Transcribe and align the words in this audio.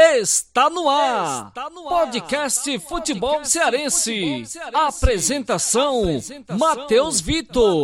Está 0.00 0.70
no 0.70 0.88
ar. 0.88 1.48
Está 1.48 1.68
no 1.68 1.86
ar. 1.86 2.06
Podcast, 2.06 2.78
Futebol, 2.80 3.44
Cearense. 3.44 4.44
Apresentação: 4.72 6.04
Matheus 6.58 7.20
Vitor. 7.20 7.82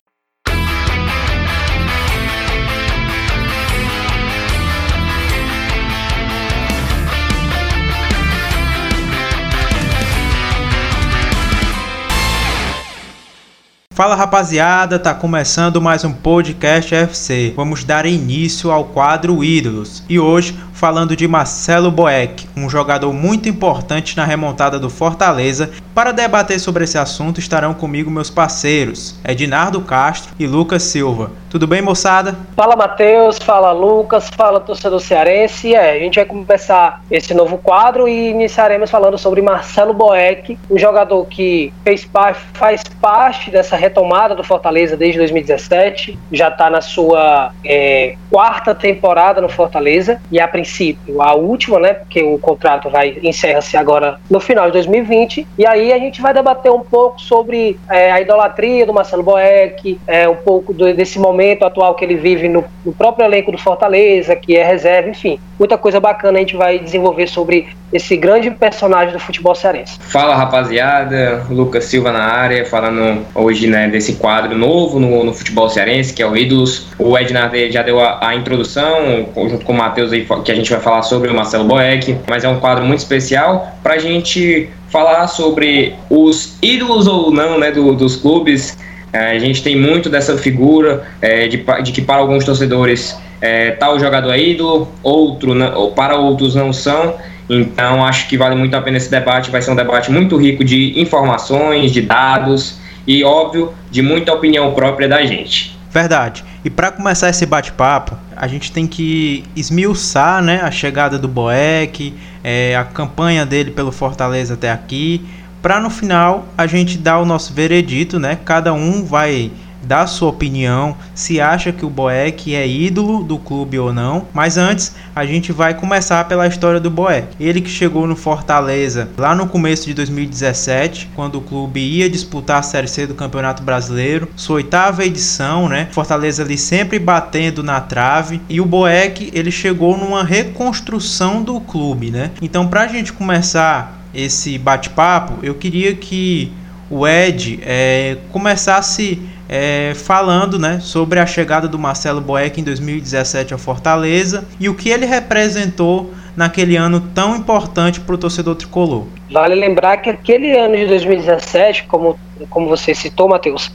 Fala 13.97 14.15
rapaziada, 14.15 14.99
tá 14.99 15.15
começando 15.15 15.81
mais 15.81 16.05
um 16.05 16.13
podcast 16.13 16.95
FC. 16.95 17.55
Vamos 17.57 17.83
dar 17.83 18.05
início 18.05 18.71
ao 18.71 18.85
quadro 18.85 19.43
Ídolos 19.43 20.05
e 20.07 20.21
hoje 20.21 20.55
falando 20.77 21.17
de 21.17 21.27
Marcelo 21.27 21.91
Boeck, 21.91 22.47
um 22.55 22.69
jogador 22.69 23.11
muito 23.13 23.49
importante 23.49 24.15
na 24.15 24.27
remontada 24.27 24.79
do 24.79 24.91
Fortaleza. 24.91 25.71
Para 25.95 26.13
debater 26.13 26.61
sobre 26.61 26.85
esse 26.85 26.99
assunto 26.99 27.41
estarão 27.41 27.73
comigo 27.73 28.11
meus 28.11 28.29
parceiros, 28.29 29.19
Ednardo 29.27 29.81
Castro 29.81 30.35
e 30.39 30.47
Lucas 30.47 30.83
Silva. 30.83 31.31
Tudo 31.49 31.67
bem, 31.67 31.81
moçada? 31.81 32.37
Fala, 32.55 32.77
Matheus, 32.77 33.39
fala, 33.39 33.73
Lucas, 33.73 34.29
fala, 34.29 34.61
torcedor 34.61 35.01
cearense. 35.01 35.75
É, 35.75 35.93
a 35.93 35.99
gente 35.99 36.17
vai 36.17 36.27
começar 36.27 37.03
esse 37.11 37.33
novo 37.33 37.57
quadro 37.57 38.07
e 38.07 38.29
iniciaremos 38.29 38.91
falando 38.91 39.17
sobre 39.17 39.41
Marcelo 39.41 39.95
Boeck, 39.95 40.59
um 40.71 40.79
jogador 40.79 41.25
que 41.25 41.73
fez 41.83 42.05
parte, 42.05 42.41
faz 42.53 42.83
parte 43.01 43.51
dessa 43.51 43.75
retomada 43.75 44.35
do 44.35 44.45
Fortaleza 44.45 44.99
desde 44.99 45.19
2017, 45.19 46.19
já 46.31 46.49
está 46.49 46.69
na 46.69 46.83
sua 46.83 47.53
é, 47.65 48.17
quarta 48.31 48.75
temporada 48.75 49.41
no 49.41 49.49
Fortaleza 49.49 50.21
e 50.31 50.39
a 50.39 50.47
princípio 50.67 51.23
a 51.23 51.35
última, 51.35 51.79
né? 51.79 51.95
Porque 51.95 52.23
o 52.23 52.39
contrato 52.39 52.91
vai 52.91 53.19
encerra-se 53.23 53.77
agora 53.77 54.19
no 54.29 54.41
final 54.41 54.67
de 54.67 54.73
2020. 54.73 55.47
E 55.57 55.65
aí 55.65 55.93
a 55.93 55.99
gente 55.99 56.21
vai 56.21 56.35
debater 56.35 56.73
um 56.73 56.81
pouco 56.81 57.21
sobre 57.21 57.79
é, 57.89 58.11
a 58.11 58.21
idolatria 58.21 58.85
do 58.85 58.93
Marcelo 58.93 59.23
Boeck, 59.23 59.99
é, 60.07 60.29
um 60.29 60.35
pouco 60.35 60.75
do, 60.75 60.93
desse 60.93 61.19
momento 61.19 61.65
atual 61.65 61.95
que 61.95 62.05
ele 62.05 62.17
vive 62.17 62.49
no, 62.49 62.65
no 62.85 62.93
próprio 62.93 63.25
elenco 63.25 63.53
do 63.53 63.59
Fortaleza, 63.59 64.35
que 64.35 64.57
é 64.57 64.65
reserva, 64.65 65.09
enfim, 65.09 65.39
muita 65.59 65.79
coisa 65.79 65.99
bacana 65.99 66.39
a 66.39 66.41
gente 66.41 66.57
vai 66.57 66.79
desenvolver 66.79 67.27
sobre 67.27 67.69
esse 67.93 68.17
grande 68.17 68.51
personagem 68.51 69.13
do 69.13 69.21
futebol 69.21 69.55
cearense. 69.55 69.99
Fala 70.01 70.35
rapaziada, 70.35 71.45
Lucas 71.49 71.85
Silva 71.85 72.13
na 72.13 72.25
área, 72.25 72.65
falando 72.65 73.25
hoje 73.35 73.67
né, 73.67 73.89
desse 73.89 74.15
quadro 74.15 74.57
novo 74.57 74.99
no, 74.99 75.25
no 75.25 75.33
futebol 75.33 75.69
cearense, 75.69 76.13
que 76.13 76.23
é 76.23 76.27
o 76.27 76.37
Ídolos. 76.37 76.89
O 76.99 77.17
Ednar 77.17 77.51
já 77.71 77.83
deu 77.83 78.01
a, 78.01 78.29
a 78.29 78.35
introdução, 78.35 79.29
junto 79.35 79.65
com 79.65 79.73
o 79.73 79.77
Matheus 79.77 80.13
aí, 80.13 80.27
que 80.45 80.53
a 80.53 80.55
gente 80.55 80.71
vai 80.71 80.81
falar 80.81 81.03
sobre 81.03 81.31
o 81.31 81.35
Marcelo 81.35 81.65
Boeck, 81.65 82.17
mas 82.29 82.45
é 82.45 82.49
um 82.49 82.59
quadro 82.59 82.85
muito 82.85 83.01
especial 83.01 83.73
para 83.83 83.95
a 83.95 83.99
gente 83.99 84.69
falar 84.91 85.27
sobre 85.29 85.95
os 86.09 86.57
ídolos 86.63 87.07
ou 87.07 87.31
não 87.31 87.59
né, 87.59 87.71
do, 87.71 87.95
dos 87.95 88.17
clubes. 88.17 88.77
É, 89.13 89.31
a 89.31 89.39
gente 89.39 89.63
tem 89.63 89.77
muito 89.77 90.11
dessa 90.11 90.37
figura 90.37 91.05
é, 91.23 91.47
de, 91.49 91.65
de 91.83 91.93
que 91.93 92.03
para 92.03 92.17
alguns 92.17 92.45
torcedores 92.45 93.17
é, 93.41 93.73
tal 93.73 93.99
jogador 93.99 94.33
é 94.33 94.41
ídolo, 94.41 94.89
outro 95.03 95.53
ou 95.75 95.93
para 95.93 96.17
outros 96.17 96.55
não 96.55 96.73
são. 96.73 97.15
Então 97.49 98.05
acho 98.05 98.29
que 98.29 98.37
vale 98.37 98.57
muito 98.57 98.75
a 98.75 98.83
pena 98.83 98.97
esse 98.97 99.11
debate. 99.11 99.51
Vai 99.51 99.63
ser 99.63 99.71
um 99.71 99.77
debate 99.77 100.11
muito 100.11 100.37
rico 100.37 100.65
de 100.65 101.01
informações, 101.01 101.93
de 101.93 102.03
dados 102.03 102.79
e, 103.07 103.23
óbvio, 103.23 103.73
de 103.91 104.03
muita 104.03 104.33
opinião 104.33 104.73
própria 104.73 105.09
da 105.09 105.25
gente. 105.25 105.77
Verdade. 105.91 106.45
E 106.65 106.69
para 106.69 106.91
começar 106.91 107.31
esse 107.31 107.47
bate-papo, 107.47 108.19
a 108.37 108.47
gente 108.47 108.73
tem 108.73 108.87
que 108.87 109.45
esmiuçar 109.55 110.43
né, 110.43 110.61
a 110.63 110.71
chegada 110.71 111.19
do 111.19 111.29
Boeck, 111.29 112.13
é, 112.43 112.77
a 112.77 112.85
campanha 112.85 113.47
dele 113.47 113.71
pelo 113.71 113.93
Fortaleza 113.93 114.55
até 114.55 114.71
aqui, 114.71 115.25
para 115.63 115.81
no 115.81 115.89
final 115.89 116.47
a 116.59 116.67
gente 116.67 116.99
dar 116.99 117.19
o 117.19 117.25
nosso 117.25 117.55
veredito, 117.55 118.19
né? 118.19 118.39
Cada 118.45 118.75
um 118.75 119.05
vai 119.05 119.51
dar 119.87 120.07
sua 120.07 120.29
opinião, 120.29 120.97
se 121.15 121.41
acha 121.41 121.73
que 121.73 121.87
o 121.87 121.91
Boeck 121.91 122.55
é 122.55 122.67
ídolo 122.67 123.23
do 123.23 123.39
clube 123.39 123.79
ou 123.79 123.93
não. 123.93 124.27
Mas 124.35 124.59
antes, 124.59 124.95
a 125.15 125.25
gente 125.25 125.53
vai 125.53 125.75
começar 125.75 126.27
pela 126.27 126.47
história 126.47 126.81
do 126.81 126.91
Boeck. 126.91 127.29
Ele 127.39 127.61
que 127.61 127.71
chegou 127.71 128.07
no 128.07 128.17
Fortaleza 128.17 129.09
lá 129.17 129.35
no 129.35 129.47
começo 129.47 129.87
de 129.87 129.95
2017, 129.95 131.11
quando 131.15 131.39
o 131.39 131.41
clube 131.41 131.81
ia 131.81 132.11
disputar 132.11 132.59
a 132.59 132.63
Série 132.63 132.89
C 132.89 133.07
do 133.07 133.15
Campeonato 133.15 133.63
Brasileiro, 133.63 134.29
sua 134.37 134.57
oitava 134.57 135.05
edição, 135.05 135.69
né? 135.69 135.89
Fortaleza 135.93 136.43
ali 136.43 136.59
sempre 136.59 136.99
batendo 136.99 137.63
na 137.63 137.81
trave 137.81 138.41
e 138.49 138.61
o 138.61 138.67
Boeck, 138.67 139.31
ele 139.33 139.51
chegou 139.51 139.97
numa 139.97 140.25
reconstrução 140.25 141.43
do 141.43 141.61
clube, 141.61 142.11
né? 142.11 142.31
Então, 142.43 142.67
pra 142.67 142.87
gente 142.87 143.13
começar 143.13 144.01
esse 144.15 144.59
bate-papo, 144.59 145.35
eu 145.43 145.55
queria 145.55 145.95
que 145.95 146.53
o 146.91 147.07
Ed 147.07 147.59
é, 147.63 148.17
começasse 148.31 149.21
é, 149.49 149.93
falando 149.95 150.59
né, 150.59 150.81
sobre 150.81 151.21
a 151.21 151.27
chegada 151.27 151.69
do 151.69 151.79
Marcelo 151.79 152.21
Boeck 152.21 152.61
em 152.61 152.65
2017 152.65 153.53
ao 153.53 153.59
Fortaleza 153.59 154.47
e 154.59 154.69
o 154.69 154.75
que 154.75 154.91
ele 154.91 155.07
representou 155.07 156.13
naquele 156.37 156.77
ano 156.77 157.01
tão 157.15 157.37
importante 157.37 158.01
para 158.01 158.15
o 158.15 158.19
torcedor 158.19 158.55
tricolor. 158.57 159.07
Vale 159.31 159.55
lembrar 159.55 159.97
que 159.99 160.11
aquele 160.11 160.57
ano 160.57 160.77
de 160.77 160.87
2017, 160.87 161.85
como, 161.85 162.19
como 162.51 162.69
você 162.69 162.95
citou, 162.95 163.29
Matheus, 163.29 163.73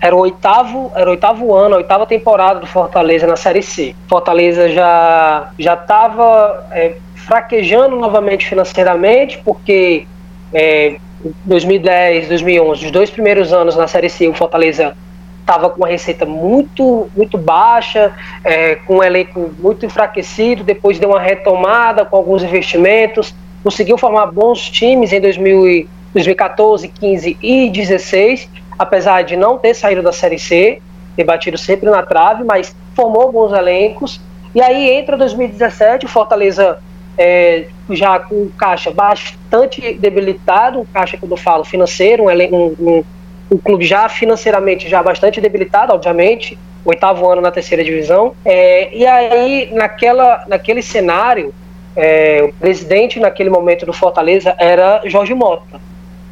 era 0.00 0.14
o 0.14 0.18
oitavo, 0.18 0.92
era 0.94 1.08
o 1.08 1.12
oitavo 1.12 1.54
ano, 1.54 1.76
a 1.76 1.78
oitava 1.78 2.04
temporada 2.06 2.60
do 2.60 2.66
Fortaleza 2.66 3.26
na 3.26 3.36
Série 3.36 3.62
C. 3.62 3.94
Fortaleza 4.08 4.68
já 4.68 5.50
já 5.58 5.74
estava 5.74 6.66
é, 6.72 6.96
fraquejando 7.14 7.96
novamente 7.96 8.46
financeiramente, 8.46 9.38
porque 9.44 10.06
é, 10.52 10.96
2010, 11.44 12.28
2011, 12.28 12.86
os 12.86 12.90
dois 12.90 13.10
primeiros 13.10 13.52
anos 13.52 13.76
na 13.76 13.86
Série 13.86 14.10
C, 14.10 14.28
o 14.28 14.34
Fortaleza 14.34 14.96
estava 15.42 15.68
com 15.68 15.76
uma 15.76 15.88
receita 15.88 16.24
muito 16.24 17.10
muito 17.14 17.36
baixa, 17.36 18.12
é, 18.42 18.76
com 18.76 18.96
um 18.96 19.02
elenco 19.02 19.52
muito 19.58 19.84
enfraquecido, 19.84 20.64
depois 20.64 20.98
deu 20.98 21.10
uma 21.10 21.20
retomada 21.20 22.04
com 22.04 22.16
alguns 22.16 22.42
investimentos, 22.42 23.34
conseguiu 23.62 23.98
formar 23.98 24.26
bons 24.26 24.70
times 24.70 25.12
em 25.12 25.20
2000, 25.20 25.88
2014, 26.12 26.88
15 26.88 27.36
e 27.42 27.70
16, 27.70 28.48
apesar 28.78 29.22
de 29.22 29.36
não 29.36 29.58
ter 29.58 29.74
saído 29.74 30.02
da 30.02 30.12
Série 30.12 30.38
C, 30.38 30.80
ter 31.16 31.24
batido 31.24 31.58
sempre 31.58 31.88
na 31.90 32.02
trave, 32.02 32.44
mas 32.44 32.74
formou 32.94 33.30
bons 33.32 33.52
elencos. 33.52 34.20
E 34.54 34.60
aí 34.60 34.90
entra 34.90 35.16
2017, 35.16 36.06
o 36.06 36.08
Fortaleza 36.08 36.78
é, 37.16 37.66
já 37.90 38.18
com 38.18 38.48
caixa 38.56 38.90
bastante 38.90 39.94
debilitado, 39.94 40.80
um 40.80 40.84
caixa 40.84 41.16
que 41.16 41.24
eu 41.24 41.36
falo 41.36 41.64
financeiro, 41.64 42.24
um, 42.24 42.66
um, 42.78 43.04
um 43.52 43.58
clube 43.58 43.84
já 43.84 44.08
financeiramente 44.08 44.88
já 44.88 45.02
bastante 45.02 45.40
debilitado, 45.40 45.92
obviamente, 45.92 46.58
oitavo 46.84 47.28
ano 47.30 47.42
na 47.42 47.50
terceira 47.50 47.84
divisão. 47.84 48.34
É, 48.44 48.94
e 48.94 49.06
aí, 49.06 49.70
naquela, 49.72 50.44
naquele 50.48 50.82
cenário, 50.82 51.52
é, 51.94 52.42
o 52.42 52.52
presidente 52.54 53.20
naquele 53.20 53.50
momento 53.50 53.84
do 53.84 53.92
Fortaleza 53.92 54.54
era 54.58 55.02
Jorge 55.04 55.34
Mota, 55.34 55.78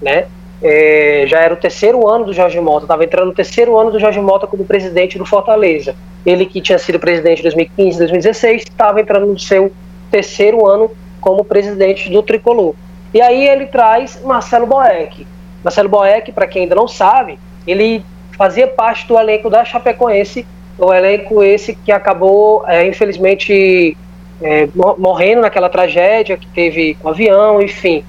né? 0.00 0.26
É, 0.62 1.24
já 1.26 1.40
era 1.40 1.54
o 1.54 1.56
terceiro 1.56 2.06
ano 2.06 2.26
do 2.26 2.32
Jorge 2.32 2.60
Mota, 2.60 2.84
estava 2.84 3.04
entrando 3.04 3.28
no 3.28 3.34
terceiro 3.34 3.78
ano 3.78 3.90
do 3.90 4.00
Jorge 4.00 4.20
Mota 4.20 4.46
como 4.46 4.64
presidente 4.64 5.18
do 5.18 5.24
Fortaleza. 5.24 5.94
Ele 6.24 6.44
que 6.44 6.60
tinha 6.60 6.78
sido 6.78 6.98
presidente 6.98 7.40
em 7.40 7.42
2015, 7.42 7.98
2016, 7.98 8.62
estava 8.62 9.00
entrando 9.00 9.26
no 9.26 9.38
seu 9.38 9.72
terceiro 10.10 10.66
ano 10.66 10.90
como 11.20 11.44
presidente 11.44 12.10
do 12.10 12.22
Tricolor. 12.22 12.74
E 13.12 13.20
aí 13.20 13.46
ele 13.46 13.66
traz 13.66 14.20
Marcelo 14.22 14.66
Boeck, 14.66 15.26
Marcelo 15.62 15.88
Boeck, 15.88 16.32
para 16.32 16.46
quem 16.46 16.62
ainda 16.62 16.74
não 16.74 16.88
sabe, 16.88 17.38
ele 17.66 18.04
fazia 18.36 18.66
parte 18.66 19.06
do 19.06 19.18
elenco 19.18 19.50
da 19.50 19.64
Chapecoense, 19.64 20.46
o 20.78 20.92
elenco 20.92 21.42
esse 21.42 21.74
que 21.74 21.92
acabou, 21.92 22.64
é, 22.66 22.86
infelizmente, 22.86 23.96
é, 24.42 24.68
morrendo 24.98 25.42
naquela 25.42 25.68
tragédia 25.68 26.36
que 26.36 26.46
teve 26.46 26.94
com 26.94 27.08
o 27.08 27.10
avião, 27.10 27.60
enfim. 27.60 28.02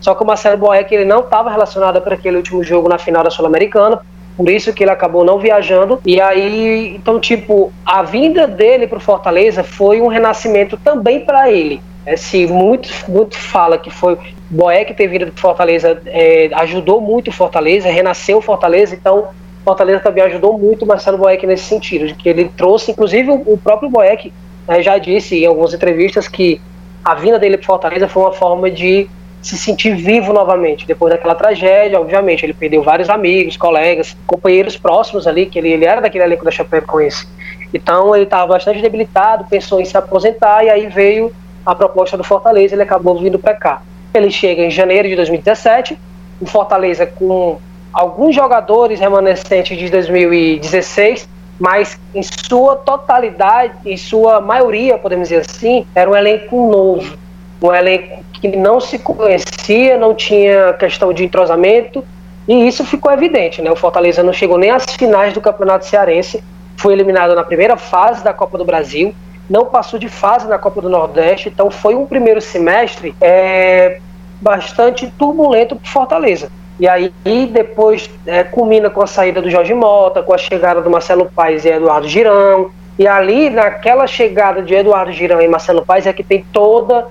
Só 0.00 0.14
que 0.14 0.22
o 0.22 0.26
Marcelo 0.26 0.58
Boeck 0.58 0.94
ele 0.94 1.04
não 1.04 1.20
estava 1.20 1.50
relacionado 1.50 2.00
para 2.00 2.14
aquele 2.14 2.36
último 2.36 2.62
jogo 2.62 2.88
na 2.88 2.98
final 2.98 3.24
da 3.24 3.30
Sul-Americana, 3.30 4.00
por 4.36 4.48
isso 4.48 4.72
que 4.72 4.84
ele 4.84 4.90
acabou 4.90 5.24
não 5.24 5.38
viajando. 5.38 6.00
E 6.06 6.20
aí, 6.20 6.94
então, 6.94 7.18
tipo, 7.18 7.72
a 7.84 8.02
vinda 8.02 8.46
dele 8.46 8.86
para 8.86 8.98
o 8.98 9.00
Fortaleza 9.00 9.64
foi 9.64 10.00
um 10.00 10.06
renascimento 10.06 10.76
também 10.76 11.24
para 11.24 11.50
ele. 11.50 11.80
É, 12.08 12.16
se 12.16 12.46
muito, 12.46 12.88
muito 13.06 13.36
fala 13.36 13.76
que 13.76 13.90
foi 13.90 14.16
Boeck 14.48 14.94
ter 14.94 15.06
vindo 15.08 15.26
do 15.26 15.38
Fortaleza, 15.38 16.00
é, 16.06 16.48
ajudou 16.54 17.02
muito 17.02 17.28
o 17.28 17.32
Fortaleza, 17.32 17.90
renasceu 17.90 18.38
o 18.38 18.40
Fortaleza, 18.40 18.94
então 18.94 19.28
Fortaleza 19.62 20.00
também 20.00 20.24
ajudou 20.24 20.58
muito 20.58 20.86
o 20.86 20.88
Marcelo 20.88 21.18
Boeck 21.18 21.46
nesse 21.46 21.64
sentido, 21.64 22.06
de 22.06 22.14
que 22.14 22.26
ele 22.26 22.46
trouxe, 22.56 22.92
inclusive 22.92 23.30
o, 23.30 23.58
próprio 23.58 23.90
Boeck 23.90 24.32
né, 24.66 24.82
já 24.82 24.96
disse 24.96 25.36
em 25.36 25.44
algumas 25.44 25.74
entrevistas 25.74 26.26
que 26.26 26.58
a 27.04 27.14
vinda 27.14 27.38
dele 27.38 27.58
para 27.58 27.66
Fortaleza 27.66 28.08
foi 28.08 28.22
uma 28.22 28.32
forma 28.32 28.70
de 28.70 29.06
se 29.42 29.58
sentir 29.58 29.94
vivo 29.94 30.32
novamente, 30.32 30.86
depois 30.86 31.12
daquela 31.12 31.34
tragédia, 31.34 32.00
obviamente, 32.00 32.42
ele 32.42 32.54
perdeu 32.54 32.82
vários 32.82 33.10
amigos, 33.10 33.58
colegas, 33.58 34.16
companheiros 34.26 34.78
próximos 34.78 35.26
ali, 35.26 35.44
que 35.44 35.58
ele, 35.58 35.68
ele 35.68 35.84
era 35.84 36.00
daquele 36.00 36.24
elenco 36.24 36.42
da 36.46 36.50
Chapecoense. 36.50 37.28
Então 37.74 38.16
ele 38.16 38.24
estava 38.24 38.46
bastante 38.46 38.80
debilitado, 38.80 39.44
pensou 39.44 39.78
em 39.78 39.84
se 39.84 39.94
aposentar 39.94 40.64
e 40.64 40.70
aí 40.70 40.86
veio 40.86 41.30
a 41.68 41.74
proposta 41.74 42.16
do 42.16 42.24
Fortaleza, 42.24 42.74
ele 42.74 42.82
acabou 42.82 43.18
vindo 43.18 43.38
para 43.38 43.52
cá. 43.52 43.82
Ele 44.14 44.30
chega 44.30 44.62
em 44.62 44.70
janeiro 44.70 45.06
de 45.06 45.14
2017, 45.16 45.98
o 46.40 46.46
Fortaleza 46.46 47.04
com 47.04 47.58
alguns 47.92 48.34
jogadores 48.34 48.98
remanescentes 48.98 49.76
de 49.76 49.90
2016, 49.90 51.28
mas 51.60 52.00
em 52.14 52.22
sua 52.22 52.74
totalidade, 52.74 53.74
em 53.84 53.98
sua 53.98 54.40
maioria, 54.40 54.96
podemos 54.96 55.28
dizer 55.28 55.42
assim, 55.42 55.86
era 55.94 56.10
um 56.10 56.16
elenco 56.16 56.70
novo, 56.70 57.18
um 57.62 57.74
elenco 57.74 58.24
que 58.32 58.48
não 58.56 58.80
se 58.80 58.98
conhecia, 58.98 59.98
não 59.98 60.14
tinha 60.14 60.72
questão 60.72 61.12
de 61.12 61.22
entrosamento, 61.22 62.02
e 62.48 62.66
isso 62.66 62.82
ficou 62.82 63.12
evidente, 63.12 63.60
né? 63.60 63.70
O 63.70 63.76
Fortaleza 63.76 64.22
não 64.22 64.32
chegou 64.32 64.56
nem 64.56 64.70
às 64.70 64.86
finais 64.96 65.34
do 65.34 65.40
Campeonato 65.42 65.84
Cearense, 65.84 66.42
foi 66.78 66.94
eliminado 66.94 67.34
na 67.34 67.44
primeira 67.44 67.76
fase 67.76 68.24
da 68.24 68.32
Copa 68.32 68.56
do 68.56 68.64
Brasil, 68.64 69.14
não 69.48 69.66
passou 69.66 69.98
de 69.98 70.08
fase 70.08 70.46
na 70.46 70.58
Copa 70.58 70.80
do 70.80 70.88
Nordeste, 70.88 71.48
então 71.48 71.70
foi 71.70 71.94
um 71.94 72.06
primeiro 72.06 72.40
semestre 72.40 73.14
é, 73.20 74.00
bastante 74.40 75.10
turbulento 75.18 75.76
para 75.76 75.90
Fortaleza. 75.90 76.50
E 76.78 76.86
aí 76.86 77.12
depois 77.50 78.08
é, 78.24 78.44
culmina 78.44 78.88
com 78.88 79.02
a 79.02 79.06
saída 79.06 79.42
do 79.42 79.50
Jorge 79.50 79.74
Mota, 79.74 80.22
com 80.22 80.32
a 80.32 80.38
chegada 80.38 80.80
do 80.80 80.88
Marcelo 80.88 81.26
Paes 81.26 81.64
e 81.64 81.68
Eduardo 81.68 82.06
Girão. 82.06 82.70
E 82.98 83.06
ali, 83.06 83.50
naquela 83.50 84.06
chegada 84.06 84.62
de 84.62 84.74
Eduardo 84.74 85.12
Girão 85.12 85.40
e 85.40 85.48
Marcelo 85.48 85.84
Paes, 85.84 86.06
é 86.06 86.12
que 86.12 86.22
tem 86.22 86.44
toda 86.52 87.06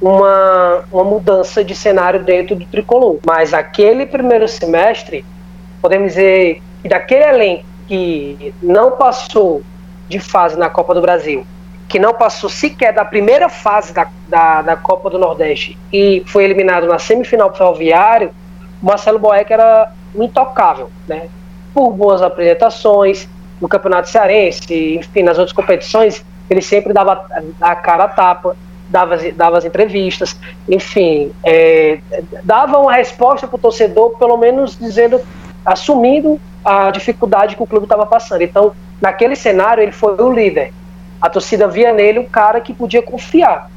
uma, 0.00 0.84
uma 0.90 1.04
mudança 1.04 1.62
de 1.62 1.74
cenário 1.74 2.24
dentro 2.24 2.56
do 2.56 2.64
tricolor. 2.64 3.18
Mas 3.24 3.54
aquele 3.54 4.06
primeiro 4.06 4.48
semestre, 4.48 5.24
podemos 5.80 6.08
dizer 6.08 6.60
que 6.82 6.88
daquele 6.88 7.24
elenco 7.24 7.64
que 7.86 8.52
não 8.60 8.92
passou 8.92 9.62
de 10.08 10.18
fase 10.18 10.58
na 10.58 10.68
Copa 10.68 10.94
do 10.94 11.00
Brasil, 11.00 11.46
que 11.92 11.98
não 11.98 12.14
passou 12.14 12.48
sequer 12.48 12.94
da 12.94 13.04
primeira 13.04 13.50
fase 13.50 13.92
da, 13.92 14.08
da, 14.26 14.62
da 14.62 14.76
Copa 14.76 15.10
do 15.10 15.18
Nordeste 15.18 15.76
e 15.92 16.22
foi 16.26 16.42
eliminado 16.42 16.86
na 16.86 16.98
semifinal 16.98 17.50
pro 17.50 17.58
Ferroviário, 17.58 18.30
Marcelo 18.82 19.18
Boeck 19.18 19.52
era 19.52 19.92
intocável, 20.14 20.90
né? 21.06 21.28
Por 21.74 21.92
boas 21.92 22.22
apresentações, 22.22 23.28
no 23.60 23.68
Campeonato 23.68 24.08
Cearense, 24.08 24.94
enfim, 24.94 25.22
nas 25.22 25.36
outras 25.36 25.54
competições, 25.54 26.24
ele 26.48 26.62
sempre 26.62 26.94
dava 26.94 27.26
a 27.60 27.76
cara 27.76 28.04
a 28.04 28.08
tapa, 28.08 28.56
dava, 28.88 29.18
dava 29.34 29.58
as 29.58 29.66
entrevistas, 29.66 30.34
enfim, 30.66 31.30
é, 31.44 31.98
dava 32.42 32.78
uma 32.78 32.94
resposta 32.94 33.46
para 33.46 33.56
o 33.56 33.60
torcedor, 33.60 34.16
pelo 34.16 34.38
menos 34.38 34.78
dizendo, 34.78 35.20
assumindo 35.62 36.40
a 36.64 36.90
dificuldade 36.90 37.54
que 37.54 37.62
o 37.62 37.66
clube 37.66 37.84
estava 37.84 38.06
passando. 38.06 38.40
Então, 38.40 38.72
naquele 38.98 39.36
cenário, 39.36 39.82
ele 39.82 39.92
foi 39.92 40.14
o 40.14 40.32
líder. 40.32 40.72
A 41.22 41.30
torcida 41.30 41.68
via 41.68 41.92
nele 41.92 42.18
o 42.18 42.24
cara 42.24 42.60
que 42.60 42.74
podia 42.74 43.00
confiar. 43.00 43.70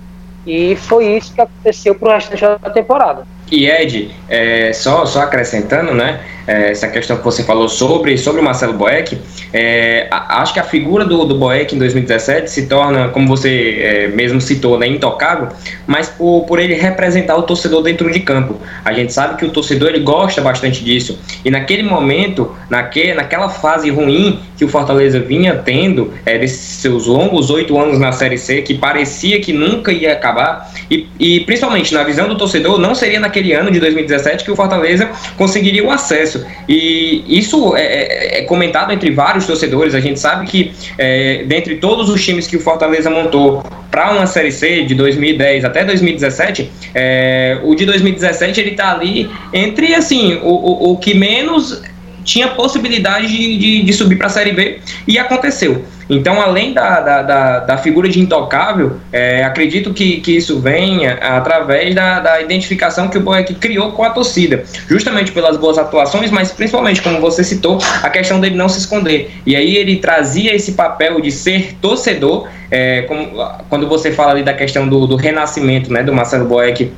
E 0.46 0.76
foi 0.76 1.16
isso 1.16 1.34
que 1.34 1.42
aconteceu 1.42 1.96
para 1.96 2.10
o 2.10 2.12
restante 2.14 2.42
da 2.42 2.70
temporada. 2.70 3.26
E 3.52 3.70
Ed, 3.70 4.12
é, 4.28 4.74
só, 4.74 5.06
só 5.06 5.22
acrescentando, 5.22 5.94
né, 5.94 6.20
é, 6.48 6.72
essa 6.72 6.88
questão 6.88 7.18
que 7.18 7.24
você 7.24 7.44
falou 7.44 7.68
sobre, 7.68 8.18
sobre 8.18 8.42
o 8.42 8.44
Marcelo 8.44 8.74
Boeck, 8.74 9.18
é, 9.54 10.08
acho 10.12 10.54
que 10.54 10.60
a 10.60 10.64
figura 10.64 11.06
do, 11.06 11.26
do 11.26 11.36
Boeck 11.36 11.76
em 11.76 11.80
2017 11.80 12.50
se 12.50 12.68
torna, 12.68 13.10
como 13.10 13.28
você 13.28 13.80
é, 13.80 14.08
mesmo 14.10 14.40
citou, 14.42 14.78
né, 14.78 14.88
intocável, 14.88 15.50
mas 15.88 16.10
por, 16.10 16.46
por 16.46 16.60
ele 16.60 16.74
representar 16.74 17.36
o 17.36 17.44
torcedor 17.44 17.82
dentro 17.82 18.12
de 18.12 18.20
campo. 18.20 18.60
A 18.84 18.94
gente 18.94 19.14
sabe 19.14 19.38
que 19.38 19.46
o 19.46 19.50
torcedor 19.50 19.90
ele 19.90 20.00
gosta 20.00 20.42
bastante 20.42 20.84
disso. 20.84 21.18
E 21.44 21.50
naquele 21.50 21.84
momento, 21.84 22.56
naque, 22.70 23.14
naquela 23.14 23.50
fase 23.50 23.90
ruim 23.90 24.40
que 24.58 24.64
o 24.64 24.70
Fortaleza 24.70 25.20
vinha 25.20 25.56
tendo, 25.56 26.14
é, 26.26 26.38
desses 26.38 26.60
seus 26.60 27.08
longos 27.08 27.50
oito 27.50 27.78
anos 27.80 28.00
na 28.00 28.12
Série 28.12 28.38
C, 28.38 28.62
que 28.62 28.74
parecia 28.74 29.40
que 29.40 29.52
nunca 29.52 29.92
ia 29.92 30.14
acabar, 30.14 30.72
e, 30.90 31.08
e 31.20 31.40
principalmente 31.42 31.94
na 31.94 32.04
visão 32.04 32.28
do 32.28 32.38
torcedor, 32.38 32.78
não 32.78 32.96
seria 32.96 33.20
naquele 33.20 33.54
ano 33.54 33.72
de 33.72 33.80
2017 33.80 34.44
que 34.44 34.52
o 34.52 34.56
Fortaleza 34.56 35.10
conseguiria 35.38 35.84
o 35.84 35.92
acesso. 35.92 36.35
E 36.68 37.24
isso 37.28 37.76
é, 37.76 37.82
é, 37.82 38.40
é 38.40 38.42
comentado 38.44 38.92
entre 38.92 39.12
vários 39.12 39.46
torcedores. 39.46 39.94
A 39.94 40.00
gente 40.00 40.20
sabe 40.20 40.46
que, 40.48 40.74
é, 40.98 41.44
dentre 41.46 41.76
todos 41.78 42.10
os 42.10 42.24
times 42.24 42.48
que 42.48 42.58
o 42.58 42.60
Fortaleza 42.60 43.10
montou 43.10 43.64
para 43.92 44.12
uma 44.12 44.28
Série 44.28 44.52
C 44.52 44.84
de 44.84 44.96
2010 44.96 45.64
até 45.64 45.86
2017, 45.86 46.70
é, 46.94 47.60
o 47.64 47.76
de 47.76 47.86
2017 47.86 48.60
ele 48.60 48.72
está 48.72 48.92
ali 48.92 49.30
entre 49.54 49.94
assim 49.94 50.40
o, 50.44 50.50
o, 50.50 50.92
o 50.92 50.98
que 50.98 51.14
menos 51.14 51.82
tinha 52.26 52.50
possibilidade 52.50 53.28
de, 53.28 53.58
de, 53.58 53.84
de 53.84 53.94
subir 53.94 54.18
para 54.18 54.28
a 54.28 54.30
Série 54.30 54.52
B 54.52 54.80
e 55.08 55.18
aconteceu. 55.18 55.86
Então, 56.10 56.40
além 56.40 56.72
da, 56.72 57.00
da, 57.00 57.22
da, 57.24 57.60
da 57.60 57.78
figura 57.78 58.08
de 58.08 58.20
intocável, 58.20 58.98
é, 59.12 59.44
acredito 59.44 59.92
que, 59.94 60.20
que 60.22 60.36
isso 60.38 60.60
venha 60.60 61.14
através 61.14 61.96
da, 61.96 62.20
da 62.20 62.42
identificação 62.42 63.08
que 63.08 63.18
o 63.18 63.22
Boeck 63.22 63.56
criou 63.56 63.92
com 63.92 64.04
a 64.04 64.12
torcida, 64.12 64.64
justamente 64.88 65.32
pelas 65.32 65.58
boas 65.58 65.80
atuações, 65.80 66.30
mas 66.30 66.52
principalmente, 66.52 67.02
como 67.02 67.20
você 67.20 67.44
citou, 67.44 67.80
a 68.04 68.10
questão 68.10 68.40
dele 68.40 68.56
não 68.56 68.70
se 68.70 68.80
esconder. 68.80 69.32
E 69.46 69.56
aí 69.56 69.76
ele 69.76 69.98
trazia 69.98 70.54
esse 70.54 70.74
papel 70.74 71.20
de 71.22 71.32
ser 71.32 71.76
torcedor, 71.82 72.48
é, 72.70 73.04
como, 73.04 73.28
quando 73.70 73.88
você 73.88 74.12
fala 74.12 74.32
ali 74.32 74.44
da 74.44 74.54
questão 74.54 74.88
do, 74.88 75.08
do 75.08 75.16
renascimento 75.16 75.92
né, 75.92 76.04
do 76.04 76.14
Marcelo 76.14 76.46
Boeck, 76.46 76.92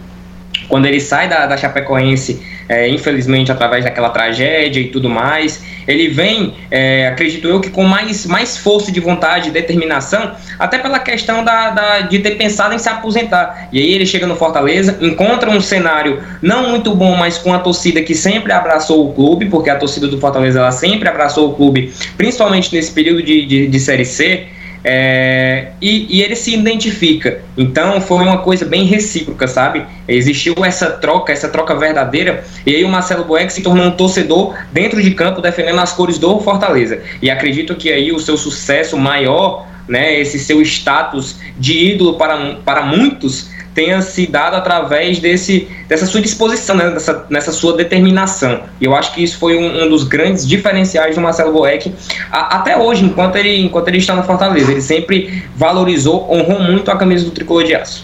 quando 0.68 0.86
ele 0.86 1.00
sai 1.00 1.30
da, 1.30 1.46
da 1.46 1.56
Chapecoense 1.56 2.42
é, 2.68 2.88
infelizmente 2.88 3.52
através 3.52 3.84
daquela 3.84 4.10
tragédia 4.10 4.80
e 4.80 4.88
tudo 4.88 5.10
mais. 5.10 5.64
Ele 5.88 6.10
vem, 6.10 6.54
é, 6.70 7.08
acredito 7.08 7.48
eu, 7.48 7.62
que 7.62 7.70
com 7.70 7.84
mais, 7.84 8.26
mais 8.26 8.58
força 8.58 8.92
de 8.92 9.00
vontade 9.00 9.50
e 9.50 9.52
determinação, 9.52 10.34
até 10.60 10.78
pela 10.78 11.00
questão 11.00 11.44
da, 11.44 11.70
da, 11.70 12.00
de 12.02 12.20
ter 12.20 12.32
pensado 12.32 12.76
em 12.76 12.78
se 12.78 12.90
aposentar. 12.90 13.70
E 13.72 13.80
aí 13.80 13.94
ele 13.94 14.06
chega 14.06 14.28
no 14.28 14.36
Fortaleza, 14.36 14.98
encontra 15.02 15.50
um 15.50 15.62
cenário 15.62 16.22
não 16.42 16.70
muito 16.70 16.94
bom, 16.94 17.16
mas 17.16 17.38
com 17.38 17.54
a 17.54 17.60
torcida 17.60 18.02
que 18.02 18.14
sempre 18.14 18.52
abraçou 18.52 19.08
o 19.08 19.14
clube, 19.14 19.46
porque 19.46 19.70
a 19.70 19.78
torcida 19.78 20.08
do 20.08 20.20
Fortaleza 20.20 20.60
ela 20.60 20.72
sempre 20.72 21.08
abraçou 21.08 21.50
o 21.50 21.54
clube, 21.54 21.94
principalmente 22.18 22.74
nesse 22.76 22.92
período 22.92 23.24
de, 23.24 23.46
de, 23.46 23.68
de 23.68 23.80
Série 23.80 24.06
C. 24.06 24.48
É, 24.90 25.74
e, 25.82 26.08
e, 26.18 26.24
ele 26.24 26.34
se 26.34 26.54
identifica. 26.54 27.42
Então 27.58 28.00
foi 28.00 28.24
uma 28.24 28.38
coisa 28.38 28.64
bem 28.64 28.86
recíproca, 28.86 29.46
sabe? 29.46 29.86
Existiu 30.08 30.56
essa 30.64 30.92
troca, 30.92 31.34
essa 31.34 31.50
troca 31.50 31.76
verdadeira, 31.76 32.46
e 32.66 32.74
aí 32.74 32.86
o 32.86 32.88
Marcelo 32.88 33.26
Boeck 33.26 33.52
se 33.52 33.62
tornou 33.62 33.86
um 33.86 33.92
torcedor 33.92 34.56
dentro 34.72 35.04
de 35.04 35.12
campo 35.12 35.42
defendendo 35.42 35.82
as 35.82 35.92
cores 35.92 36.18
do 36.18 36.40
Fortaleza. 36.40 37.02
E 37.22 37.30
acredito 37.30 37.76
que 37.76 37.92
aí 37.92 38.14
o 38.14 38.20
seu 38.20 38.38
sucesso 38.38 38.96
maior, 38.96 39.68
né, 39.90 40.18
esse 40.22 40.40
seu 40.40 40.62
status 40.62 41.36
de 41.58 41.78
ídolo 41.78 42.14
para, 42.14 42.56
para 42.64 42.84
muitos, 42.84 43.50
tenha 43.78 44.02
se 44.02 44.26
dado 44.26 44.56
através 44.56 45.20
desse, 45.20 45.68
dessa 45.88 46.08
sua 46.08 46.20
disposição, 46.20 46.76
né, 46.76 46.90
dessa, 46.90 47.28
nessa 47.30 47.52
sua 47.52 47.74
determinação. 47.74 48.62
E 48.82 48.86
eu 48.86 48.96
acho 48.96 49.14
que 49.14 49.24
isso 49.24 49.38
foi 49.38 49.56
um, 49.56 49.84
um 49.84 49.88
dos 49.88 50.04
grandes 50.04 50.48
diferenciais 50.48 51.14
do 51.14 51.22
Marcelo 51.22 51.54
Boeck 51.54 51.94
a, 52.32 52.56
até 52.56 52.76
hoje, 52.76 53.06
enquanto 53.06 53.36
ele, 53.36 53.62
enquanto 53.62 53.90
ele 53.90 54.00
está 54.00 54.16
no 54.16 54.24
Fortaleza. 54.24 54.72
Ele 54.72 54.82
sempre 54.82 55.44
valorizou, 55.56 56.28
honrou 56.28 56.60
muito 56.60 56.90
a 56.90 56.98
camisa 56.98 57.24
do 57.24 57.30
tricolor 57.30 57.66
de 57.66 57.76
aço. 57.76 58.04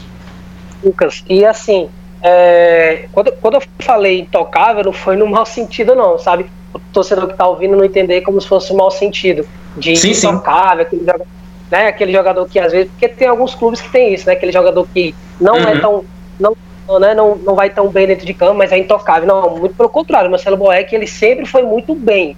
Lucas, 0.84 1.24
e 1.27 1.44
assim, 1.44 1.89
é, 2.22 3.06
quando, 3.12 3.32
quando 3.42 3.56
eu 3.56 3.63
falei 3.80 4.20
intocável, 4.20 4.84
não 4.84 4.94
foi 4.94 5.15
no 5.15 5.25
mau 5.25 5.44
sentido, 5.44 5.96
não, 5.96 6.20
sabe? 6.20 6.46
O 6.72 6.77
torcedor 6.94 7.25
que 7.25 7.32
está 7.32 7.48
ouvindo 7.48 7.75
não 7.75 7.84
entender 7.84 8.22
como 8.22 8.39
se 8.39 8.48
fosse 8.48 8.72
um 8.72 8.75
mau 8.75 8.92
sentido. 8.92 9.44
De 9.75 9.96
sim, 9.96 10.12
intocável, 10.12 10.84
sim. 10.84 10.98
aquele 10.98 11.01
jogador 11.01 11.25
né? 11.74 11.88
Aquele 11.88 12.12
jogador 12.12 12.48
que 12.48 12.60
às 12.60 12.72
vezes, 12.72 12.92
porque 12.92 13.10
tem 13.10 13.27
alguns 13.27 13.56
clubes 13.56 13.82
que 13.82 13.92
tem 13.92 14.13
isso, 14.13 14.27
né? 14.27 14.34
Aquele 14.34 14.51
jogador 14.51 14.88
que 14.94 15.15
não 15.42 15.56
é 15.56 15.62
uhum. 15.62 15.70
é 15.70 15.80
tão 15.80 16.06
não, 16.39 17.00
né, 17.00 17.15
não, 17.15 17.36
não 17.36 17.56
vai 17.56 17.70
tão 17.70 17.88
bem 17.88 18.06
dentro 18.06 18.25
de 18.25 18.34
campo, 18.34 18.53
mas 18.53 18.72
é 18.72 18.77
intocável. 18.77 19.27
Não, 19.27 19.58
muito 19.58 19.74
pelo 19.74 19.89
contrário, 19.89 20.27
o 20.27 20.32
Marcelo 20.32 20.58
Boeck, 20.58 20.94
ele 20.94 21.08
sempre 21.08 21.46
foi 21.46 21.63
muito 21.63 21.96
bem. 21.96 22.38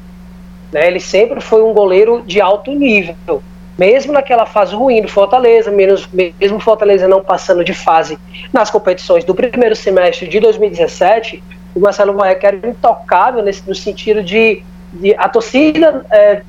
Né? 0.72 0.88
Ele 0.88 1.00
sempre 1.00 1.42
foi 1.42 1.62
um 1.64 1.74
goleiro 1.74 2.22
de 2.26 2.40
alto 2.40 2.72
nível. 2.72 3.44
Mesmo 3.78 4.14
naquela 4.14 4.46
fase 4.46 4.74
ruim 4.74 5.02
do 5.02 5.10
Fortaleza, 5.10 5.70
mesmo, 5.70 6.08
mesmo 6.40 6.60
Fortaleza 6.60 7.08
não 7.08 7.22
passando 7.22 7.64
de 7.64 7.74
fase 7.74 8.18
nas 8.54 8.70
competições 8.70 9.26
do 9.26 9.36
primeiro 9.36 9.76
semestre 9.76 10.30
de 10.30 10.40
2017, 10.40 11.44
o 11.76 11.80
Marcelo 11.82 12.14
Boeck 12.14 12.46
era 12.46 12.56
intocável 12.56 13.44
nesse, 13.44 13.68
no 13.68 13.76
sentido 13.76 14.24
de, 14.24 14.64
de 14.94 15.14
a 15.16 15.28
torcida 15.28 16.06
é, 16.10 16.42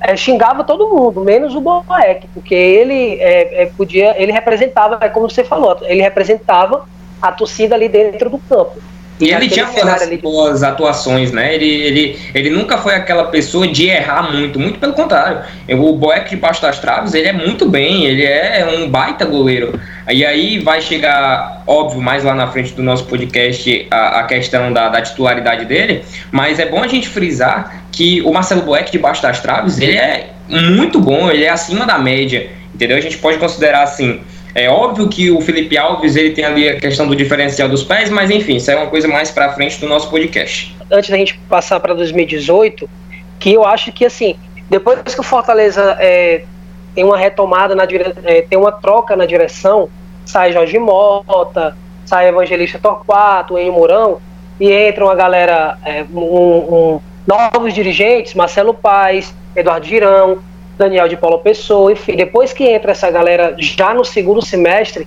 é, 0.00 0.16
xingava 0.16 0.64
todo 0.64 0.88
mundo, 0.88 1.20
menos 1.20 1.54
o 1.54 1.60
Boeck, 1.60 2.28
porque 2.32 2.54
ele 2.54 3.14
é, 3.20 3.62
é, 3.62 3.66
podia, 3.66 4.20
ele 4.20 4.32
representava, 4.32 4.98
é 5.00 5.08
como 5.08 5.28
você 5.28 5.44
falou, 5.44 5.78
ele 5.82 6.02
representava 6.02 6.86
a 7.20 7.32
torcida 7.32 7.74
ali 7.74 7.88
dentro 7.88 8.30
do 8.30 8.38
campo. 8.38 8.78
E 9.20 9.30
ele 9.30 9.48
tinha 9.48 9.66
ali... 9.66 10.16
boas 10.18 10.62
atuações, 10.62 11.32
né? 11.32 11.54
Ele, 11.54 11.66
ele, 11.66 12.18
ele 12.34 12.50
nunca 12.50 12.78
foi 12.78 12.94
aquela 12.94 13.24
pessoa 13.24 13.66
de 13.66 13.88
errar 13.88 14.32
muito, 14.32 14.58
muito 14.58 14.78
pelo 14.78 14.92
contrário. 14.92 15.42
O 15.70 15.92
Boeck 15.94 16.30
debaixo 16.30 16.62
das 16.62 16.78
traves, 16.78 17.14
ele 17.14 17.28
é 17.28 17.32
muito 17.32 17.68
bem, 17.68 18.04
ele 18.04 18.24
é 18.24 18.66
um 18.78 18.88
baita 18.88 19.24
goleiro. 19.24 19.78
E 20.10 20.24
aí 20.24 20.58
vai 20.60 20.80
chegar, 20.80 21.62
óbvio, 21.66 22.00
mais 22.00 22.24
lá 22.24 22.34
na 22.34 22.46
frente 22.46 22.72
do 22.72 22.82
nosso 22.82 23.04
podcast 23.04 23.86
a, 23.90 24.20
a 24.20 24.22
questão 24.24 24.72
da, 24.72 24.88
da 24.88 25.02
titularidade 25.02 25.64
dele, 25.64 26.02
mas 26.30 26.58
é 26.58 26.66
bom 26.66 26.82
a 26.82 26.88
gente 26.88 27.08
frisar 27.08 27.84
que 27.92 28.22
o 28.22 28.32
Marcelo 28.32 28.62
Boeck 28.62 28.90
debaixo 28.90 29.20
das 29.20 29.40
traves, 29.40 29.78
ele 29.78 29.96
é 29.96 30.30
muito 30.48 31.00
bom, 31.00 31.30
ele 31.30 31.44
é 31.44 31.50
acima 31.50 31.84
da 31.84 31.98
média, 31.98 32.48
entendeu? 32.74 32.96
A 32.96 33.00
gente 33.00 33.18
pode 33.18 33.38
considerar 33.38 33.82
assim, 33.82 34.20
É 34.54 34.68
óbvio 34.68 35.08
que 35.08 35.30
o 35.30 35.40
Felipe 35.40 35.76
Alves 35.76 36.16
ele 36.16 36.30
tem 36.30 36.44
ali 36.44 36.68
a 36.68 36.80
questão 36.80 37.06
do 37.06 37.14
diferencial 37.14 37.68
dos 37.68 37.82
pés, 37.82 38.10
mas 38.10 38.30
enfim, 38.30 38.56
isso 38.56 38.70
é 38.70 38.76
uma 38.76 38.86
coisa 38.86 39.06
mais 39.06 39.30
para 39.30 39.52
frente 39.52 39.78
do 39.78 39.86
nosso 39.86 40.08
podcast. 40.10 40.74
Antes 40.90 41.10
da 41.10 41.16
gente 41.16 41.38
passar 41.48 41.78
para 41.80 41.94
2018, 41.94 42.88
que 43.38 43.52
eu 43.52 43.64
acho 43.64 43.92
que 43.92 44.04
assim, 44.04 44.36
depois 44.68 45.14
que 45.14 45.20
o 45.20 45.24
Fortaleza 45.24 45.96
é, 46.00 46.44
tem 46.94 47.04
uma 47.04 47.16
retomada 47.16 47.74
na 47.74 47.84
é, 48.24 48.42
tem 48.42 48.58
uma 48.58 48.72
troca 48.72 49.14
na 49.14 49.26
direção, 49.26 49.88
sai 50.24 50.52
Jorge 50.52 50.78
Mota, 50.78 51.76
sai 52.04 52.28
Evangelista 52.28 52.78
Torquato, 52.78 53.58
Enio 53.58 53.72
Mourão, 53.72 54.18
e 54.58 54.72
entra 54.72 55.04
uma 55.04 55.14
galera, 55.14 55.78
é, 55.84 56.04
um, 56.12 56.18
um, 56.18 57.00
novos 57.26 57.72
dirigentes, 57.72 58.34
Marcelo 58.34 58.74
Paes, 58.74 59.32
Eduardo 59.54 59.86
Girão, 59.86 60.38
Daniel 60.78 61.08
de 61.08 61.16
Paulo 61.16 61.40
Pessoa, 61.40 61.92
enfim, 61.92 62.14
depois 62.14 62.52
que 62.52 62.64
entra 62.64 62.92
essa 62.92 63.10
galera 63.10 63.54
já 63.58 63.92
no 63.92 64.04
segundo 64.04 64.40
semestre, 64.40 65.06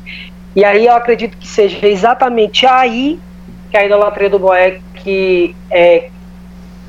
e 0.56 0.66
aí 0.66 0.86
eu 0.86 0.94
acredito 0.94 1.38
que 1.38 1.48
seja 1.48 1.88
exatamente 1.88 2.66
aí 2.66 3.18
que 3.72 3.78
a 3.78 3.86
idolatria 3.86 4.30
do 4.30 4.38
Boeck 4.38 5.56
é, 5.72 6.10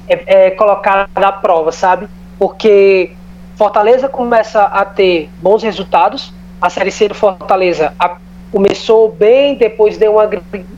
é, 0.08 0.46
é 0.46 0.50
colocada 0.50 1.08
à 1.14 1.32
prova, 1.32 1.70
sabe? 1.70 2.08
Porque 2.38 3.12
Fortaleza 3.56 4.08
começa 4.08 4.64
a 4.64 4.84
ter 4.84 5.30
bons 5.40 5.62
resultados, 5.62 6.34
a 6.60 6.68
Série 6.68 6.90
C 6.90 7.08
do 7.08 7.14
Fortaleza 7.14 7.94
a, 7.98 8.16
começou 8.50 9.10
bem, 9.10 9.54
depois 9.54 9.96
deu 9.96 10.14
uma, 10.14 10.28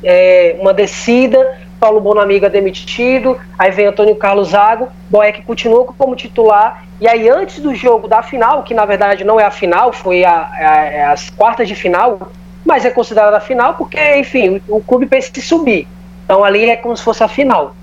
é, 0.02 0.56
uma 0.60 0.74
descida, 0.74 1.58
Paulo 1.84 2.00
Bonamiga 2.00 2.48
demitido, 2.48 3.38
aí 3.58 3.70
vem 3.70 3.84
Antônio 3.84 4.16
Carlos 4.16 4.48
Zago, 4.48 4.88
Boeck 5.10 5.42
continua 5.42 5.84
como 5.84 6.16
titular, 6.16 6.82
e 6.98 7.06
aí 7.06 7.28
antes 7.28 7.60
do 7.60 7.74
jogo 7.74 8.08
da 8.08 8.22
final, 8.22 8.62
que 8.62 8.72
na 8.72 8.86
verdade 8.86 9.22
não 9.22 9.38
é 9.38 9.44
a 9.44 9.50
final, 9.50 9.92
foi 9.92 10.24
a, 10.24 10.32
a, 10.32 11.12
as 11.12 11.28
quartas 11.28 11.68
de 11.68 11.74
final, 11.74 12.30
mas 12.64 12.86
é 12.86 12.90
considerada 12.90 13.36
a 13.36 13.40
final 13.40 13.74
porque, 13.74 14.16
enfim, 14.16 14.62
o, 14.66 14.76
o 14.76 14.80
clube 14.80 15.04
pensa 15.04 15.30
em 15.36 15.42
subir. 15.42 15.86
Então 16.24 16.42
ali 16.42 16.70
é 16.70 16.76
como 16.76 16.96
se 16.96 17.02
fosse 17.02 17.22
a 17.22 17.28
final. 17.28 17.76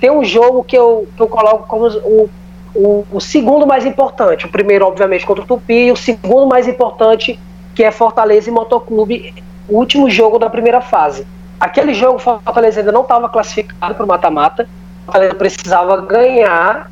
Tem 0.00 0.10
um 0.10 0.24
jogo 0.24 0.64
que 0.64 0.76
eu, 0.76 1.06
que 1.14 1.22
eu 1.22 1.28
coloco 1.28 1.64
como 1.68 1.86
o, 1.86 2.28
o, 2.74 3.06
o 3.12 3.20
segundo 3.20 3.68
mais 3.68 3.86
importante. 3.86 4.46
O 4.46 4.48
primeiro, 4.48 4.84
obviamente, 4.84 5.24
contra 5.24 5.44
o 5.44 5.46
Tupi, 5.46 5.86
e 5.86 5.92
o 5.92 5.96
segundo 5.96 6.48
mais 6.48 6.66
importante, 6.66 7.38
que 7.72 7.84
é 7.84 7.92
Fortaleza 7.92 8.50
e 8.50 8.52
Motoclube, 8.52 9.32
o 9.68 9.76
último 9.76 10.10
jogo 10.10 10.40
da 10.40 10.50
primeira 10.50 10.80
fase. 10.80 11.24
Aquele 11.60 11.92
jogo, 11.92 12.16
o 12.16 12.18
Fortaleza 12.18 12.80
ainda 12.80 12.92
não 12.92 13.02
estava 13.02 13.28
classificado 13.28 13.94
para 13.94 14.04
o 14.04 14.08
mata-mata. 14.08 14.68
O 15.02 15.06
Fortaleza 15.06 15.34
precisava 15.34 16.00
ganhar 16.00 16.90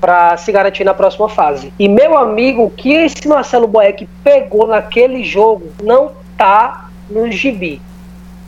para 0.00 0.36
se 0.36 0.52
garantir 0.52 0.84
na 0.84 0.94
próxima 0.94 1.28
fase. 1.28 1.72
E 1.78 1.88
meu 1.88 2.16
amigo, 2.16 2.64
o 2.64 2.70
que 2.70 2.92
esse 2.92 3.26
Marcelo 3.26 3.66
Boeck 3.66 4.08
pegou 4.22 4.66
naquele 4.66 5.24
jogo 5.24 5.72
não 5.82 6.12
tá 6.36 6.88
no 7.10 7.30
gibi. 7.30 7.80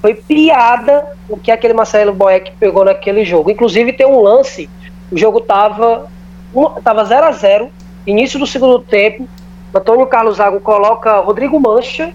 Foi 0.00 0.14
piada 0.14 1.06
o 1.28 1.37
que 1.37 1.50
aquele 1.50 1.75
Marcelo 1.75 2.12
Boeck 2.12 2.52
pegou 2.58 2.84
naquele 2.84 3.25
jogo. 3.25 3.50
Inclusive 3.50 3.92
tem 3.92 4.06
um 4.06 4.20
lance, 4.20 4.70
o 5.10 5.16
jogo 5.16 5.40
tava 5.40 6.06
tava 6.82 7.04
0 7.04 7.26
a 7.26 7.32
0, 7.32 7.70
início 8.06 8.38
do 8.38 8.46
segundo 8.46 8.78
tempo. 8.78 9.28
Antônio 9.75 10.06
Carlos 10.06 10.37
Zago 10.37 10.60
coloca 10.60 11.18
Rodrigo 11.18 11.60
Mancha, 11.60 12.12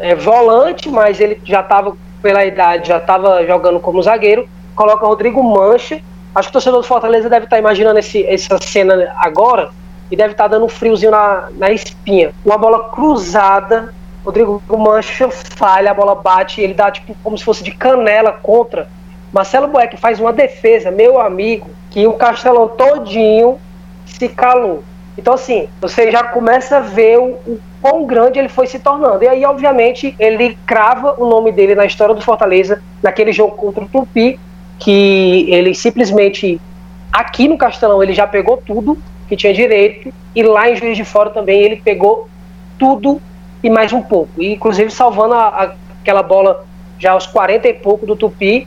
é, 0.00 0.14
volante, 0.14 0.88
mas 0.90 1.18
ele 1.18 1.40
já 1.44 1.60
estava 1.60 1.96
pela 2.22 2.44
idade, 2.44 2.88
já 2.88 2.98
estava 2.98 3.44
jogando 3.46 3.80
como 3.80 4.02
zagueiro, 4.02 4.48
coloca 4.74 5.06
Rodrigo 5.06 5.42
Mancha. 5.42 6.00
Acho 6.34 6.48
que 6.48 6.50
o 6.50 6.52
torcedor 6.52 6.80
do 6.80 6.86
Fortaleza 6.86 7.28
deve 7.28 7.46
estar 7.46 7.56
tá 7.56 7.60
imaginando 7.60 7.98
esse, 7.98 8.24
essa 8.26 8.56
cena 8.58 9.12
agora 9.18 9.70
e 10.10 10.16
deve 10.16 10.32
estar 10.32 10.44
tá 10.44 10.48
dando 10.48 10.66
um 10.66 10.68
friozinho 10.68 11.10
na, 11.10 11.48
na 11.56 11.70
espinha. 11.70 12.32
Uma 12.44 12.56
bola 12.56 12.90
cruzada, 12.90 13.92
Rodrigo 14.24 14.62
Mancha 14.68 15.28
falha, 15.30 15.90
a 15.90 15.94
bola 15.94 16.14
bate, 16.14 16.60
ele 16.60 16.74
dá 16.74 16.90
tipo 16.90 17.14
como 17.22 17.36
se 17.36 17.44
fosse 17.44 17.64
de 17.64 17.72
canela 17.72 18.32
contra. 18.32 18.88
Marcelo 19.32 19.68
Boeck 19.68 19.96
faz 19.96 20.18
uma 20.18 20.32
defesa, 20.32 20.90
meu 20.90 21.20
amigo, 21.20 21.70
que 21.90 22.06
o 22.06 22.12
Castelão 22.14 22.68
todinho 22.68 23.58
se 24.06 24.28
calou. 24.28 24.82
Então, 25.18 25.34
assim, 25.34 25.68
você 25.80 26.10
já 26.10 26.24
começa 26.24 26.78
a 26.78 26.80
ver 26.80 27.18
o, 27.18 27.32
o 27.46 27.60
quão 27.82 28.06
grande 28.06 28.38
ele 28.38 28.48
foi 28.48 28.66
se 28.66 28.78
tornando. 28.78 29.24
E 29.24 29.28
aí, 29.28 29.44
obviamente, 29.44 30.14
ele 30.18 30.56
crava 30.66 31.14
o 31.18 31.28
nome 31.28 31.52
dele 31.52 31.74
na 31.74 31.84
história 31.84 32.14
do 32.14 32.20
Fortaleza, 32.20 32.82
naquele 33.02 33.32
jogo 33.32 33.56
contra 33.56 33.84
o 33.84 33.88
Tupi, 33.88 34.38
que 34.78 35.46
ele 35.48 35.74
simplesmente, 35.74 36.60
aqui 37.12 37.48
no 37.48 37.58
Castelão, 37.58 38.02
ele 38.02 38.14
já 38.14 38.26
pegou 38.26 38.56
tudo 38.56 38.98
que 39.28 39.36
tinha 39.36 39.52
direito, 39.52 40.12
e 40.34 40.42
lá 40.42 40.70
em 40.70 40.76
Juiz 40.76 40.96
de 40.96 41.04
Fora 41.04 41.30
também 41.30 41.60
ele 41.60 41.76
pegou 41.76 42.28
tudo 42.78 43.20
e 43.62 43.70
mais 43.70 43.92
um 43.92 44.02
pouco. 44.02 44.30
E, 44.38 44.54
inclusive, 44.54 44.90
salvando 44.90 45.34
a, 45.34 45.48
a, 45.48 45.74
aquela 46.00 46.22
bola 46.22 46.64
já 46.98 47.12
aos 47.12 47.26
40 47.26 47.68
e 47.68 47.74
pouco 47.74 48.06
do 48.06 48.16
Tupi, 48.16 48.66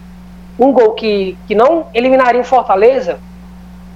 um 0.57 0.71
gol 0.71 0.93
que, 0.93 1.37
que 1.47 1.55
não 1.55 1.87
eliminaria 1.93 2.41
o 2.41 2.45
Fortaleza, 2.45 3.19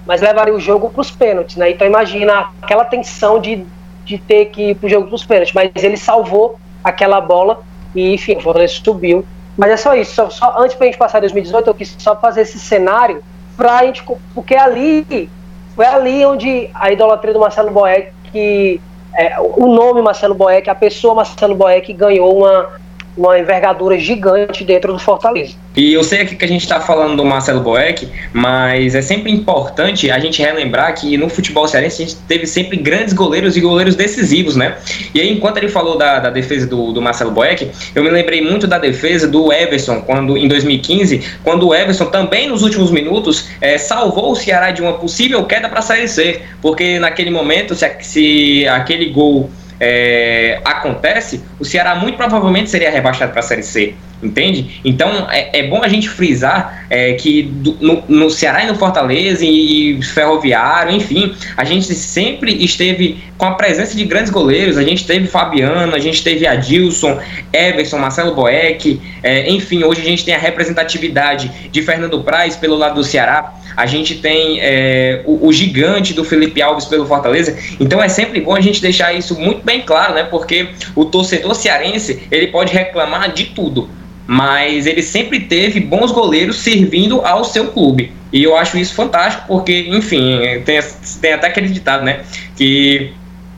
mas 0.07 0.21
levaria 0.21 0.53
o 0.53 0.59
jogo 0.59 0.89
para 0.89 1.01
os 1.01 1.11
pênaltis, 1.11 1.57
né? 1.57 1.69
Então 1.69 1.85
imagina 1.85 2.47
aquela 2.61 2.85
tensão 2.85 3.39
de 3.39 3.65
de 4.07 4.17
ter 4.17 4.45
que 4.45 4.69
ir 4.69 4.75
pro 4.75 4.87
jogo 4.87 5.09
dos 5.09 5.25
pênaltis, 5.25 5.53
mas 5.53 5.69
ele 5.75 5.97
salvou 5.97 6.57
aquela 6.81 7.19
bola 7.19 7.59
e, 7.93 8.13
enfim, 8.13 8.37
o 8.37 8.39
Fortaleza 8.39 8.79
subiu. 8.81 9.25
Mas 9.57 9.71
é 9.71 9.77
só 9.77 9.93
isso, 9.93 10.15
só, 10.15 10.29
só 10.29 10.55
antes 10.57 10.77
pra 10.77 10.85
gente 10.85 10.97
passar 10.97 11.19
2018, 11.19 11.67
eu 11.67 11.73
quis 11.73 11.93
só 11.99 12.15
fazer 12.15 12.41
esse 12.41 12.57
cenário 12.57 13.21
pra 13.57 13.83
gente, 13.83 14.03
porque 14.33 14.55
ali, 14.55 15.29
foi 15.75 15.85
ali 15.85 16.25
onde 16.25 16.69
a 16.73 16.91
idolatria 16.91 17.33
do 17.33 17.39
Marcelo 17.39 17.69
Boeck, 17.69 18.11
que 18.31 18.79
é, 19.13 19.35
o 19.39 19.67
nome 19.67 20.01
Marcelo 20.01 20.35
Boeck, 20.35 20.69
a 20.69 20.75
pessoa 20.75 21.15
Marcelo 21.15 21.55
Boeck 21.55 21.91
ganhou 21.91 22.37
uma, 22.37 22.69
uma 23.17 23.39
envergadura 23.39 23.97
gigante 23.97 24.63
dentro 24.63 24.93
do 24.93 24.99
Fortaleza. 24.99 25.55
E 25.75 25.93
eu 25.93 26.03
sei 26.03 26.21
aqui 26.21 26.35
que 26.35 26.45
a 26.45 26.47
gente 26.47 26.61
está 26.61 26.79
falando 26.79 27.17
do 27.17 27.25
Marcelo 27.25 27.61
Boeck, 27.61 28.07
mas 28.33 28.95
é 28.95 29.01
sempre 29.01 29.31
importante 29.31 30.09
a 30.09 30.19
gente 30.19 30.41
relembrar 30.41 30.93
que 30.95 31.17
no 31.17 31.29
futebol 31.29 31.67
cearense 31.67 32.01
a 32.01 32.05
gente 32.05 32.17
teve 32.27 32.45
sempre 32.45 32.77
grandes 32.77 33.13
goleiros 33.13 33.57
e 33.57 33.61
goleiros 33.61 33.95
decisivos, 33.95 34.55
né? 34.55 34.77
E 35.13 35.19
aí, 35.19 35.31
enquanto 35.31 35.57
ele 35.57 35.69
falou 35.69 35.97
da, 35.97 36.19
da 36.19 36.29
defesa 36.29 36.67
do, 36.67 36.91
do 36.91 37.01
Marcelo 37.01 37.31
Boeck, 37.31 37.69
eu 37.93 38.03
me 38.03 38.09
lembrei 38.09 38.41
muito 38.41 38.67
da 38.67 38.77
defesa 38.77 39.27
do 39.27 39.51
Everson, 39.51 40.01
quando 40.01 40.37
em 40.37 40.47
2015, 40.47 41.23
quando 41.43 41.67
o 41.67 41.75
Everson 41.75 42.05
também 42.05 42.47
nos 42.47 42.61
últimos 42.63 42.91
minutos 42.91 43.49
é, 43.61 43.77
salvou 43.77 44.31
o 44.31 44.35
Ceará 44.35 44.71
de 44.71 44.81
uma 44.81 44.93
possível 44.93 45.43
queda 45.45 45.69
para 45.69 45.79
a 45.79 45.83
Série 45.83 46.07
C, 46.07 46.41
porque 46.61 46.99
naquele 46.99 47.29
momento, 47.29 47.75
se, 47.75 47.91
se 48.01 48.67
aquele 48.67 49.09
gol 49.09 49.49
é, 49.79 50.59
acontece, 50.65 51.43
o 51.59 51.65
Ceará 51.65 51.95
muito 51.95 52.17
provavelmente 52.17 52.69
seria 52.69 52.89
rebaixado 52.89 53.31
para 53.31 53.39
a 53.39 53.43
Série 53.43 53.63
C, 53.63 53.95
entende? 54.21 54.81
Então 54.83 55.27
é, 55.29 55.59
é 55.59 55.67
bom 55.67 55.83
a 55.83 55.87
gente 55.87 56.09
frisar 56.09 56.85
é, 56.89 57.13
que 57.13 57.43
do, 57.43 57.77
no, 57.79 58.03
no, 58.07 58.29
Ceará 58.29 58.63
e 58.63 58.67
no 58.67 58.75
Fortaleza 58.75 59.43
e, 59.45 59.97
e, 59.97 60.03
Ferroviário, 60.03 60.95
enfim, 60.95 61.35
a 61.55 61.63
gente 61.63 61.93
sempre 61.93 62.63
esteve 62.63 63.19
com 63.37 63.45
a 63.45 63.51
presença 63.51 63.95
de 63.95 64.03
grandes 64.05 64.31
goleiros. 64.31 64.77
A 64.77 64.83
gente 64.83 65.05
teve 65.05 65.27
Fabiano, 65.27 65.93
a 65.93 65.99
gente 65.99 66.23
teve 66.23 66.47
Adilson, 66.47 67.19
Everson, 67.53 67.97
Marcelo 67.97 68.33
Boeck, 68.33 68.99
é, 69.21 69.49
enfim, 69.49 69.83
hoje 69.83 70.01
a 70.01 70.05
gente 70.05 70.25
tem 70.25 70.33
a 70.33 70.39
representatividade 70.39 71.51
de 71.71 71.81
Fernando 71.81 72.23
Praz 72.23 72.55
pelo 72.55 72.75
lado 72.75 72.95
do 72.95 73.03
Ceará 73.03 73.53
a 73.77 73.85
gente 73.85 74.15
tem 74.15 74.59
é, 74.59 75.21
o, 75.23 75.47
o, 75.47 75.53
gigante 75.53 76.11
do 76.11 76.25
Felipe 76.25 76.59
Alves 76.63 76.85
pelo 76.85 77.05
Fortaleza. 77.05 77.55
Então 77.79 78.01
é 78.01 78.09
sempre 78.09 78.41
bom 78.41 78.55
a 78.55 78.59
gente 78.59 78.81
deixar 78.81 79.13
isso 79.13 79.39
muito 79.39 79.63
bem 79.63 79.83
claro, 79.83 80.15
né? 80.15 80.23
Porque 80.23 80.69
o 80.95 81.05
torcedor 81.05 81.53
cearense 81.53 82.23
ele 82.31 82.47
pode 82.47 82.73
reclamar 82.73 83.31
de 83.31 83.45
tudo, 83.45 83.87
mas 84.27 84.85
ele 84.85 85.01
sempre 85.01 85.39
teve 85.39 85.79
bons 85.79 86.11
goleiros 86.11 86.59
servindo 86.59 87.21
ao 87.25 87.43
seu 87.43 87.69
clube. 87.69 88.11
E 88.31 88.43
eu 88.43 88.55
acho 88.57 88.77
isso 88.77 88.93
fantástico, 88.93 89.45
porque, 89.47 89.87
enfim, 89.89 90.41
tem, 90.65 90.79
tem 91.21 91.33
até 91.33 91.47
acreditado, 91.47 92.03
né? 92.03 92.19
Que 92.55 93.13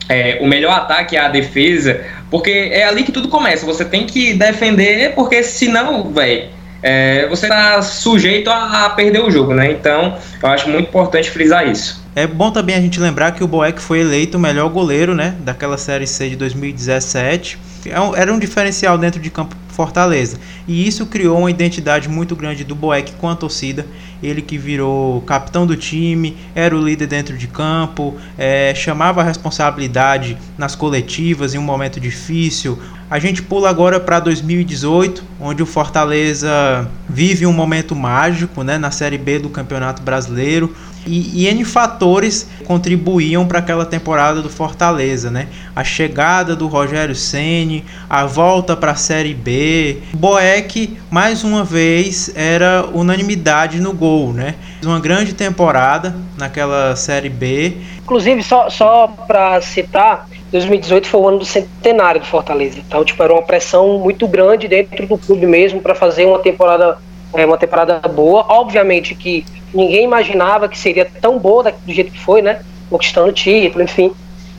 é, 0.08 0.38
o 0.40 0.46
melhor 0.46 0.72
ataque 0.72 1.16
é 1.16 1.20
a 1.20 1.28
defesa, 1.28 2.04
porque 2.30 2.50
é 2.50 2.84
ali 2.84 3.02
que 3.02 3.10
tudo 3.10 3.28
começa. 3.28 3.66
Você 3.66 3.84
tem 3.84 4.06
que 4.06 4.32
defender, 4.32 5.14
porque 5.14 5.42
senão, 5.42 6.12
velho 6.12 6.60
é, 6.82 7.26
você 7.28 7.46
está 7.46 7.80
sujeito 7.82 8.48
a, 8.48 8.86
a, 8.86 8.90
perder 8.90 9.22
o 9.22 9.30
jogo, 9.30 9.54
né? 9.54 9.70
Então, 9.70 10.16
eu 10.42 10.48
acho 10.48 10.68
muito 10.68 10.88
importante 10.88 11.30
frisar 11.30 11.68
isso. 11.68 12.02
É 12.14 12.26
bom 12.26 12.50
também 12.50 12.74
a 12.74 12.80
gente 12.80 12.98
lembrar 12.98 13.32
que 13.32 13.44
o 13.44 13.46
Boeck 13.46 13.80
foi 13.80 14.00
eleito 14.00 14.38
o 14.38 14.40
melhor 14.40 14.68
goleiro, 14.70 15.14
né, 15.14 15.36
daquela 15.40 15.78
Série 15.78 16.06
C 16.06 16.28
de 16.28 16.36
2017. 16.36 17.58
É 17.86 18.20
era 18.20 18.32
um 18.32 18.38
diferencial 18.38 18.98
dentro 18.98 19.20
de 19.20 19.30
campo 19.30 19.54
Fortaleza. 19.80 20.38
E 20.68 20.86
isso 20.86 21.06
criou 21.06 21.38
uma 21.38 21.50
identidade 21.50 22.06
muito 22.08 22.36
grande 22.36 22.64
do 22.64 22.74
Boeck 22.74 23.12
com 23.12 23.28
a 23.28 23.34
torcida. 23.34 23.86
Ele 24.22 24.42
que 24.42 24.58
virou 24.58 25.22
capitão 25.22 25.66
do 25.66 25.74
time, 25.74 26.36
era 26.54 26.76
o 26.76 26.84
líder 26.84 27.06
dentro 27.06 27.38
de 27.38 27.46
campo, 27.46 28.14
é, 28.36 28.74
chamava 28.74 29.22
a 29.22 29.24
responsabilidade 29.24 30.36
nas 30.58 30.74
coletivas 30.74 31.54
em 31.54 31.58
um 31.58 31.62
momento 31.62 31.98
difícil. 31.98 32.78
A 33.10 33.18
gente 33.18 33.42
pula 33.42 33.70
agora 33.70 33.98
para 33.98 34.20
2018, 34.20 35.24
onde 35.40 35.62
o 35.62 35.66
Fortaleza 35.66 36.86
vive 37.08 37.46
um 37.46 37.52
momento 37.52 37.96
mágico 37.96 38.62
né, 38.62 38.76
na 38.76 38.90
Série 38.90 39.18
B 39.18 39.38
do 39.38 39.48
Campeonato 39.48 40.02
Brasileiro 40.02 40.74
E, 41.06 41.44
e 41.44 41.48
N 41.48 41.64
fatores 41.64 42.48
contribuíam 42.64 43.46
para 43.46 43.58
aquela 43.58 43.84
temporada 43.84 44.42
do 44.42 44.48
Fortaleza, 44.48 45.30
né? 45.30 45.48
A 45.74 45.82
chegada 45.82 46.54
do 46.54 46.66
Rogério 46.66 47.14
Ceni, 47.14 47.84
a 48.08 48.26
volta 48.26 48.76
para 48.76 48.92
a 48.92 48.96
Série 48.96 49.34
B. 49.34 49.98
Boeck, 50.14 50.96
mais 51.10 51.42
uma 51.42 51.64
vez, 51.64 52.30
era 52.34 52.86
unanimidade 52.92 53.80
no 53.80 53.92
gol, 53.92 54.32
né? 54.32 54.54
Uma 54.84 55.00
grande 55.00 55.32
temporada 55.32 56.14
naquela 56.36 56.94
Série 56.96 57.28
B. 57.28 57.76
Inclusive, 58.02 58.42
só, 58.42 58.68
só 58.68 59.06
para 59.26 59.60
citar, 59.60 60.28
2018 60.50 61.06
foi 61.06 61.20
o 61.20 61.28
ano 61.28 61.38
do 61.38 61.44
centenário 61.44 62.20
do 62.20 62.26
Fortaleza. 62.26 62.78
Então, 62.78 63.04
tipo, 63.04 63.22
era 63.22 63.32
uma 63.32 63.42
pressão 63.42 63.98
muito 63.98 64.26
grande 64.26 64.66
dentro 64.66 65.06
do 65.06 65.16
clube 65.16 65.46
mesmo 65.46 65.80
para 65.80 65.94
fazer 65.94 66.26
uma 66.26 66.38
temporada, 66.38 66.98
é, 67.34 67.46
uma 67.46 67.56
temporada 67.56 68.00
boa. 68.08 68.44
Obviamente 68.48 69.14
que 69.14 69.44
ninguém 69.74 70.04
imaginava 70.04 70.68
que 70.68 70.78
seria 70.78 71.04
tão 71.20 71.38
boa 71.38 71.72
do 71.72 71.92
jeito 71.92 72.12
que 72.12 72.20
foi, 72.20 72.42
né? 72.42 72.60
Conquistando 72.88 73.32
título, 73.32 73.84
enfim. 73.84 74.12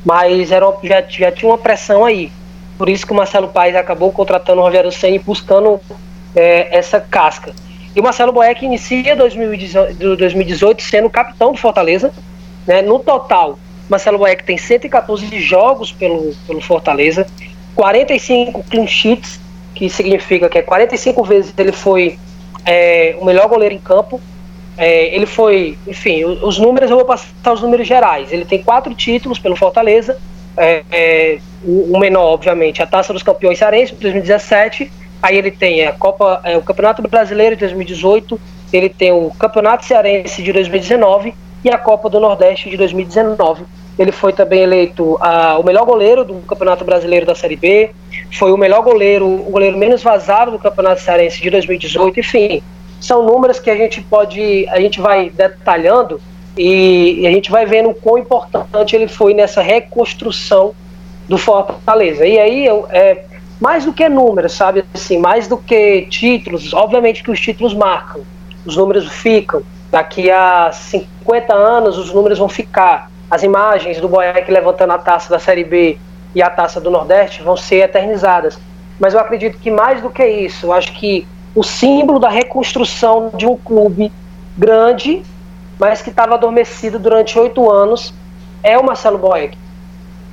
Mas 0.06 0.52
era, 0.52 0.66
já, 0.84 1.02
já 1.08 1.32
tinha 1.32 1.52
uma 1.52 1.58
pressão 1.58 2.06
aí. 2.06 2.32
Por 2.78 2.90
isso 2.90 3.06
que 3.06 3.14
o 3.14 3.16
Marcelo 3.16 3.50
Paes 3.50 3.76
acabou 3.76 4.12
contratando 4.12 4.62
o 4.62 4.64
Rogério 4.64 4.92
Senna 4.92 5.16
e 5.16 5.20
buscando 5.20 5.80
é, 6.36 6.76
essa 6.76 7.00
casca. 7.00 7.54
E 7.96 8.00
o 8.00 8.04
Marcelo 8.04 8.32
Boeck 8.32 8.66
inicia 8.66 9.16
2018, 9.16 10.16
2018 10.16 10.82
sendo 10.82 11.10
capitão 11.10 11.52
do 11.52 11.58
Fortaleza. 11.58 12.12
Né? 12.66 12.82
No 12.82 13.00
total, 13.00 13.60
Marcelo 13.90 14.18
Boeck 14.18 14.44
tem 14.44 14.58
114 14.58 15.40
jogos 15.42 15.92
pelo, 15.92 16.34
pelo 16.48 16.62
Fortaleza, 16.62 17.28
45 17.76 18.64
clean 18.70 18.88
sheets, 18.88 19.40
que 19.76 19.90
significa 19.90 20.48
que 20.48 20.58
é 20.58 20.62
45 20.62 21.24
vezes 21.24 21.54
ele 21.58 21.72
foi 21.72 22.18
é, 22.66 23.16
o 23.20 23.26
melhor 23.26 23.48
goleiro 23.50 23.76
em 23.76 23.80
campo, 23.80 24.22
é, 24.82 25.14
ele 25.16 25.28
foi, 25.28 25.78
enfim, 25.88 26.26
os 26.26 26.58
números 26.58 26.90
eu 26.90 26.98
vou 26.98 27.06
passar 27.06 27.54
os 27.54 27.62
números 27.62 27.88
gerais. 27.88 28.34
Ele 28.34 28.44
tem 28.44 28.64
quatro 28.64 28.96
títulos 28.96 29.38
pelo 29.38 29.56
Fortaleza, 29.56 30.18
é, 30.58 30.84
é, 30.92 31.38
o 31.64 32.00
menor, 32.00 32.34
obviamente, 32.34 32.82
a 32.82 32.88
Taça 32.88 33.14
dos 33.14 33.22
Campeões 33.22 33.60
Cearense 33.60 33.94
de 33.94 34.02
2017. 34.02 34.92
Aí 35.22 35.38
ele 35.38 35.52
tem 35.52 35.86
a 35.86 35.92
Copa, 35.94 36.42
é, 36.44 36.58
o 36.58 36.64
Campeonato 36.64 37.00
Brasileiro 37.04 37.56
de 37.56 37.60
2018, 37.60 38.42
ele 38.74 38.90
tem 38.90 39.12
o 39.12 39.30
Campeonato 39.38 39.86
Cearense 39.86 40.42
de 40.42 40.52
2019 40.52 41.36
e 41.64 41.70
a 41.70 41.78
Copa 41.78 42.10
do 42.10 42.20
Nordeste 42.20 42.68
de 42.68 42.76
2019. 42.76 43.64
Ele 44.00 44.12
foi 44.12 44.34
também 44.34 44.64
eleito 44.64 45.20
o 45.60 45.64
melhor 45.64 45.86
goleiro 45.86 46.26
do 46.26 46.40
Campeonato 46.48 46.84
Brasileiro 46.84 47.24
da 47.24 47.36
Série 47.36 47.56
B, 47.56 47.92
foi 48.32 48.52
o 48.52 48.58
melhor 48.58 48.82
goleiro, 48.82 49.28
o 49.28 49.52
goleiro 49.52 49.78
menos 49.78 50.02
vazado 50.02 50.50
do 50.50 50.58
Campeonato 50.58 51.02
Cearense 51.02 51.40
de 51.40 51.52
2018, 51.52 52.20
enfim 52.20 52.64
são 53.02 53.26
números 53.26 53.60
que 53.60 53.70
a 53.70 53.76
gente 53.76 54.02
pode, 54.02 54.68
a 54.70 54.80
gente 54.80 55.02
vai 55.02 55.30
detalhando 55.30 56.22
e, 56.58 57.22
e 57.22 57.28
a 57.28 57.32
gente 57.32 57.50
vai 57.50 57.66
vendo 57.66 57.90
o 57.90 57.96
quão 57.96 58.18
importante 58.18 58.96
ele 58.96 59.08
foi 59.08 59.34
nessa 59.34 59.62
reconstrução 59.62 60.74
do 61.28 61.38
Fortaleza. 61.38 62.26
E 62.26 62.38
aí 62.38 62.68
é 62.92 63.26
mais 63.60 63.86
do 63.86 63.94
que 63.94 64.08
números, 64.08 64.54
sabe? 64.54 64.84
Assim, 64.94 65.18
mais 65.18 65.48
do 65.48 65.58
que 65.58 66.08
títulos, 66.10 66.74
obviamente 66.74 67.24
que 67.24 67.32
os 67.32 67.40
títulos 67.40 67.74
marcam, 67.74 68.22
os 68.66 68.78
números 68.78 69.08
ficam. 69.12 69.64
Daqui 69.90 70.32
a 70.32 70.72
50 70.72 71.54
anos 71.54 71.98
os 71.98 72.14
números 72.14 72.40
vão 72.40 72.48
ficar. 72.48 73.12
As 73.30 73.44
imagens 73.44 74.00
do 74.00 74.08
Boyac 74.08 74.50
levantando 74.52 74.94
a 74.94 74.98
taça 74.98 75.30
da 75.30 75.40
Série 75.40 75.64
B 75.64 75.98
e 76.34 76.42
a 76.42 76.50
taça 76.50 76.80
do 76.80 76.90
Nordeste 76.90 77.42
vão 77.42 77.58
ser 77.58 77.84
eternizadas. 77.84 78.60
Mas 79.00 79.14
eu 79.14 79.20
acredito 79.20 79.58
que 79.58 79.72
mais 79.72 80.02
do 80.02 80.10
que 80.10 80.26
isso, 80.26 80.68
eu 80.68 80.74
acho 80.74 80.94
que 80.94 81.28
o 81.54 81.64
símbolo 81.64 82.20
da 82.20 82.30
reconstrução 82.30 83.32
de 83.36 83.46
um 83.46 83.58
clube 83.58 84.12
grande, 84.58 85.24
mas 85.80 86.02
que 86.02 86.10
estava 86.10 86.36
adormecido 86.36 87.00
durante 87.00 87.38
oito 87.38 87.70
anos, 87.70 88.14
é 88.64 88.78
o 88.78 88.86
Marcelo 88.86 89.18
Boeck. 89.18 89.58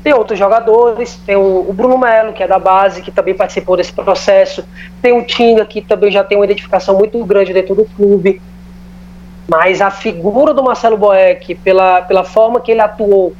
Tem 0.02 0.12
outros 0.12 0.38
jogadores, 0.38 1.18
tem 1.26 1.36
o, 1.36 1.72
Bruno 1.72 1.98
Melo, 1.98 2.32
que 2.32 2.42
é 2.42 2.46
da 2.46 2.58
base, 2.58 3.02
que 3.02 3.10
também 3.10 3.34
participou 3.34 3.76
desse 3.76 3.92
processo, 3.92 4.64
tem 5.02 5.12
o 5.12 5.24
Tinga, 5.24 5.64
que 5.64 5.80
também 5.80 6.10
já 6.10 6.22
tem 6.22 6.38
uma 6.38 6.44
identificação 6.44 6.96
muito 6.96 7.22
grande 7.24 7.52
dentro 7.52 7.74
do 7.74 7.84
clube. 7.84 8.40
Mas 9.48 9.80
a 9.80 9.90
figura 9.90 10.54
do 10.54 10.62
Marcelo 10.62 10.96
Boeck, 10.96 11.54
pela, 11.56 12.02
pela 12.02 12.22
forma 12.22 12.60
que 12.60 12.70
ele 12.70 12.80
atuou 12.80 13.34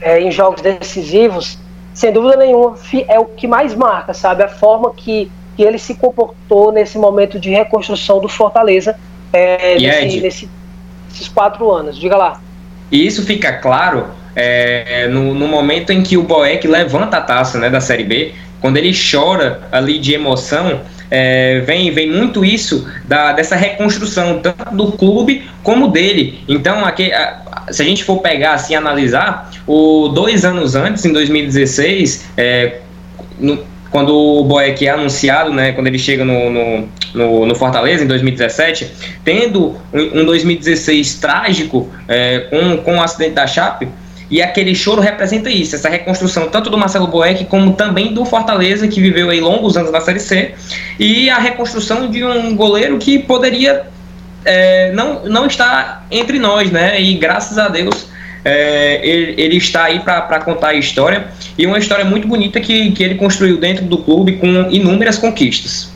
é, 0.00 0.20
em 0.20 0.30
jogos 0.30 0.62
decisivos, 0.62 1.58
sem 1.92 2.12
dúvida 2.12 2.36
nenhuma, 2.36 2.76
é 3.08 3.18
o 3.18 3.26
que 3.26 3.46
mais 3.46 3.74
marca, 3.74 4.14
sabe? 4.14 4.44
A 4.44 4.48
forma 4.48 4.92
que 4.94 5.30
que 5.58 5.64
ele 5.64 5.76
se 5.76 5.96
comportou 5.96 6.70
nesse 6.70 6.96
momento 6.96 7.40
de 7.40 7.50
reconstrução 7.50 8.20
do 8.20 8.28
Fortaleza 8.28 8.96
é, 9.32 9.76
nesse, 9.76 10.20
nesse, 10.20 10.50
nesses 11.10 11.26
quatro 11.26 11.68
anos. 11.68 11.98
Diga 11.98 12.16
lá. 12.16 12.40
E 12.92 13.04
isso 13.04 13.26
fica 13.26 13.54
claro 13.54 14.06
é, 14.36 15.08
no, 15.08 15.34
no, 15.34 15.48
momento 15.48 15.92
em 15.92 16.00
que 16.00 16.16
o 16.16 16.22
Boeck 16.22 16.64
levanta 16.68 17.16
a 17.16 17.20
taça 17.20 17.58
né, 17.58 17.68
da 17.68 17.80
Série 17.80 18.04
B, 18.04 18.34
quando 18.60 18.76
ele 18.76 18.92
chora 18.92 19.62
ali 19.72 19.98
de 19.98 20.14
emoção, 20.14 20.80
é, 21.10 21.58
vem, 21.66 21.90
vem 21.90 22.08
muito 22.08 22.44
isso 22.44 22.88
da, 23.04 23.32
dessa 23.32 23.56
reconstrução, 23.56 24.38
tanto 24.38 24.76
do 24.76 24.92
clube 24.92 25.50
como 25.64 25.88
dele. 25.88 26.38
Então, 26.46 26.84
aqui, 26.84 27.12
a, 27.12 27.64
se 27.72 27.82
a 27.82 27.84
gente 27.84 28.04
for 28.04 28.18
pegar 28.18 28.52
assim 28.52 28.76
analisar, 28.76 29.50
o 29.66 30.06
dois 30.06 30.44
anos 30.44 30.76
antes, 30.76 31.04
em 31.04 31.12
2016, 31.12 32.28
é, 32.36 32.78
no, 33.40 33.58
quando 33.90 34.14
o 34.14 34.44
Boeck 34.44 34.86
é 34.86 34.90
anunciado, 34.90 35.52
né, 35.52 35.72
quando 35.72 35.86
ele 35.86 35.98
chega 35.98 36.24
no, 36.24 36.50
no, 36.50 36.88
no, 37.14 37.46
no 37.46 37.54
Fortaleza 37.54 38.04
em 38.04 38.06
2017, 38.06 38.90
tendo 39.24 39.76
um, 39.92 40.20
um 40.20 40.24
2016 40.24 41.14
trágico 41.14 41.88
é, 42.06 42.40
com, 42.50 42.76
com 42.78 42.96
o 42.96 43.02
acidente 43.02 43.32
da 43.32 43.46
Chape, 43.46 43.88
e 44.30 44.42
aquele 44.42 44.74
choro 44.74 45.00
representa 45.00 45.48
isso, 45.48 45.74
essa 45.74 45.88
reconstrução 45.88 46.48
tanto 46.50 46.68
do 46.68 46.76
Marcelo 46.76 47.06
Boeck 47.06 47.46
como 47.46 47.72
também 47.72 48.12
do 48.12 48.26
Fortaleza, 48.26 48.86
que 48.86 49.00
viveu 49.00 49.30
aí 49.30 49.40
longos 49.40 49.76
anos 49.76 49.90
na 49.90 50.00
Série 50.02 50.20
C, 50.20 50.54
e 50.98 51.30
a 51.30 51.38
reconstrução 51.38 52.10
de 52.10 52.22
um 52.22 52.54
goleiro 52.54 52.98
que 52.98 53.18
poderia 53.18 53.86
é, 54.44 54.92
não, 54.92 55.24
não 55.24 55.46
estar 55.46 56.06
entre 56.10 56.38
nós, 56.38 56.70
né? 56.70 57.00
E 57.00 57.14
graças 57.14 57.56
a 57.56 57.68
Deus 57.68 58.06
é, 58.44 59.06
ele, 59.06 59.40
ele, 59.40 59.56
está 59.56 59.84
aí 59.84 60.00
para 60.00 60.40
contar 60.40 60.68
a 60.68 60.74
história 60.74 61.28
e 61.56 61.66
uma 61.66 61.78
história 61.78 62.04
muito 62.04 62.26
bonita 62.26 62.60
que, 62.60 62.92
que 62.92 63.02
ele 63.02 63.16
construiu 63.16 63.58
dentro 63.58 63.84
do 63.84 63.98
clube 63.98 64.36
com 64.36 64.46
inúmeras 64.70 65.18
conquistas. 65.18 65.92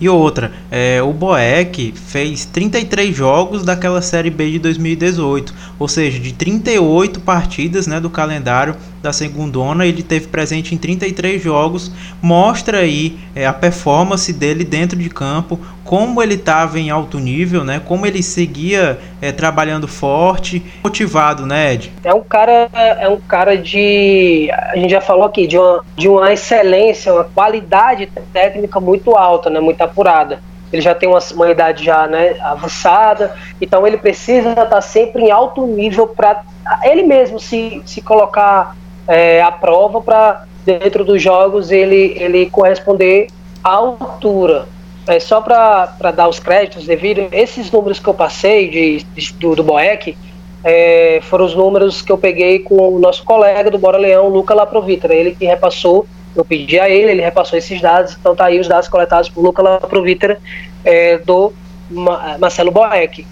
E 0.00 0.08
outra, 0.08 0.50
é, 0.70 1.02
o 1.02 1.12
Boeck 1.12 1.92
fez 1.94 2.46
33 2.46 3.14
jogos 3.14 3.66
daquela 3.66 4.00
Série 4.00 4.30
B 4.30 4.52
de 4.52 4.58
2018, 4.58 5.54
ou 5.78 5.86
seja, 5.86 6.18
de 6.18 6.32
38 6.32 7.20
partidas 7.20 7.86
né, 7.86 8.00
do 8.00 8.08
calendário 8.08 8.74
da 9.02 9.12
segundona, 9.12 9.84
ele 9.84 10.02
teve 10.02 10.28
presente 10.28 10.74
em 10.74 10.78
33 10.78 11.42
jogos, 11.42 11.92
mostra 12.22 12.78
aí 12.78 13.18
é, 13.34 13.46
a 13.46 13.52
performance 13.52 14.32
dele 14.32 14.64
dentro 14.64 14.98
de 14.98 15.10
campo, 15.10 15.60
como 15.84 16.22
ele 16.22 16.34
estava 16.34 16.80
em 16.80 16.88
alto 16.88 17.18
nível, 17.18 17.62
né? 17.62 17.80
Como 17.84 18.06
ele 18.06 18.22
seguia 18.22 18.98
é, 19.20 19.32
trabalhando 19.32 19.86
forte, 19.86 20.62
motivado, 20.82 21.44
né, 21.46 21.74
Ed? 21.74 21.92
É 22.02 22.14
um 22.14 22.22
cara, 22.22 22.68
é 22.72 23.08
um 23.08 23.20
cara 23.20 23.56
de, 23.56 24.50
a 24.52 24.76
gente 24.76 24.90
já 24.90 25.00
falou 25.00 25.24
aqui, 25.24 25.46
de 25.46 25.58
uma, 25.58 25.84
de 25.96 26.08
uma 26.08 26.32
excelência, 26.32 27.12
uma 27.12 27.24
qualidade 27.24 28.10
técnica 28.32 28.80
muito 28.80 29.16
alta, 29.16 29.50
né? 29.50 29.60
Muito 29.60 29.80
apurada. 29.82 30.40
Ele 30.72 30.80
já 30.80 30.94
tem 30.94 31.08
uma, 31.08 31.18
uma 31.34 31.50
idade 31.50 31.84
já, 31.84 32.06
né, 32.06 32.36
avançada, 32.40 33.34
então 33.60 33.86
ele 33.86 33.96
precisa 33.96 34.50
estar 34.50 34.80
sempre 34.80 35.24
em 35.24 35.30
alto 35.30 35.66
nível 35.66 36.06
para 36.06 36.42
ele 36.84 37.02
mesmo 37.02 37.40
se, 37.40 37.82
se 37.84 38.00
colocar 38.00 38.76
é, 39.08 39.42
à 39.42 39.50
prova 39.50 40.00
para 40.00 40.44
dentro 40.64 41.04
dos 41.04 41.20
jogos 41.20 41.72
ele, 41.72 42.14
ele 42.16 42.48
corresponder 42.48 43.26
à 43.64 43.70
altura 43.70 44.66
é, 45.10 45.18
só 45.18 45.40
para 45.40 46.12
dar 46.14 46.28
os 46.28 46.38
créditos 46.38 46.86
devido, 46.86 47.28
esses 47.32 47.70
números 47.70 47.98
que 47.98 48.08
eu 48.08 48.14
passei 48.14 48.68
de, 48.68 49.02
de 49.02 49.32
do, 49.34 49.56
do 49.56 49.64
Boeck 49.64 50.16
é, 50.62 51.18
foram 51.22 51.46
os 51.46 51.54
números 51.54 52.00
que 52.00 52.12
eu 52.12 52.16
peguei 52.16 52.60
com 52.60 52.76
o 52.94 52.98
nosso 53.00 53.24
colega 53.24 53.70
do 53.70 53.78
Bora 53.78 53.98
Leão, 53.98 54.28
Luca 54.28 54.54
Laprovitra, 54.54 55.12
ele 55.12 55.34
que 55.34 55.44
repassou, 55.44 56.06
eu 56.36 56.44
pedi 56.44 56.78
a 56.78 56.88
ele, 56.88 57.10
ele 57.10 57.22
repassou 57.22 57.58
esses 57.58 57.80
dados, 57.80 58.16
então 58.18 58.36
tá 58.36 58.44
aí 58.44 58.60
os 58.60 58.68
dados 58.68 58.88
coletados 58.88 59.28
por 59.28 59.42
Luca 59.42 59.60
Laprovitra 59.60 60.38
é, 60.84 61.18
do 61.18 61.52
Marcelo 62.38 62.70
Boeck. 62.70 63.26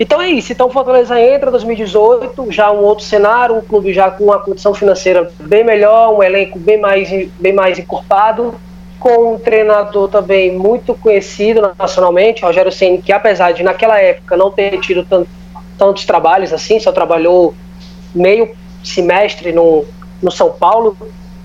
Então 0.00 0.22
é 0.22 0.30
isso, 0.30 0.52
então 0.52 0.70
Fortaleza 0.70 1.20
entra 1.20 1.50
2018, 1.50 2.50
já 2.52 2.70
um 2.70 2.78
outro 2.78 3.04
cenário, 3.04 3.56
um 3.56 3.60
clube 3.60 3.92
já 3.92 4.10
com 4.10 4.24
uma 4.24 4.38
condição 4.38 4.72
financeira 4.72 5.30
bem 5.40 5.62
melhor, 5.62 6.16
um 6.16 6.22
elenco 6.22 6.58
bem 6.58 6.80
mais, 6.80 7.10
bem 7.38 7.52
mais 7.52 7.78
encorpado, 7.78 8.54
com 8.98 9.34
um 9.34 9.38
treinador 9.38 10.08
também 10.08 10.56
muito 10.56 10.94
conhecido 10.94 11.72
nacionalmente, 11.78 12.42
Rogério 12.42 12.72
Ceni, 12.72 12.98
que 12.98 13.12
apesar 13.12 13.52
de 13.52 13.62
naquela 13.62 14.00
época 14.00 14.36
não 14.36 14.50
ter 14.50 14.78
tido 14.80 15.04
tanto, 15.04 15.28
tantos 15.76 16.04
trabalhos 16.04 16.52
assim, 16.52 16.80
só 16.80 16.90
trabalhou 16.90 17.54
meio 18.14 18.50
semestre 18.82 19.52
no, 19.52 19.84
no 20.22 20.30
São 20.30 20.50
Paulo. 20.50 20.96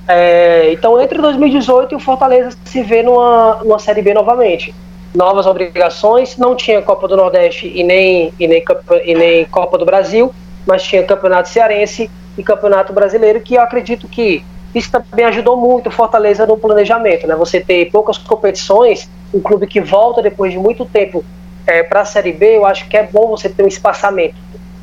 É, 0.08 0.72
então, 0.74 1.00
entre 1.00 1.22
2018 1.22 1.94
e 1.94 1.96
o 1.96 2.00
Fortaleza 2.00 2.58
se 2.66 2.82
vê 2.82 3.04
numa, 3.04 3.62
numa 3.64 3.80
Série 3.80 4.02
B 4.02 4.14
novamente. 4.14 4.74
novas 5.14 5.46
obrigações, 5.46 6.38
não 6.38 6.56
tinha 6.56 6.82
Copa 6.82 7.08
do 7.08 7.16
Nordeste 7.16 7.72
e 7.74 7.84
nem, 7.84 8.34
e 8.40 8.48
nem, 8.48 8.64
e 9.06 9.16
nem 9.16 9.46
Copa 9.46 9.78
do 9.78 9.86
Brasil, 9.86 10.34
mas 10.66 10.84
tinha 10.84 11.04
Campeonato 11.04 11.50
Cearense 11.50 12.10
e 12.38 12.44
Campeonato 12.44 12.92
Brasileiro, 12.92 13.40
que 13.40 13.56
eu 13.56 13.62
acredito 13.62 14.08
que 14.08 14.44
isso 14.74 14.92
também 14.92 15.26
ajudou 15.26 15.56
muito 15.56 15.92
Fortaleza 15.92 16.46
no 16.46 16.58
planejamento, 16.58 17.28
né? 17.28 17.36
Você 17.36 17.60
ter 17.60 17.92
poucas 17.92 18.18
competições, 18.18 19.10
um 19.34 19.40
clube 19.40 19.68
que 19.68 19.80
volta 19.80 20.22
depois 20.22 20.52
de 20.52 20.58
muito 20.58 20.86
tempo 20.86 21.24
é, 21.66 21.84
para 21.84 22.02
a 22.02 22.06
Série 22.06 22.34
B, 22.34 22.58
eu 22.58 22.66
acho 22.66 22.88
que 22.88 22.98
é 22.98 23.04
bom 23.04 23.28
você 23.28 23.50
ter 23.50 23.64
um 23.64 23.68
espaçamento, 23.68 24.36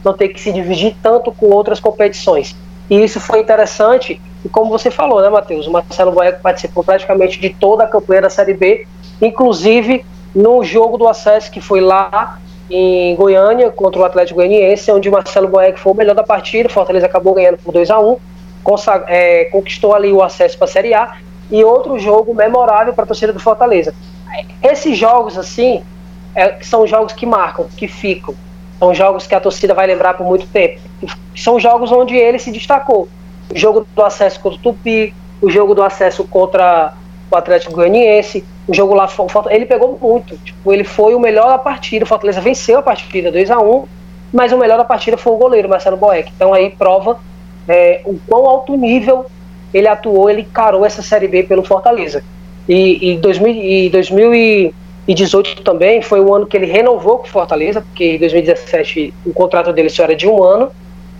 não 0.04 0.12
ter 0.12 0.28
que 0.28 0.40
se 0.40 0.52
dividir 0.52 0.96
tanto 1.02 1.32
com 1.32 1.46
outras 1.46 1.80
competições. 1.80 2.54
E 2.88 3.02
isso 3.02 3.20
foi 3.20 3.40
interessante, 3.40 4.20
e 4.44 4.48
como 4.48 4.70
você 4.70 4.90
falou, 4.90 5.20
né, 5.20 5.28
Matheus? 5.28 5.66
O 5.66 5.70
Marcelo 5.70 6.12
Boeco 6.12 6.40
participou 6.42 6.82
praticamente 6.82 7.38
de 7.38 7.50
toda 7.50 7.84
a 7.84 7.86
campanha 7.86 8.22
da 8.22 8.30
Série 8.30 8.54
B, 8.54 8.86
inclusive 9.20 10.04
no 10.34 10.62
jogo 10.64 10.96
do 10.96 11.06
acesso 11.06 11.50
que 11.50 11.60
foi 11.60 11.80
lá 11.80 12.38
em 12.70 13.14
Goiânia 13.16 13.70
contra 13.70 14.00
o 14.00 14.04
Atlético 14.04 14.36
Goianiense, 14.36 14.90
onde 14.92 15.08
o 15.08 15.12
Marcelo 15.12 15.48
Boeck 15.48 15.78
foi 15.78 15.92
o 15.92 15.96
melhor 15.96 16.14
da 16.14 16.22
partida, 16.22 16.68
o 16.68 16.72
Fortaleza 16.72 17.06
acabou 17.06 17.34
ganhando 17.34 17.58
por 17.58 17.72
2 17.72 17.90
a 17.90 18.00
1 18.00 18.16
é, 19.06 19.46
conquistou 19.46 19.94
ali 19.94 20.12
o 20.12 20.22
acesso 20.22 20.56
para 20.56 20.66
a 20.66 20.70
Série 20.70 20.94
A, 20.94 21.16
e 21.50 21.64
outro 21.64 21.98
jogo 21.98 22.34
memorável 22.34 22.92
para 22.92 23.04
a 23.04 23.06
torcida 23.06 23.32
do 23.32 23.40
Fortaleza. 23.40 23.94
Esses 24.62 24.96
jogos, 24.96 25.36
assim, 25.36 25.82
é, 26.34 26.62
são 26.62 26.86
jogos 26.86 27.12
que 27.12 27.26
marcam, 27.26 27.66
que 27.76 27.88
ficam. 27.88 28.34
São 28.78 28.94
jogos 28.94 29.26
que 29.26 29.34
a 29.34 29.40
torcida 29.40 29.74
vai 29.74 29.86
lembrar 29.86 30.14
por 30.14 30.24
muito 30.24 30.46
tempo. 30.46 30.80
São 31.36 31.58
jogos 31.58 31.90
onde 31.90 32.14
ele 32.14 32.38
se 32.38 32.52
destacou. 32.52 33.08
O 33.52 33.58
jogo 33.58 33.86
do 33.94 34.02
acesso 34.02 34.38
contra 34.40 34.58
o 34.58 34.62
Tupi, 34.62 35.12
o 35.42 35.50
jogo 35.50 35.74
do 35.74 35.82
acesso 35.82 36.24
contra 36.24 36.94
o 37.30 37.36
Atlético 37.36 37.72
Goianiense, 37.72 38.44
o 38.68 38.72
jogo 38.72 38.94
lá, 38.94 39.08
ele 39.50 39.66
pegou 39.66 39.98
muito. 40.00 40.36
Tipo, 40.38 40.72
ele 40.72 40.84
foi 40.84 41.14
o 41.14 41.20
melhor 41.20 41.48
da 41.48 41.58
partida. 41.58 42.04
O 42.04 42.08
Fortaleza 42.08 42.40
venceu 42.40 42.78
a 42.78 42.82
partida 42.82 43.32
2 43.32 43.50
a 43.50 43.58
1 43.58 43.86
mas 44.32 44.52
o 44.52 44.58
melhor 44.58 44.78
da 44.78 44.84
partida 44.84 45.16
foi 45.16 45.32
o 45.32 45.36
goleiro, 45.36 45.68
Marcelo 45.68 45.96
Boeck. 45.96 46.30
Então 46.34 46.54
aí 46.54 46.70
prova 46.70 47.18
é, 47.70 48.02
o 48.04 48.18
quão 48.26 48.46
alto 48.46 48.76
nível 48.76 49.26
ele 49.72 49.86
atuou, 49.86 50.28
ele 50.28 50.42
encarou 50.42 50.84
essa 50.84 51.02
Série 51.02 51.28
B 51.28 51.44
pelo 51.44 51.62
Fortaleza. 51.62 52.22
E, 52.68 53.12
e, 53.12 53.16
2000, 53.18 53.54
e 53.54 53.90
2018 53.90 55.62
também 55.62 56.02
foi 56.02 56.20
o 56.20 56.34
ano 56.34 56.46
que 56.46 56.56
ele 56.56 56.66
renovou 56.66 57.18
com 57.18 57.26
o 57.26 57.30
Fortaleza, 57.30 57.80
porque 57.80 58.16
em 58.16 58.18
2017 58.18 59.14
o 59.24 59.32
contrato 59.32 59.72
dele 59.72 59.88
só 59.88 60.02
era 60.02 60.16
de 60.16 60.26
um 60.26 60.42
ano. 60.42 60.70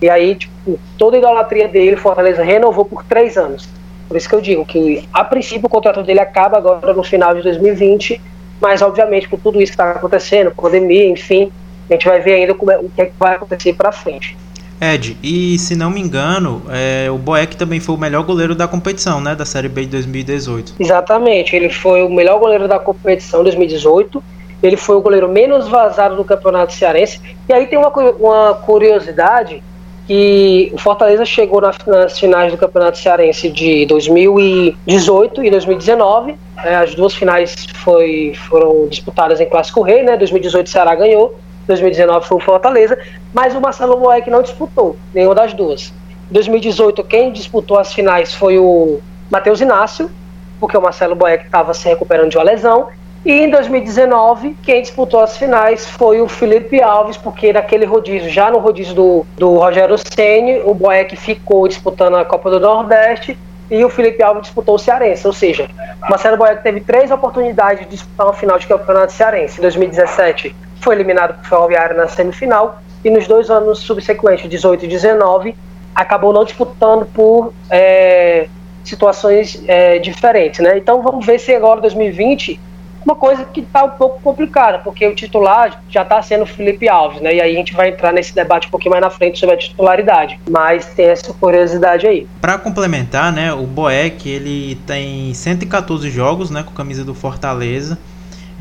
E 0.02 0.08
aí, 0.08 0.34
tipo, 0.34 0.78
toda 0.98 1.16
a 1.16 1.18
idolatria 1.18 1.68
dele, 1.68 1.96
Fortaleza 1.96 2.42
renovou 2.42 2.84
por 2.84 3.04
três 3.04 3.36
anos. 3.36 3.68
Por 4.08 4.16
isso 4.16 4.28
que 4.28 4.34
eu 4.34 4.40
digo 4.40 4.64
que, 4.64 5.08
a 5.12 5.22
princípio, 5.22 5.66
o 5.66 5.70
contrato 5.70 6.02
dele 6.02 6.20
acaba 6.20 6.56
agora 6.56 6.92
no 6.92 7.02
final 7.04 7.34
de 7.34 7.42
2020, 7.42 8.20
mas, 8.60 8.82
obviamente, 8.82 9.28
com 9.28 9.36
tudo 9.36 9.62
isso 9.62 9.72
que 9.72 9.80
está 9.80 9.92
acontecendo, 9.92 10.50
pandemia, 10.50 11.06
enfim, 11.06 11.52
a 11.88 11.92
gente 11.92 12.08
vai 12.08 12.20
ver 12.20 12.34
ainda 12.34 12.54
como 12.54 12.72
é, 12.72 12.78
o 12.78 12.88
que, 12.88 13.02
é 13.02 13.06
que 13.06 13.12
vai 13.18 13.36
acontecer 13.36 13.72
para 13.74 13.92
frente. 13.92 14.36
Ed, 14.80 15.16
e 15.22 15.58
se 15.58 15.76
não 15.76 15.90
me 15.90 16.00
engano, 16.00 16.62
é, 16.70 17.10
o 17.10 17.18
Boeck 17.18 17.54
também 17.56 17.80
foi 17.80 17.94
o 17.94 17.98
melhor 17.98 18.24
goleiro 18.24 18.54
da 18.54 18.66
competição, 18.66 19.20
né? 19.20 19.34
Da 19.34 19.44
Série 19.44 19.68
B 19.68 19.82
de 19.82 19.88
2018. 19.88 20.74
Exatamente, 20.80 21.54
ele 21.54 21.68
foi 21.68 22.02
o 22.02 22.08
melhor 22.08 22.38
goleiro 22.38 22.66
da 22.66 22.78
competição 22.78 23.42
2018. 23.42 24.22
Ele 24.62 24.76
foi 24.76 24.96
o 24.96 25.00
goleiro 25.00 25.28
menos 25.28 25.68
vazado 25.68 26.16
do 26.16 26.24
Campeonato 26.24 26.72
Cearense. 26.72 27.20
E 27.48 27.52
aí 27.52 27.66
tem 27.66 27.78
uma, 27.78 27.88
uma 27.88 28.54
curiosidade 28.54 29.62
que 30.06 30.70
o 30.74 30.78
Fortaleza 30.78 31.24
chegou 31.24 31.60
nas 31.60 32.18
finais 32.18 32.50
do 32.50 32.58
Campeonato 32.58 32.98
Cearense 32.98 33.48
de 33.48 33.86
2018 33.86 35.44
e 35.44 35.50
2019. 35.50 36.34
É, 36.64 36.74
as 36.76 36.94
duas 36.94 37.14
finais 37.14 37.54
foi, 37.74 38.32
foram 38.48 38.88
disputadas 38.88 39.40
em 39.40 39.46
Clássico 39.46 39.82
Rei, 39.82 40.02
né? 40.02 40.16
2018 40.16 40.66
o 40.66 40.70
Ceará 40.70 40.94
ganhou, 40.94 41.38
2019 41.70 42.26
foi 42.26 42.36
o 42.36 42.40
Fortaleza, 42.40 42.98
mas 43.32 43.54
o 43.54 43.60
Marcelo 43.60 43.96
Boeck 43.96 44.28
não 44.28 44.42
disputou 44.42 44.96
nenhuma 45.14 45.34
das 45.34 45.52
duas. 45.54 45.92
Em 46.30 46.34
2018 46.34 47.02
quem 47.04 47.32
disputou 47.32 47.78
as 47.78 47.92
finais 47.92 48.34
foi 48.34 48.58
o 48.58 49.00
Matheus 49.30 49.60
Inácio, 49.60 50.10
porque 50.58 50.76
o 50.76 50.82
Marcelo 50.82 51.14
Boeck 51.14 51.44
estava 51.44 51.72
se 51.72 51.88
recuperando 51.88 52.30
de 52.30 52.36
uma 52.36 52.44
lesão, 52.44 52.88
e 53.24 53.32
em 53.32 53.50
2019, 53.50 54.56
quem 54.62 54.80
disputou 54.80 55.20
as 55.20 55.36
finais 55.36 55.86
foi 55.86 56.22
o 56.22 56.28
Felipe 56.28 56.82
Alves, 56.82 57.18
porque 57.18 57.52
naquele 57.52 57.84
rodízio, 57.84 58.30
já 58.30 58.50
no 58.50 58.58
rodízio 58.58 58.94
do, 58.94 59.26
do 59.36 59.58
Rogério 59.58 59.96
Ceni, 59.98 60.62
o 60.64 60.72
Boeck 60.72 61.14
ficou 61.16 61.68
disputando 61.68 62.16
a 62.16 62.24
Copa 62.24 62.48
do 62.48 62.58
Nordeste 62.58 63.36
e 63.70 63.84
o 63.84 63.90
Felipe 63.90 64.22
Alves 64.22 64.44
disputou 64.44 64.74
o 64.74 64.78
Cearense. 64.78 65.26
Ou 65.26 65.34
seja, 65.34 65.68
o 66.02 66.10
Marcelo 66.10 66.38
Boeck 66.38 66.62
teve 66.62 66.80
três 66.80 67.10
oportunidades 67.10 67.84
de 67.84 67.90
disputar 67.90 68.26
uma 68.26 68.32
final 68.32 68.58
de 68.58 68.66
campeonato 68.66 69.12
cearense. 69.12 69.58
Em 69.58 69.62
2017, 69.62 70.56
foi 70.80 70.94
eliminado 70.94 71.34
por 71.34 71.46
Ferroviário 71.46 71.96
na 71.96 72.08
semifinal, 72.08 72.80
e 73.04 73.10
nos 73.10 73.26
dois 73.26 73.50
anos 73.50 73.78
subsequentes, 73.80 74.48
18 74.48 74.84
e 74.84 74.88
19, 74.88 75.56
acabou 75.94 76.32
não 76.32 76.44
disputando 76.44 77.06
por 77.06 77.52
é, 77.70 78.48
situações 78.84 79.62
é, 79.66 79.98
diferentes. 79.98 80.60
Né? 80.60 80.76
Então 80.78 81.02
vamos 81.02 81.24
ver 81.24 81.38
se 81.38 81.54
agora 81.54 81.80
2020 81.80 82.60
uma 83.04 83.14
coisa 83.14 83.44
que 83.44 83.60
está 83.60 83.84
um 83.84 83.90
pouco 83.90 84.20
complicada, 84.20 84.78
porque 84.78 85.06
o 85.06 85.14
titular 85.14 85.82
já 85.88 86.02
está 86.02 86.20
sendo 86.22 86.44
Felipe 86.44 86.88
Alves, 86.88 87.20
né? 87.22 87.34
E 87.34 87.40
aí 87.40 87.52
a 87.52 87.54
gente 87.54 87.72
vai 87.72 87.88
entrar 87.88 88.12
nesse 88.12 88.34
debate 88.34 88.68
um 88.68 88.70
pouquinho 88.70 88.90
mais 88.90 89.02
na 89.02 89.08
frente 89.08 89.38
sobre 89.38 89.54
a 89.54 89.58
titularidade. 89.58 90.38
Mas 90.48 90.84
tem 90.86 91.06
essa 91.06 91.32
curiosidade 91.32 92.06
aí. 92.06 92.26
Para 92.42 92.58
complementar, 92.58 93.32
né, 93.32 93.52
o 93.52 93.62
Boeck, 93.66 94.28
ele 94.28 94.74
tem 94.86 95.32
114 95.32 96.10
jogos, 96.10 96.50
né, 96.50 96.62
com 96.62 96.70
a 96.70 96.74
camisa 96.74 97.02
do 97.02 97.14
Fortaleza 97.14 97.98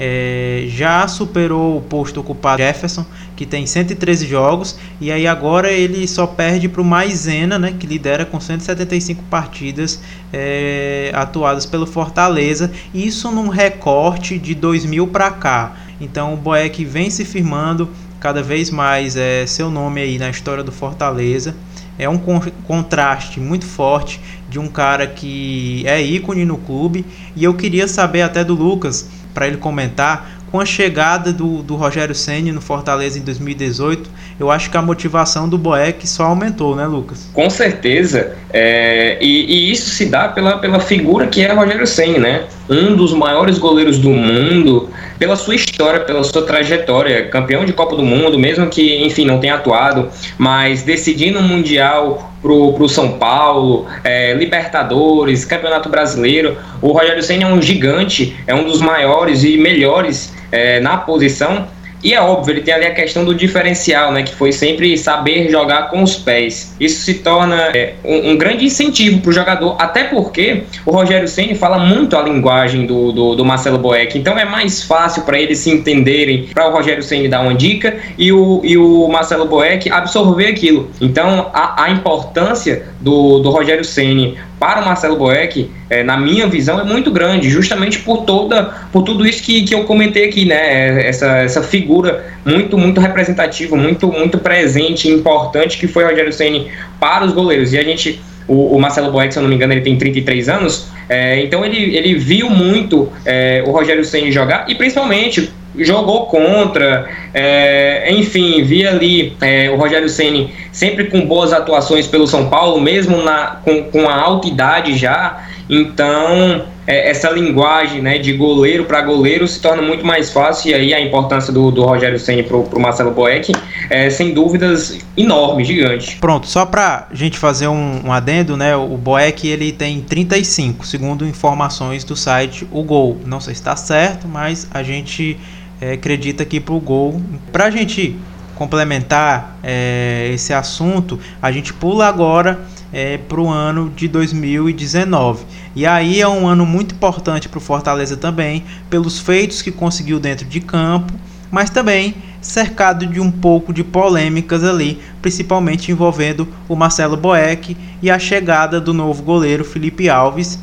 é, 0.01 0.63
já 0.69 1.05
superou 1.09 1.77
o 1.77 1.81
posto 1.81 2.21
ocupado 2.21 2.61
Jefferson, 2.61 3.05
que 3.35 3.45
tem 3.45 3.67
113 3.67 4.25
jogos, 4.25 4.79
e 5.01 5.11
aí 5.11 5.27
agora 5.27 5.69
ele 5.69 6.07
só 6.07 6.25
perde 6.25 6.69
para 6.69 6.81
o 6.81 6.85
Maisena, 6.85 7.59
né, 7.59 7.75
que 7.77 7.85
lidera 7.85 8.25
com 8.25 8.39
175 8.39 9.21
partidas 9.23 9.99
é, 10.31 11.11
atuadas 11.13 11.65
pelo 11.65 11.85
Fortaleza, 11.85 12.71
isso 12.93 13.29
num 13.29 13.49
recorte 13.49 14.39
de 14.39 14.55
2000 14.55 15.05
para 15.07 15.31
cá. 15.31 15.75
Então 15.99 16.33
o 16.33 16.37
Boeck 16.37 16.85
vem 16.85 17.09
se 17.09 17.25
firmando 17.25 17.89
cada 18.21 18.41
vez 18.41 18.69
mais 18.69 19.17
é, 19.17 19.45
seu 19.45 19.69
nome 19.69 19.99
aí 19.99 20.17
na 20.17 20.29
história 20.29 20.63
do 20.63 20.71
Fortaleza. 20.71 21.55
É 21.97 22.07
um 22.07 22.17
contraste 22.17 23.41
muito 23.41 23.65
forte 23.65 24.21
de 24.47 24.57
um 24.57 24.67
cara 24.69 25.05
que 25.05 25.83
é 25.85 26.01
ícone 26.01 26.45
no 26.45 26.57
clube. 26.57 27.05
E 27.35 27.43
eu 27.43 27.53
queria 27.53 27.89
saber 27.89 28.21
até 28.21 28.41
do 28.41 28.55
Lucas 28.55 29.09
para 29.33 29.47
ele 29.47 29.57
comentar. 29.57 30.39
Com 30.51 30.59
a 30.59 30.65
chegada 30.65 31.31
do, 31.31 31.61
do 31.61 31.75
Rogério 31.75 32.15
Senni 32.15 32.51
no 32.51 32.59
Fortaleza 32.59 33.19
em 33.19 33.21
2018, 33.21 34.09
eu 34.39 34.49
acho 34.49 34.71
que 34.71 34.77
a 34.77 34.81
motivação 34.81 35.47
do 35.47 35.59
Boeck 35.59 36.07
só 36.07 36.23
aumentou, 36.23 36.75
né, 36.75 36.87
Lucas? 36.87 37.29
Com 37.33 37.49
certeza. 37.51 38.35
É, 38.51 39.19
e, 39.21 39.45
e, 39.45 39.71
isso 39.71 39.91
se 39.91 40.07
dá 40.07 40.27
pela, 40.27 40.57
pela 40.57 40.79
figura 40.79 41.27
que 41.27 41.41
é 41.41 41.53
Rogério 41.53 41.85
Senni, 41.85 42.17
né? 42.17 42.47
Um 42.69 42.95
dos 42.95 43.13
maiores 43.13 43.57
goleiros 43.57 43.97
do 43.97 44.09
mundo, 44.09 44.89
pela 45.17 45.35
sua 45.35 45.55
história, 45.55 46.01
pela 46.01 46.23
sua 46.23 46.43
trajetória, 46.43 47.27
campeão 47.27 47.65
de 47.65 47.73
Copa 47.73 47.95
do 47.95 48.03
Mundo, 48.03 48.37
mesmo 48.37 48.67
que, 48.67 49.03
enfim, 49.03 49.25
não 49.25 49.39
tenha 49.39 49.55
atuado, 49.55 50.09
mas 50.37 50.83
decidindo 50.83 51.39
um 51.39 51.43
Mundial 51.43 52.31
pro, 52.41 52.73
pro 52.73 52.87
São 52.87 53.13
Paulo, 53.13 53.87
é, 54.03 54.33
Libertadores, 54.33 55.45
Campeonato 55.45 55.89
Brasileiro. 55.89 56.57
O 56.81 56.91
Rogério 56.91 57.23
Senna 57.23 57.45
é 57.45 57.47
um 57.47 57.61
gigante, 57.61 58.35
é 58.45 58.53
um 58.53 58.63
dos 58.63 58.81
maiores 58.81 59.43
e 59.43 59.57
melhores 59.57 60.33
é, 60.51 60.79
na 60.79 60.97
posição. 60.97 61.67
E 62.03 62.13
é 62.13 62.21
óbvio, 62.21 62.53
ele 62.53 62.61
tem 62.61 62.73
ali 62.73 62.85
a 62.85 62.93
questão 62.93 63.25
do 63.25 63.35
diferencial, 63.35 64.11
né? 64.11 64.23
Que 64.23 64.33
foi 64.33 64.51
sempre 64.51 64.97
saber 64.97 65.49
jogar 65.49 65.89
com 65.89 66.01
os 66.01 66.15
pés. 66.15 66.75
Isso 66.79 67.01
se 67.01 67.15
torna 67.15 67.55
é, 67.75 67.95
um, 68.03 68.31
um, 68.31 68.37
grande 68.37 68.65
incentivo 68.65 69.19
para 69.19 69.29
o 69.29 69.33
jogador, 69.33 69.75
até 69.79 70.05
porque 70.05 70.63
o 70.85 70.91
Rogério 70.91 71.27
Ceni 71.27 71.55
fala 71.55 71.77
muito 71.77 72.15
a 72.15 72.21
linguagem 72.21 72.85
do, 72.85 73.11
do, 73.11 73.35
do 73.35 73.45
Marcelo 73.45 73.77
Boeck. 73.77 74.17
Então 74.17 74.37
é 74.37 74.45
mais 74.45 74.83
fácil 74.83 75.23
para 75.23 75.39
eles 75.39 75.59
se 75.59 75.69
entenderem, 75.69 76.47
para 76.53 76.69
o 76.69 76.71
Rogério 76.71 77.03
Ceni 77.03 77.27
dar 77.27 77.41
uma 77.41 77.53
dica 77.53 77.97
e 78.17 78.31
o, 78.31 78.61
e 78.63 78.77
o 78.77 79.07
Marcelo 79.07 79.45
Boeck 79.45 79.91
absorver 79.91 80.47
aquilo. 80.47 80.89
Então 81.01 81.49
a, 81.53 81.83
a 81.83 81.89
importância 81.89 82.85
do, 83.01 83.39
do 83.39 83.49
Rogério 83.49 83.83
Ceni 83.83 84.37
para 84.59 84.81
o 84.81 84.85
Marcelo 84.85 85.15
Boeck, 85.15 85.71
é, 85.89 86.03
na 86.03 86.17
minha 86.17 86.45
visão, 86.45 86.79
é 86.79 86.83
muito 86.83 87.09
grande, 87.09 87.49
justamente 87.49 87.99
por 87.99 88.25
toda, 88.25 88.63
por 88.91 89.03
tudo 89.03 89.25
isso 89.25 89.41
que, 89.41 89.63
que 89.63 89.73
eu 89.73 89.85
comentei 89.85 90.25
aqui, 90.27 90.45
né? 90.45 91.07
Essa, 91.07 91.37
essa 91.37 91.63
figura 91.63 92.25
muito, 92.45 92.77
muito 92.77 92.99
representativa, 92.99 93.75
muito, 93.77 94.07
muito 94.11 94.37
presente, 94.37 95.07
importante 95.07 95.77
que 95.77 95.87
foi 95.87 96.03
Rogério 96.03 96.33
Ceni 96.33 96.67
para 96.99 97.25
os 97.25 97.31
goleiros. 97.31 97.71
E 97.71 97.77
a 97.77 97.83
gente, 97.83 98.21
o, 98.47 98.75
o 98.75 98.79
Marcelo 98.81 99.11
Boeck, 99.11 99.31
se 99.33 99.39
eu 99.39 99.43
não 99.43 99.49
me 99.49 99.55
engano, 99.55 99.71
ele 99.71 99.81
tem 99.81 99.97
33 99.97 100.49
anos, 100.49 100.87
é, 101.07 101.41
então 101.41 101.63
ele, 101.65 101.95
ele 101.95 102.15
viu 102.15 102.49
muito 102.49 103.11
é, 103.25 103.63
o 103.65 103.71
Rogério 103.71 104.03
Ceni 104.03 104.31
jogar 104.31 104.65
e 104.69 104.75
principalmente 104.75 105.51
jogou 105.77 106.25
contra, 106.25 107.09
é, 107.33 108.11
enfim, 108.11 108.63
via 108.63 108.89
ali 108.91 109.35
é, 109.41 109.69
o 109.69 109.77
Rogério 109.77 110.09
Ceni 110.09 110.53
sempre 110.71 111.05
com 111.05 111.25
boas 111.25 111.53
atuações 111.53 112.07
pelo 112.07 112.27
São 112.27 112.49
Paulo, 112.49 112.81
mesmo 112.81 113.21
na, 113.21 113.57
com, 113.63 113.83
com 113.83 114.09
a 114.09 114.15
alta 114.15 114.47
idade 114.47 114.97
já. 114.97 115.45
Então, 115.69 116.65
é, 116.87 117.11
essa 117.11 117.29
linguagem 117.29 118.01
né, 118.01 118.17
de 118.17 118.33
goleiro 118.33 118.85
para 118.85 119.01
goleiro 119.01 119.47
se 119.47 119.61
torna 119.61 119.83
muito 119.83 120.03
mais 120.03 120.31
fácil, 120.33 120.71
e 120.71 120.73
aí 120.73 120.93
a 120.93 120.99
importância 120.99 121.53
do, 121.53 121.69
do 121.69 121.83
Rogério 121.83 122.19
Senni 122.19 122.41
para 122.41 122.57
o 122.57 122.79
Marcelo 122.79 123.11
Boeck 123.11 123.51
é, 123.91 124.09
sem 124.09 124.33
dúvidas, 124.33 124.97
enorme, 125.15 125.63
gigante. 125.63 126.17
Pronto, 126.17 126.47
só 126.47 126.65
para 126.65 127.07
a 127.11 127.15
gente 127.15 127.37
fazer 127.37 127.67
um, 127.67 128.07
um, 128.07 128.11
adendo, 128.11 128.57
né, 128.57 128.75
o 128.75 128.97
Boeck 128.97 129.47
ele 129.47 129.71
tem 129.71 130.01
35, 130.01 130.87
segundo 130.87 131.27
informações 131.27 132.03
do 132.03 132.15
site 132.15 132.67
O 132.71 132.81
Gol. 132.81 133.17
Não 133.23 133.39
sei 133.39 133.53
se 133.53 133.61
está 133.61 133.75
certo, 133.75 134.27
mas 134.27 134.67
a 134.71 134.81
gente 134.81 135.37
é, 135.81 135.93
acredita 135.93 136.43
aqui 136.43 136.59
para 136.59 136.73
o 136.73 136.79
Gol. 136.79 137.21
Para 137.51 137.65
a 137.65 137.69
gente 137.69 138.17
complementar 138.55 139.57
é, 139.63 140.29
esse 140.33 140.53
assunto, 140.53 141.17
a 141.41 141.51
gente 141.51 141.73
pula 141.73 142.07
agora 142.07 142.59
é, 142.91 143.17
para 143.17 143.39
o 143.39 143.47
ano 143.47 143.89
de 143.95 144.07
2019. 144.07 145.45
E 145.75 145.85
aí 145.85 146.19
é 146.19 146.27
um 146.27 146.47
ano 146.47 146.65
muito 146.65 146.93
importante 146.93 147.47
para 147.47 147.57
o 147.57 147.61
Fortaleza 147.61 148.17
também, 148.17 148.65
pelos 148.89 149.19
feitos 149.19 149.61
que 149.61 149.71
conseguiu 149.71 150.19
dentro 150.19 150.45
de 150.45 150.59
campo, 150.59 151.13
mas 151.49 151.69
também 151.69 152.15
cercado 152.41 153.05
de 153.05 153.19
um 153.19 153.31
pouco 153.31 153.73
de 153.73 153.83
polêmicas 153.83 154.63
ali, 154.63 154.99
principalmente 155.21 155.91
envolvendo 155.91 156.47
o 156.67 156.75
Marcelo 156.75 157.17
Boeck 157.17 157.75
e 158.01 158.09
a 158.09 158.19
chegada 158.19 158.79
do 158.79 158.93
novo 158.93 159.23
goleiro 159.23 159.63
Felipe 159.63 160.09
Alves, 160.09 160.59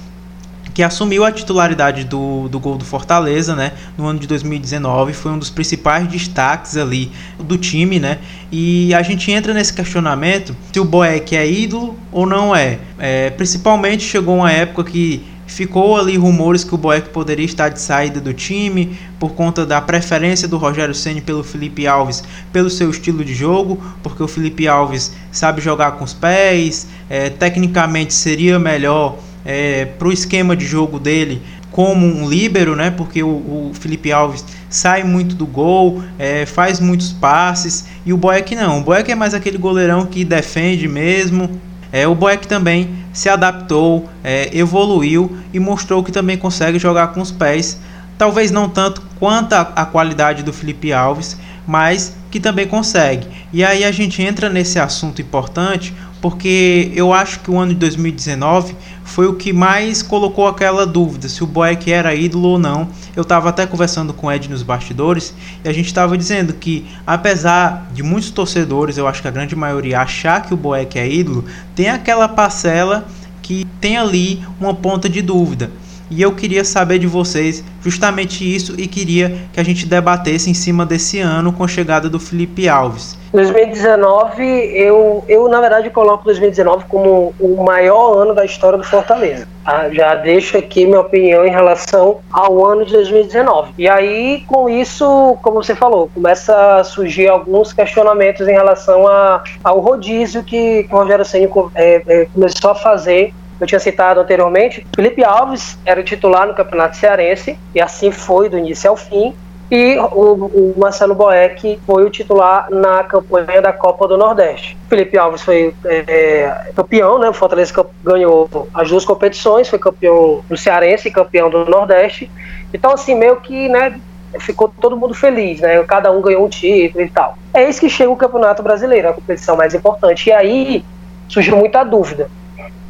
que 0.76 0.82
assumiu 0.82 1.24
a 1.24 1.32
titularidade 1.32 2.04
do, 2.04 2.50
do 2.50 2.60
gol 2.60 2.76
do 2.76 2.84
Fortaleza, 2.84 3.56
né, 3.56 3.72
no 3.96 4.04
ano 4.04 4.18
de 4.18 4.26
2019, 4.26 5.14
foi 5.14 5.32
um 5.32 5.38
dos 5.38 5.48
principais 5.48 6.06
destaques 6.06 6.76
ali 6.76 7.10
do 7.38 7.56
time, 7.56 7.98
né, 7.98 8.18
e 8.52 8.92
a 8.92 9.00
gente 9.00 9.32
entra 9.32 9.54
nesse 9.54 9.72
questionamento 9.72 10.54
se 10.70 10.78
o 10.78 10.84
Boeck 10.84 11.34
é 11.34 11.50
ídolo 11.50 11.96
ou 12.12 12.26
não 12.26 12.54
é. 12.54 12.78
é 12.98 13.30
principalmente 13.30 14.04
chegou 14.04 14.36
uma 14.36 14.52
época 14.52 14.84
que 14.84 15.24
ficou 15.46 15.96
ali 15.96 16.18
rumores 16.18 16.62
que 16.62 16.74
o 16.74 16.76
Boeck 16.78 17.08
poderia 17.08 17.46
estar 17.46 17.70
de 17.70 17.80
saída 17.80 18.20
do 18.20 18.34
time 18.34 18.98
por 19.18 19.32
conta 19.32 19.64
da 19.64 19.80
preferência 19.80 20.46
do 20.46 20.58
Rogério 20.58 20.94
Ceni 20.94 21.22
pelo 21.22 21.42
Felipe 21.42 21.86
Alves, 21.86 22.22
pelo 22.52 22.68
seu 22.68 22.90
estilo 22.90 23.24
de 23.24 23.34
jogo, 23.34 23.82
porque 24.02 24.22
o 24.22 24.28
Felipe 24.28 24.68
Alves 24.68 25.14
sabe 25.32 25.62
jogar 25.62 25.92
com 25.92 26.04
os 26.04 26.12
pés, 26.12 26.86
é, 27.08 27.30
tecnicamente 27.30 28.12
seria 28.12 28.58
melhor 28.58 29.16
é, 29.46 29.85
para 29.85 30.09
o 30.09 30.12
esquema 30.12 30.56
de 30.56 30.66
jogo 30.66 30.98
dele 30.98 31.40
como 31.70 32.06
um 32.06 32.28
líbero, 32.28 32.74
né? 32.74 32.90
Porque 32.90 33.22
o, 33.22 33.28
o 33.28 33.70
Felipe 33.74 34.11
Alves 34.11 34.44
sai 34.68 35.04
muito 35.04 35.35
do 35.35 35.46
gol, 35.46 36.02
é, 36.18 36.44
faz 36.46 36.80
muitos 36.80 37.12
passes 37.12 37.87
e 38.04 38.12
o 38.12 38.16
Boeck 38.16 38.54
não. 38.56 38.80
O 38.80 38.82
Boeck 38.82 39.11
é 39.11 39.14
mais 39.14 39.35
aquele 39.35 39.59
goleirão 39.59 40.06
que 40.06 40.24
defende 40.24 40.88
mesmo. 40.88 41.61
É, 41.92 42.09
o 42.09 42.14
Boeck 42.14 42.48
também 42.48 42.90
se 43.12 43.28
adaptou, 43.28 44.09
é, 44.24 44.50
evoluiu 44.56 45.37
e 45.52 45.61
mostrou 45.61 46.02
que 46.02 46.11
também 46.11 46.37
consegue 46.37 46.78
jogar 46.78 47.09
com 47.09 47.20
os 47.20 47.30
pés. 47.30 47.78
Talvez 48.18 48.50
não 48.50 48.68
tanto 48.68 49.02
quanto 49.18 49.52
a, 49.52 49.61
a 49.61 49.85
qualidade 49.85 50.42
do 50.42 50.52
Felipe 50.52 50.92
Alves, 50.92 51.37
mas 51.66 52.16
que 52.30 52.40
também 52.40 52.66
consegue. 52.66 53.26
E 53.52 53.64
aí 53.64 53.85
a 53.85 53.92
gente 53.92 54.22
entra 54.22 54.48
nesse 54.48 54.78
assunto 54.78 55.20
importante 55.20 55.92
porque 56.28 56.90
eu 56.92 57.12
acho 57.12 57.38
que 57.38 57.48
o 57.52 57.56
ano 57.56 57.72
de 57.72 57.78
2019 57.78 58.74
foi 59.04 59.28
o 59.28 59.34
que 59.34 59.52
mais 59.52 60.02
colocou 60.02 60.48
aquela 60.48 60.84
dúvida 60.84 61.28
se 61.28 61.44
o 61.44 61.46
Boeck 61.46 61.92
era 61.92 62.12
ídolo 62.16 62.48
ou 62.48 62.58
não. 62.58 62.88
Eu 63.14 63.22
estava 63.22 63.48
até 63.48 63.64
conversando 63.64 64.12
com 64.12 64.26
o 64.26 64.32
Ed 64.32 64.50
nos 64.50 64.64
bastidores 64.64 65.32
e 65.64 65.68
a 65.68 65.72
gente 65.72 65.86
estava 65.86 66.18
dizendo 66.18 66.52
que, 66.52 66.84
apesar 67.06 67.88
de 67.94 68.02
muitos 68.02 68.30
torcedores, 68.30 68.98
eu 68.98 69.06
acho 69.06 69.22
que 69.22 69.28
a 69.28 69.30
grande 69.30 69.54
maioria 69.54 70.00
achar 70.00 70.42
que 70.42 70.52
o 70.52 70.56
Boeck 70.56 70.98
é 70.98 71.08
ídolo, 71.08 71.44
tem 71.76 71.90
aquela 71.90 72.26
parcela 72.26 73.06
que 73.40 73.64
tem 73.80 73.96
ali 73.96 74.42
uma 74.58 74.74
ponta 74.74 75.08
de 75.08 75.22
dúvida. 75.22 75.70
E 76.11 76.23
eu 76.23 76.33
queria 76.33 76.64
saber 76.64 76.99
de 76.99 77.07
vocês 77.07 77.64
justamente 77.83 78.45
isso 78.45 78.75
e 78.79 78.87
queria 78.87 79.37
que 79.53 79.59
a 79.59 79.64
gente 79.64 79.87
debatesse 79.87 80.49
em 80.49 80.55
cima 80.55 80.87
desse 80.87 81.19
ano 81.19 81.53
com 81.53 81.64
a 81.64 81.69
chegada 81.69 82.09
do 82.09 82.21
Felipe 82.21 82.69
Alves. 82.69 83.19
2019, 83.33 84.42
eu, 84.75 85.25
eu 85.29 85.49
na 85.49 85.61
verdade 85.61 85.90
coloco 85.90 86.25
2019 86.25 86.85
como 86.88 87.35
o 87.38 87.64
maior 87.64 88.19
ano 88.19 88.35
da 88.35 88.45
história 88.45 88.79
do 88.79 88.85
Fortaleza. 88.85 89.47
Ah, 89.64 89.88
já 89.90 90.14
deixo 90.14 90.57
aqui 90.57 90.87
minha 90.87 91.01
opinião 91.01 91.45
em 91.45 91.51
relação 91.51 92.21
ao 92.33 92.64
ano 92.64 92.87
de 92.87 92.92
2019. 92.92 93.73
E 93.77 93.88
aí, 93.88 94.45
com 94.47 94.69
isso, 94.69 95.37
como 95.42 95.62
você 95.62 95.75
falou, 95.75 96.09
começa 96.14 96.77
a 96.77 96.85
surgir 96.85 97.29
alguns 97.29 97.73
questionamentos 97.73 98.47
em 98.47 98.53
relação 98.53 99.07
a, 99.09 99.42
ao 99.62 99.81
rodízio 99.81 100.45
que, 100.45 100.85
que 100.85 100.95
o 100.95 100.99
Rogério 100.99 101.25
Senna 101.25 101.49
é, 101.75 102.03
é, 102.07 102.27
começou 102.33 102.71
a 102.71 102.75
fazer 102.75 103.35
eu 103.61 103.66
tinha 103.66 103.81
citado 103.81 104.21
anteriormente, 104.21 104.87
Felipe 104.95 105.25
Alves 105.25 105.79
era 105.85 106.03
titular 106.03 106.47
no 106.47 106.55
Campeonato 106.55 106.97
Cearense, 106.97 107.59
e 107.75 107.81
assim 107.81 108.11
foi 108.11 108.49
do 108.49 108.59
início 108.59 108.90
ao 108.90 108.97
fim. 108.97 109.35
E 109.69 109.99
o, 109.99 110.45
o 110.45 110.75
Marcelo 110.77 111.12
Boeck 111.12 111.81
foi 111.85 112.05
o 112.05 112.11
titular 112.11 112.71
na 112.71 113.03
campanha 113.03 113.61
da 113.61 113.73
Copa 113.73 114.07
do 114.07 114.16
Nordeste. 114.16 114.79
Felipe 114.88 115.19
Alves 115.19 115.42
foi 115.42 115.75
é, 115.85 116.71
campeão, 116.77 117.19
né? 117.19 117.29
O 117.29 117.33
Fortaleza 117.33 117.75
ganhou 118.05 118.49
as 118.73 118.88
duas 118.88 119.05
competições, 119.05 119.69
foi 119.69 119.79
campeão 119.79 120.45
do 120.49 120.57
Cearense 120.57 121.09
e 121.09 121.11
campeão 121.11 121.51
do 121.51 121.64
Nordeste. 121.64 122.31
Então, 122.73 122.92
assim, 122.92 123.16
meio 123.16 123.37
que, 123.40 123.69
né, 123.69 124.01
ficou 124.38 124.73
todo 124.81 124.97
mundo 124.97 125.14
feliz, 125.14 125.61
né? 125.61 125.83
Cada 125.83 126.12
um 126.12 126.21
ganhou 126.21 126.47
um 126.47 126.49
título 126.49 127.05
e 127.05 127.09
tal. 127.09 127.37
É 127.53 127.69
isso 127.69 127.81
que 127.81 127.90
chega 127.90 128.11
o 128.11 128.16
Campeonato 128.16 128.62
Brasileiro, 128.62 129.09
a 129.09 129.12
competição 129.14 129.57
mais 129.57 129.75
importante. 129.75 130.29
E 130.29 130.33
aí 130.33 130.85
surgiu 131.29 131.57
muita 131.57 131.83
dúvida 131.83 132.31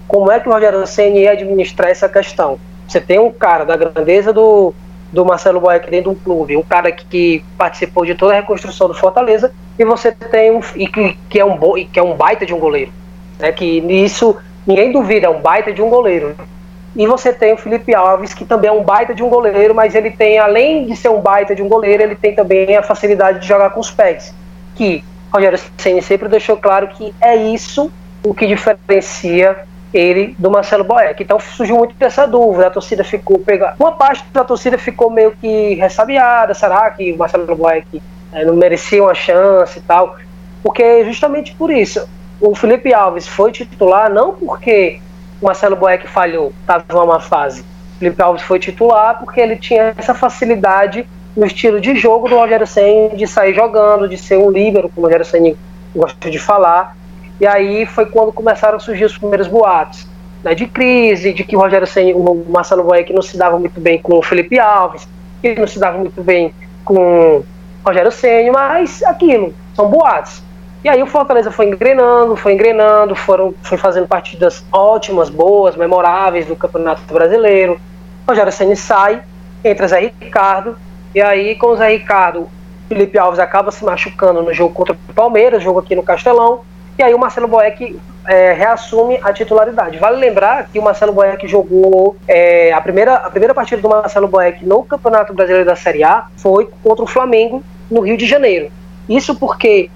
como 0.06 0.30
é 0.30 0.38
que 0.38 0.48
o 0.48 0.52
Rogério 0.52 0.86
Senna 0.86 1.18
ia 1.18 1.32
administrar 1.32 1.90
essa 1.90 2.08
questão? 2.08 2.58
Você 2.86 3.00
tem 3.00 3.18
um 3.18 3.30
cara 3.30 3.64
da 3.64 3.76
grandeza 3.76 4.32
do, 4.32 4.72
do 5.12 5.24
Marcelo 5.24 5.60
Boeck 5.60 5.90
dentro 5.90 6.12
de 6.12 6.16
um 6.16 6.20
clube, 6.22 6.56
um 6.56 6.62
cara 6.62 6.92
que, 6.92 7.04
que, 7.04 7.44
participou 7.58 8.04
de 8.04 8.14
toda 8.14 8.32
a 8.32 8.36
reconstrução 8.36 8.88
do 8.88 8.94
Fortaleza, 8.94 9.52
e 9.78 9.84
você 9.84 10.12
tem 10.12 10.52
um 10.52 10.60
e 10.76 10.86
que, 10.86 11.18
que 11.28 11.40
é 11.40 11.44
um 11.44 11.56
bo, 11.56 11.74
que 11.74 11.98
é 11.98 12.02
um 12.02 12.14
baita 12.14 12.46
de 12.46 12.54
um 12.54 12.58
goleiro, 12.58 12.92
né? 13.38 13.50
Que 13.52 13.80
nisso 13.80 14.36
ninguém 14.66 14.92
duvida, 14.92 15.26
é 15.26 15.30
um 15.30 15.40
baita 15.40 15.72
de 15.72 15.82
um 15.82 15.88
goleiro. 15.88 16.34
E 16.94 17.06
você 17.06 17.32
tem 17.32 17.52
o 17.52 17.58
Felipe 17.58 17.94
Alves, 17.94 18.32
que 18.32 18.44
também 18.44 18.70
é 18.70 18.72
um 18.72 18.82
baita 18.82 19.14
de 19.14 19.22
um 19.22 19.28
goleiro, 19.28 19.74
mas 19.74 19.94
ele 19.94 20.10
tem, 20.10 20.38
além 20.38 20.86
de 20.86 20.96
ser 20.96 21.10
um 21.10 21.20
baita 21.20 21.54
de 21.54 21.62
um 21.62 21.68
goleiro, 21.68 22.02
ele 22.02 22.14
tem 22.14 22.34
também 22.34 22.74
a 22.74 22.82
facilidade 22.82 23.40
de 23.40 23.46
jogar 23.46 23.70
com 23.70 23.80
os 23.80 23.90
pés. 23.90 24.34
Que 24.74 25.04
Rogério 25.30 25.58
Senna 25.76 26.00
sempre 26.00 26.28
deixou 26.28 26.56
claro 26.56 26.88
que 26.88 27.14
é 27.20 27.36
isso 27.36 27.92
o 28.28 28.34
que 28.34 28.46
diferencia 28.46 29.56
ele 29.94 30.34
do 30.38 30.50
Marcelo 30.50 30.84
Boeck. 30.84 31.22
Então 31.22 31.38
surgiu 31.38 31.76
muito 31.76 31.94
dessa 31.94 32.26
dúvida, 32.26 32.66
a 32.66 32.70
torcida 32.70 33.04
ficou 33.04 33.38
pegada. 33.38 33.76
Uma 33.78 33.92
parte 33.92 34.24
da 34.32 34.44
torcida 34.44 34.76
ficou 34.76 35.10
meio 35.10 35.32
que 35.32 35.74
ressabiada, 35.74 36.52
será 36.54 36.90
que 36.90 37.12
o 37.12 37.16
Marcelo 37.16 37.56
Boeck 37.56 38.02
é, 38.32 38.44
não 38.44 38.56
merecia 38.56 39.02
uma 39.02 39.14
chance 39.14 39.78
e 39.78 39.82
tal? 39.82 40.16
Porque 40.62 41.04
justamente 41.04 41.54
por 41.54 41.70
isso, 41.70 42.06
o 42.40 42.54
Felipe 42.54 42.92
Alves 42.92 43.26
foi 43.28 43.52
titular 43.52 44.12
não 44.12 44.34
porque 44.34 45.00
o 45.40 45.46
Marcelo 45.46 45.76
Boeck 45.76 46.08
falhou, 46.08 46.52
estava 46.60 46.84
numa 46.92 47.06
má 47.06 47.20
fase. 47.20 47.60
O 47.60 47.98
Felipe 48.00 48.20
Alves 48.20 48.42
foi 48.42 48.58
titular 48.58 49.18
porque 49.20 49.40
ele 49.40 49.56
tinha 49.56 49.94
essa 49.96 50.14
facilidade 50.14 51.06
no 51.36 51.46
estilo 51.46 51.80
de 51.80 51.94
jogo 51.94 52.28
do 52.28 52.36
Rogério 52.36 52.66
Senna, 52.66 53.14
de 53.14 53.26
sair 53.26 53.54
jogando, 53.54 54.08
de 54.08 54.16
ser 54.16 54.38
um 54.38 54.50
líbero, 54.50 54.88
como 54.88 55.06
o 55.06 55.08
Rogério 55.08 55.24
Senna 55.24 55.54
gosta 55.94 56.30
de 56.30 56.38
falar, 56.38 56.96
e 57.40 57.46
aí 57.46 57.86
foi 57.86 58.06
quando 58.06 58.32
começaram 58.32 58.76
a 58.76 58.80
surgir 58.80 59.04
os 59.04 59.16
primeiros 59.16 59.46
boatos 59.46 60.06
né, 60.42 60.54
de 60.54 60.66
crise, 60.66 61.32
de 61.32 61.44
que 61.44 61.56
o 61.56 61.60
Rogério 61.60 61.86
Senna, 61.86 62.16
o 62.16 62.46
Marcelo 62.48 62.84
Boeck 62.84 63.12
não 63.12 63.22
se 63.22 63.36
dava 63.36 63.58
muito 63.58 63.80
bem 63.80 64.00
com 64.00 64.18
o 64.18 64.22
Felipe 64.22 64.58
Alves, 64.58 65.06
que 65.42 65.54
não 65.54 65.66
se 65.66 65.78
dava 65.78 65.98
muito 65.98 66.22
bem 66.22 66.54
com 66.84 66.96
o 66.98 67.44
Rogério 67.84 68.10
Senna, 68.10 68.52
mas 68.52 69.02
aquilo, 69.02 69.54
são 69.74 69.88
boatos. 69.88 70.42
E 70.84 70.88
aí 70.88 71.02
o 71.02 71.06
Fortaleza 71.06 71.50
foi 71.50 71.66
engrenando, 71.66 72.36
foi 72.36 72.52
engrenando, 72.52 73.14
foram, 73.16 73.52
foi 73.62 73.76
fazendo 73.76 74.06
partidas 74.06 74.64
ótimas, 74.70 75.28
boas, 75.28 75.74
memoráveis 75.74 76.46
do 76.46 76.54
Campeonato 76.54 77.02
Brasileiro. 77.12 77.80
O 78.24 78.30
Rogério 78.30 78.52
Senna 78.52 78.76
sai, 78.76 79.20
entra 79.64 79.88
Zé 79.88 80.12
Ricardo, 80.20 80.76
e 81.14 81.20
aí 81.20 81.56
com 81.56 81.68
o 81.68 81.76
Zé 81.76 81.88
Ricardo, 81.88 82.48
Felipe 82.88 83.18
Alves 83.18 83.40
acaba 83.40 83.72
se 83.72 83.84
machucando 83.84 84.42
no 84.42 84.54
jogo 84.54 84.72
contra 84.72 84.94
o 84.94 85.12
Palmeiras, 85.12 85.62
jogo 85.62 85.80
aqui 85.80 85.96
no 85.96 86.04
Castelão, 86.04 86.60
e 86.98 87.02
aí 87.02 87.14
o 87.14 87.18
Marcelo 87.18 87.46
Boeck 87.46 87.98
é, 88.26 88.52
reassume 88.52 89.18
a 89.22 89.32
titularidade. 89.32 89.98
Vale 89.98 90.16
lembrar 90.16 90.68
que 90.68 90.78
o 90.78 90.82
Marcelo 90.82 91.12
Boeck 91.12 91.46
jogou 91.46 92.16
é, 92.26 92.72
a, 92.72 92.80
primeira, 92.80 93.14
a 93.16 93.30
primeira 93.30 93.54
partida 93.54 93.80
do 93.80 93.88
Marcelo 93.88 94.28
Boeck 94.28 94.64
no 94.64 94.82
Campeonato 94.82 95.34
Brasileiro 95.34 95.66
da 95.66 95.76
Série 95.76 96.02
A 96.02 96.26
foi 96.36 96.68
contra 96.82 97.04
o 97.04 97.06
Flamengo 97.06 97.62
no 97.90 98.00
Rio 98.00 98.16
de 98.16 98.26
Janeiro. 98.26 98.70
Isso 99.08 99.34
porque 99.34 99.90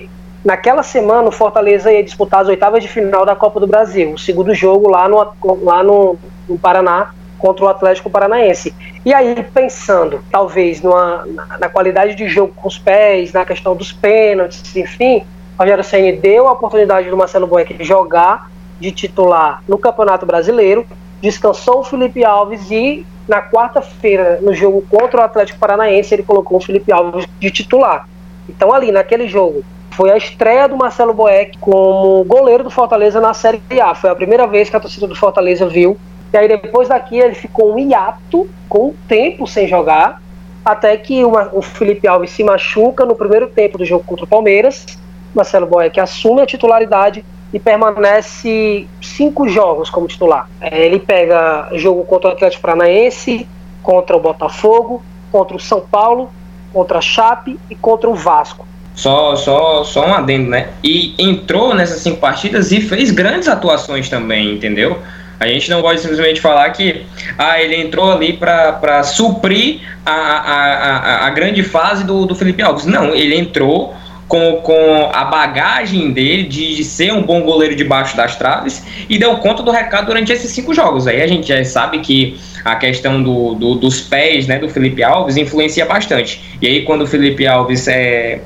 naquela 0.45 0.83
semana 0.83 1.29
o 1.29 1.33
Fortaleza 1.33 1.93
ia 1.93 2.03
disputar 2.03 2.41
as 2.43 2.49
oitavas 2.49 2.83
de 2.83 2.89
final 2.89 3.25
da 3.25 3.35
Copa 3.35 3.59
do 3.59 3.67
Brasil, 3.67 4.13
o 4.13 4.19
segundo 4.19 4.55
jogo 4.55 4.89
lá 4.89 5.09
no, 5.09 5.27
lá 5.63 5.83
no, 5.83 6.17
no 6.49 6.59
Paraná 6.59 7.13
contra 7.39 7.65
o 7.65 7.69
Atlético 7.69 8.11
Paranaense. 8.11 8.75
E 9.05 9.15
aí, 9.15 9.35
pensando, 9.55 10.23
talvez, 10.31 10.83
numa, 10.83 11.27
na 11.59 11.71
qualidade 11.71 12.15
de 12.15 12.29
jogo 12.29 12.53
com 12.55 12.69
os 12.69 12.79
pés, 12.79 13.33
na 13.33 13.47
questão 13.47 13.75
dos 13.75 13.91
pênaltis, 13.93 14.77
enfim, 14.77 15.25
Rogério 15.59 15.85
Ceni 15.85 16.13
deu 16.13 16.49
a 16.49 16.53
oportunidade 16.53 17.11
do 17.11 17.17
Marcelo 17.17 17.47
Boeck 17.47 17.83
jogar 17.85 18.51
de 18.79 18.91
titular 18.93 19.63
no 19.69 19.77
Campeonato 19.77 20.25
Brasileiro 20.25 20.87
descansou 21.21 21.81
o 21.81 21.85
Felipe 21.85 22.25
Alves 22.25 22.71
e 22.71 23.05
na 23.29 23.41
quarta-feira, 23.43 24.41
no 24.43 24.53
jogo 24.53 24.85
contra 24.91 25.21
o 25.21 25.25
Atlético 25.25 25.59
Paranaense, 25.59 26.15
ele 26.15 26.23
colocou 26.23 26.59
o 26.59 26.61
Felipe 26.61 26.91
Alves 26.91 27.27
de 27.39 27.51
titular. 27.51 28.09
Então, 28.49 28.73
ali, 28.73 28.91
naquele 28.91 29.29
jogo, 29.29 29.63
foi 29.93 30.11
a 30.11 30.17
estreia 30.17 30.69
do 30.69 30.77
Marcelo 30.77 31.15
Boeck 31.15 31.57
como 31.59 32.25
goleiro 32.25 32.65
do 32.65 32.71
Fortaleza 32.71 33.21
na 33.21 33.33
Série 33.33 33.61
A. 33.81 33.95
Foi 33.95 34.11
a 34.11 34.15
primeira 34.17 34.47
vez 34.47 34.69
que 34.69 34.77
a 34.77 34.81
torcida 34.81 35.07
do 35.07 35.15
Fortaleza 35.15 35.67
viu. 35.69 35.97
E 36.33 36.37
aí, 36.37 36.49
depois 36.49 36.89
daqui, 36.89 37.19
ele 37.19 37.35
ficou 37.35 37.73
um 37.73 37.79
hiato, 37.79 38.49
com 38.69 38.89
um 38.89 38.95
tempo 39.07 39.47
sem 39.47 39.69
jogar, 39.69 40.21
até 40.65 40.97
que 40.97 41.25
o, 41.25 41.33
o 41.53 41.63
Felipe 41.63 42.09
Alves 42.09 42.31
se 42.31 42.43
machuca 42.43 43.05
no 43.05 43.15
primeiro 43.15 43.49
tempo 43.49 43.79
do 43.79 43.85
jogo 43.85 44.05
contra 44.05 44.25
o 44.25 44.29
Palmeiras. 44.29 44.87
Marcelo 45.35 45.67
Boeck 45.67 45.99
assume 46.01 46.43
a 46.43 46.47
titularidade 46.47 47.25
e 47.53 47.59
permanece 47.59 48.87
cinco 49.03 49.49
jogos 49.49 49.91
como 49.91 50.07
titular. 50.07 50.49
É, 50.61 50.85
ele 50.85 50.99
pega 50.99 51.69
jogo 51.75 52.05
contra 52.05 52.31
o 52.31 52.33
Atlético 52.33 52.63
Paranaense, 52.63 53.47
contra 53.83 54.17
o 54.17 54.21
Botafogo, 54.21 55.03
contra 55.33 55.57
o 55.57 55.61
São 55.61 55.81
Paulo, 55.81 56.31
contra 56.73 56.99
a 56.99 57.01
Chape 57.01 57.59
e 57.69 57.75
contra 57.75 58.09
o 58.09 58.15
Vasco. 58.15 58.67
Só, 58.95 59.35
só, 59.35 59.83
só 59.85 60.07
um 60.07 60.15
adendo, 60.15 60.51
né? 60.51 60.69
E 60.83 61.15
entrou 61.19 61.75
nessas 61.75 62.03
cinco 62.03 62.19
partidas 62.19 62.71
e 62.71 62.81
fez 62.81 63.11
grandes 63.11 63.49
atuações 63.49 64.09
também, 64.09 64.53
entendeu? 64.53 64.99
A 65.39 65.47
gente 65.47 65.71
não 65.71 65.81
pode 65.81 66.01
simplesmente 66.01 66.39
falar 66.39 66.69
que 66.71 67.07
ah, 67.39 67.61
ele 67.61 67.75
entrou 67.77 68.13
ali 68.13 68.35
para 68.35 69.03
suprir 69.03 69.81
a, 70.05 70.13
a, 70.13 70.87
a, 71.25 71.27
a 71.27 71.31
grande 71.31 71.63
fase 71.63 72.05
do, 72.05 72.27
do 72.27 72.35
Felipe 72.35 72.63
Alves. 72.63 72.85
Não, 72.85 73.15
ele 73.15 73.35
entrou 73.35 73.95
com, 74.31 74.61
com 74.63 75.11
a 75.13 75.25
bagagem 75.25 76.13
dele 76.13 76.45
de, 76.45 76.85
ser 76.85 77.13
um 77.13 77.21
bom 77.21 77.43
goleiro 77.43 77.75
debaixo 77.75 78.17
das 78.17 78.37
traves 78.37 78.81
e 79.09 79.19
deu 79.19 79.37
conta 79.39 79.61
do 79.61 79.73
recado 79.73 80.07
durante 80.07 80.33
esses 80.33 80.53
cinco 80.53 80.73
jogos. 80.73 81.09
Aí 81.09 81.21
a 81.21 81.27
gente 81.27 81.49
já 81.49 81.63
sabe 81.65 81.99
que 81.99 82.39
a 82.65 82.77
questão 82.77 83.21
do, 83.21 83.55
do, 83.55 83.75
dos 83.75 84.01
pés 84.01 84.47
né, 84.47 84.61
do 84.61 84.69
Felipe 84.69 85.03
Alves 85.03 85.37
influencia 85.37 85.85
bastante. 85.85 86.41
E 86.63 86.69
aí, 86.69 86.85
quando 86.85 87.03
o 87.03 87.07
Felipe 87.09 87.45
Alves 87.45 87.89
é, 87.89 88.41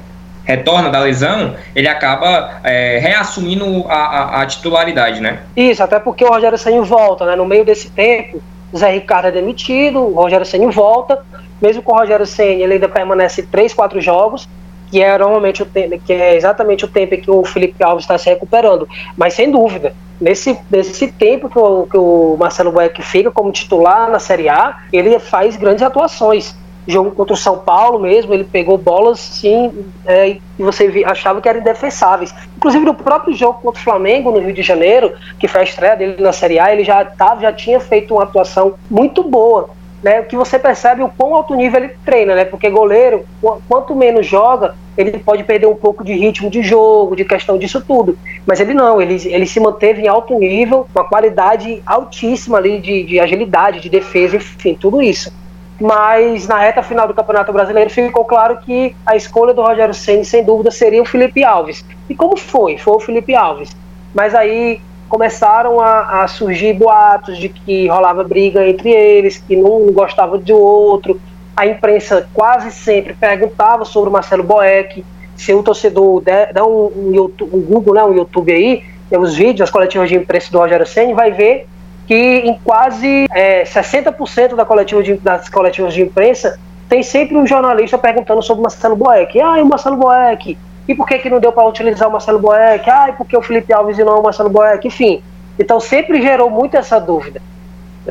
retorna 0.44 0.88
da 0.88 1.00
lesão, 1.00 1.54
ele 1.76 1.86
acaba 1.86 2.60
é, 2.64 2.98
reassumindo 2.98 3.84
a, 3.86 3.94
a, 3.94 4.42
a, 4.42 4.46
titularidade, 4.46 5.20
né? 5.20 5.40
Isso, 5.54 5.82
até 5.82 6.00
porque 6.00 6.24
o 6.24 6.28
Rogério 6.28 6.56
Senho 6.56 6.82
volta, 6.82 7.26
né? 7.26 7.36
No 7.36 7.44
meio 7.44 7.64
desse 7.64 7.90
tempo, 7.90 8.42
Zé 8.74 8.90
Ricardo 8.90 9.28
é 9.28 9.32
demitido, 9.32 9.98
o 9.98 10.14
Rogério 10.14 10.46
Senho 10.46 10.70
volta, 10.70 11.22
mesmo 11.60 11.82
com 11.82 11.92
o 11.92 11.98
Rogério 11.98 12.24
Senho, 12.24 12.62
ele 12.62 12.74
ainda 12.74 12.88
permanece 12.88 13.42
três, 13.42 13.74
quatro 13.74 14.00
jogos, 14.00 14.48
que 14.94 15.02
é 15.02 15.18
normalmente 15.18 15.60
o 15.60 15.66
tempo, 15.66 15.98
que 16.06 16.12
é 16.12 16.36
exatamente 16.36 16.84
o 16.84 16.88
tempo 16.88 17.16
que 17.16 17.28
o 17.28 17.44
Felipe 17.44 17.82
Alves 17.82 18.04
está 18.04 18.16
se 18.16 18.30
recuperando. 18.30 18.88
Mas 19.16 19.34
sem 19.34 19.50
dúvida, 19.50 19.92
nesse, 20.20 20.56
nesse 20.70 21.08
tempo 21.08 21.48
que 21.48 21.58
o, 21.58 21.84
que 21.90 21.96
o 21.96 22.36
Marcelo 22.38 22.70
Boeck 22.70 23.02
fica 23.02 23.28
como 23.28 23.50
titular 23.50 24.08
na 24.08 24.20
Série 24.20 24.48
A, 24.48 24.82
ele 24.92 25.18
faz 25.18 25.56
grandes 25.56 25.82
atuações. 25.82 26.56
Jogo 26.86 27.10
contra 27.10 27.34
o 27.34 27.36
São 27.36 27.58
Paulo 27.58 27.98
mesmo, 27.98 28.32
ele 28.32 28.44
pegou 28.44 28.78
bolas 28.78 29.18
sim, 29.18 29.72
é, 30.06 30.28
e 30.28 30.62
você 30.62 31.02
achava 31.04 31.40
que 31.40 31.48
eram 31.48 31.58
indefensáveis. 31.58 32.32
Inclusive 32.56 32.84
no 32.84 32.94
próprio 32.94 33.34
jogo 33.34 33.58
contra 33.60 33.80
o 33.80 33.82
Flamengo 33.82 34.30
no 34.30 34.38
Rio 34.38 34.54
de 34.54 34.62
Janeiro, 34.62 35.12
que 35.40 35.48
foi 35.48 35.62
a 35.62 35.64
estreia 35.64 35.96
dele 35.96 36.22
na 36.22 36.32
Série 36.32 36.60
A, 36.60 36.72
ele 36.72 36.84
já, 36.84 37.04
tava, 37.04 37.40
já 37.40 37.52
tinha 37.52 37.80
feito 37.80 38.14
uma 38.14 38.22
atuação 38.22 38.74
muito 38.88 39.24
boa 39.24 39.70
né, 40.04 40.20
que 40.20 40.36
você 40.36 40.58
percebe 40.58 41.02
o 41.02 41.08
quão 41.08 41.34
alto 41.34 41.54
nível 41.54 41.82
ele 41.82 41.96
treina, 42.04 42.34
né? 42.34 42.44
Porque 42.44 42.68
goleiro, 42.68 43.24
quanto 43.66 43.94
menos 43.94 44.26
joga, 44.26 44.74
ele 44.98 45.18
pode 45.18 45.42
perder 45.44 45.66
um 45.66 45.74
pouco 45.74 46.04
de 46.04 46.12
ritmo 46.12 46.50
de 46.50 46.62
jogo, 46.62 47.16
de 47.16 47.24
questão 47.24 47.56
disso 47.56 47.82
tudo. 47.82 48.18
Mas 48.46 48.60
ele 48.60 48.74
não, 48.74 49.00
ele, 49.00 49.14
ele 49.26 49.46
se 49.46 49.58
manteve 49.58 50.02
em 50.02 50.06
alto 50.06 50.38
nível, 50.38 50.86
com 50.92 51.00
a 51.00 51.04
qualidade 51.04 51.82
altíssima 51.86 52.58
ali 52.58 52.80
de, 52.80 53.02
de 53.04 53.18
agilidade, 53.18 53.80
de 53.80 53.88
defesa, 53.88 54.36
enfim, 54.36 54.76
tudo 54.78 55.00
isso. 55.00 55.32
Mas 55.80 56.46
na 56.46 56.58
reta 56.58 56.82
final 56.82 57.08
do 57.08 57.14
Campeonato 57.14 57.50
Brasileiro 57.50 57.88
ficou 57.88 58.26
claro 58.26 58.58
que 58.58 58.94
a 59.06 59.16
escolha 59.16 59.54
do 59.54 59.62
Rogério 59.62 59.94
Senna, 59.94 60.22
sem 60.22 60.44
dúvida, 60.44 60.70
seria 60.70 61.00
o 61.00 61.06
Felipe 61.06 61.42
Alves. 61.42 61.82
E 62.10 62.14
como 62.14 62.36
foi? 62.36 62.76
Foi 62.76 62.92
o 62.92 63.00
Felipe 63.00 63.34
Alves. 63.34 63.74
Mas 64.14 64.34
aí 64.34 64.82
começaram 65.14 65.78
a, 65.78 66.24
a, 66.24 66.26
surgir 66.26 66.72
boatos 66.72 67.38
de 67.38 67.48
que 67.48 67.86
rolava 67.86 68.24
briga 68.24 68.66
entre 68.66 68.90
eles, 68.90 69.38
que 69.38 69.56
um 69.56 69.92
gostava 69.92 70.36
do 70.36 70.58
outro. 70.58 71.20
A 71.56 71.64
imprensa 71.64 72.28
quase 72.34 72.72
sempre 72.72 73.14
perguntava 73.14 73.84
sobre 73.84 74.10
o 74.10 74.12
Marcelo 74.12 74.42
Boeck. 74.42 75.04
Se 75.36 75.54
o 75.54 75.62
torcedor 75.62 76.20
der, 76.20 76.52
der 76.52 76.64
um, 76.64 76.90
um, 76.96 77.14
YouTube, 77.14 77.54
um, 77.54 77.60
Google, 77.60 77.94
né, 77.94 78.02
um 78.02 78.12
YouTube 78.12 78.52
aí, 78.52 78.82
tem 79.08 79.16
os 79.16 79.36
vídeos, 79.36 79.60
as 79.60 79.70
coletivas 79.70 80.08
de 80.08 80.16
imprensa 80.16 80.50
do 80.50 80.58
Rogério 80.58 80.84
Senna, 80.84 81.14
vai 81.14 81.30
ver 81.30 81.68
que 82.08 82.16
em 82.16 82.58
quase 82.64 83.26
é, 83.30 83.62
60% 83.62 84.56
da 84.56 84.64
coletiva 84.64 85.00
de, 85.00 85.14
das 85.14 85.48
coletivas 85.48 85.94
de 85.94 86.02
imprensa 86.02 86.58
tem 86.88 87.04
sempre 87.04 87.36
um 87.36 87.46
jornalista 87.46 87.96
perguntando 87.96 88.42
sobre 88.42 88.62
o 88.62 88.62
Marcelo 88.64 88.96
Boeck. 88.96 89.40
Ah, 89.40 89.60
e 89.60 89.62
o 89.62 89.66
Marcelo 89.66 89.96
Boeck? 89.96 90.58
E 90.86 90.94
por 90.94 91.06
que, 91.06 91.18
que 91.18 91.30
não 91.30 91.40
deu 91.40 91.52
para 91.52 91.66
utilizar 91.66 92.08
o 92.08 92.12
Marcelo 92.12 92.38
Boeck? 92.38 92.88
Ah, 92.90 93.08
e 93.08 93.12
por 93.12 93.26
que 93.26 93.36
o 93.36 93.42
Felipe 93.42 93.72
Alves 93.72 93.98
e 93.98 94.04
não 94.04 94.20
o 94.20 94.22
Marcelo 94.22 94.50
Boeck? 94.50 94.86
Enfim, 94.86 95.22
então 95.58 95.80
sempre 95.80 96.20
gerou 96.20 96.50
muito 96.50 96.76
essa 96.76 96.98
dúvida. 96.98 97.40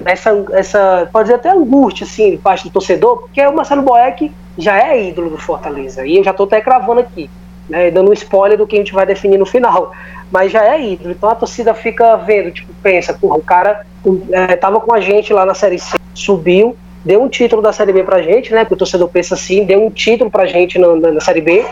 Essa, 0.05 0.31
essa 0.53 1.09
pode 1.11 1.25
dizer 1.25 1.35
até 1.35 1.51
angústia, 1.51 2.03
assim, 2.03 2.31
de 2.31 2.37
parte 2.37 2.63
do 2.63 2.71
torcedor, 2.71 3.17
porque 3.17 3.45
o 3.45 3.55
Marcelo 3.55 3.83
Boeck 3.83 4.31
já 4.57 4.77
é 4.81 5.09
ídolo 5.09 5.29
do 5.29 5.37
Fortaleza. 5.37 6.05
E 6.05 6.17
eu 6.17 6.23
já 6.23 6.31
estou 6.31 6.47
até 6.47 6.61
cravando 6.61 7.01
aqui, 7.01 7.29
né, 7.69 7.91
dando 7.91 8.09
um 8.09 8.13
spoiler 8.13 8.57
do 8.57 8.65
que 8.65 8.75
a 8.75 8.79
gente 8.79 8.93
vai 8.93 9.05
definir 9.05 9.37
no 9.37 9.45
final. 9.45 9.91
Mas 10.31 10.51
já 10.51 10.65
é 10.65 10.81
ídolo. 10.81 11.11
Então 11.11 11.29
a 11.29 11.35
torcida 11.35 11.75
fica 11.75 12.15
vendo, 12.15 12.51
tipo, 12.51 12.73
pensa, 12.81 13.13
porra, 13.13 13.37
o 13.37 13.43
cara 13.43 13.85
é, 14.31 14.55
tava 14.55 14.79
com 14.79 14.91
a 14.91 14.99
gente 14.99 15.31
lá 15.31 15.45
na 15.45 15.53
Série 15.53 15.77
C, 15.77 15.95
subiu, 16.15 16.75
deu 17.05 17.21
um 17.21 17.29
título 17.29 17.61
da 17.61 17.71
Série 17.71 17.93
B 17.93 18.03
pra 18.03 18.19
gente, 18.23 18.51
né? 18.51 18.61
Porque 18.61 18.73
o 18.73 18.77
torcedor 18.77 19.09
pensa 19.09 19.35
assim, 19.35 19.63
deu 19.63 19.85
um 19.85 19.91
título 19.91 20.31
pra 20.31 20.47
gente 20.47 20.79
na, 20.79 20.95
na, 20.95 21.11
na 21.11 21.21
Série 21.21 21.41
B 21.41 21.63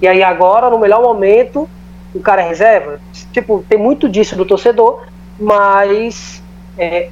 e 0.00 0.06
aí 0.06 0.22
agora, 0.22 0.70
no 0.70 0.78
melhor 0.78 1.02
momento, 1.02 1.68
o 2.14 2.20
cara 2.20 2.42
é 2.42 2.48
reserva. 2.48 3.00
Tipo, 3.32 3.64
tem 3.68 3.78
muito 3.78 4.08
disso 4.08 4.36
do 4.36 4.44
torcedor, 4.44 5.02
mas 5.38 6.42
é, 6.78 7.08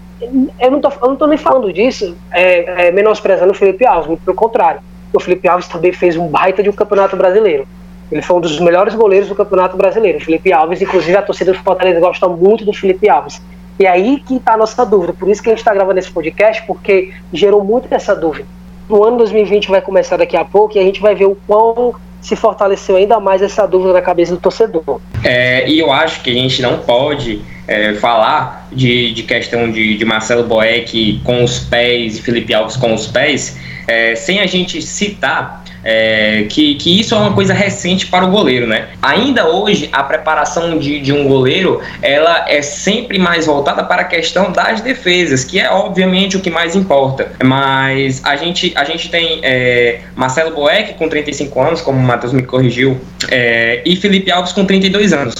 eu, 0.60 0.70
não 0.70 0.80
tô, 0.80 0.88
eu 0.88 1.08
não 1.08 1.16
tô 1.16 1.26
nem 1.26 1.38
falando 1.38 1.72
disso 1.72 2.16
é, 2.30 2.88
é, 2.88 2.90
menosprezando 2.92 3.52
o 3.52 3.54
Felipe 3.54 3.86
Alves, 3.86 4.06
muito 4.06 4.24
pelo 4.24 4.36
contrário. 4.36 4.80
O 5.12 5.20
Felipe 5.20 5.48
Alves 5.48 5.68
também 5.68 5.92
fez 5.92 6.16
um 6.16 6.26
baita 6.26 6.62
de 6.62 6.68
um 6.68 6.72
campeonato 6.72 7.16
brasileiro. 7.16 7.66
Ele 8.10 8.20
foi 8.20 8.36
um 8.36 8.40
dos 8.40 8.60
melhores 8.60 8.94
goleiros 8.94 9.28
do 9.28 9.34
campeonato 9.34 9.76
brasileiro. 9.76 10.18
O 10.18 10.20
Felipe 10.20 10.52
Alves, 10.52 10.82
inclusive 10.82 11.16
a 11.16 11.22
torcida 11.22 11.52
do 11.52 11.58
Fortaleza 11.58 12.00
gosta 12.00 12.28
muito 12.28 12.64
do 12.64 12.72
Felipe 12.72 13.08
Alves. 13.08 13.40
E 13.78 13.86
é 13.86 13.90
aí 13.90 14.20
que 14.20 14.36
está 14.36 14.54
a 14.54 14.56
nossa 14.56 14.84
dúvida. 14.84 15.12
Por 15.12 15.28
isso 15.28 15.42
que 15.42 15.48
a 15.48 15.52
gente 15.52 15.60
está 15.60 15.74
gravando 15.74 15.98
esse 15.98 16.10
podcast, 16.10 16.62
porque 16.66 17.12
gerou 17.32 17.64
muito 17.64 17.92
essa 17.92 18.14
dúvida. 18.14 18.46
O 18.88 19.02
ano 19.02 19.16
2020 19.16 19.68
vai 19.68 19.80
começar 19.80 20.16
daqui 20.16 20.36
a 20.36 20.44
pouco 20.44 20.76
e 20.76 20.80
a 20.80 20.82
gente 20.82 21.00
vai 21.00 21.14
ver 21.14 21.26
o 21.26 21.36
quão 21.46 21.94
se 22.24 22.34
fortaleceu 22.34 22.96
ainda 22.96 23.20
mais 23.20 23.42
essa 23.42 23.66
dúvida 23.66 23.92
na 23.92 24.02
cabeça 24.02 24.32
do 24.32 24.40
torcedor. 24.40 25.00
É, 25.22 25.68
e 25.68 25.78
eu 25.78 25.92
acho 25.92 26.22
que 26.22 26.30
a 26.30 26.34
gente 26.34 26.62
não 26.62 26.78
pode 26.78 27.42
é, 27.68 27.94
falar 27.94 28.66
de, 28.72 29.12
de 29.12 29.22
questão 29.22 29.70
de, 29.70 29.96
de 29.96 30.04
Marcelo 30.04 30.44
Boeck 30.44 31.20
com 31.22 31.44
os 31.44 31.58
pés 31.58 32.18
e 32.18 32.22
Felipe 32.22 32.54
Alves 32.54 32.76
com 32.76 32.94
os 32.94 33.06
pés 33.06 33.58
é, 33.86 34.14
sem 34.14 34.40
a 34.40 34.46
gente 34.46 34.80
citar 34.80 35.63
é, 35.84 36.46
que, 36.48 36.74
que 36.76 36.98
isso 36.98 37.14
é 37.14 37.18
uma 37.18 37.32
coisa 37.32 37.52
recente 37.52 38.06
para 38.06 38.24
o 38.24 38.30
goleiro, 38.30 38.66
né? 38.66 38.88
Ainda 39.02 39.48
hoje, 39.48 39.88
a 39.92 40.02
preparação 40.02 40.78
de, 40.78 41.00
de 41.00 41.12
um 41.12 41.28
goleiro, 41.28 41.80
ela 42.00 42.46
é 42.48 42.62
sempre 42.62 43.18
mais 43.18 43.46
voltada 43.46 43.84
para 43.84 44.02
a 44.02 44.04
questão 44.04 44.50
das 44.50 44.80
defesas, 44.80 45.44
que 45.44 45.60
é 45.60 45.70
obviamente 45.70 46.36
o 46.36 46.40
que 46.40 46.50
mais 46.50 46.74
importa. 46.74 47.32
Mas 47.42 48.24
a 48.24 48.36
gente, 48.36 48.72
a 48.74 48.84
gente 48.84 49.10
tem 49.10 49.40
é, 49.42 50.00
Marcelo 50.16 50.54
Boeck 50.54 50.94
com 50.94 51.08
35 51.08 51.60
anos, 51.60 51.80
como 51.82 51.98
o 51.98 52.02
Matheus 52.02 52.32
me 52.32 52.42
corrigiu, 52.42 52.98
é, 53.30 53.82
e 53.84 53.96
Felipe 53.96 54.30
Alves 54.30 54.52
com 54.52 54.64
32 54.64 55.12
anos. 55.12 55.34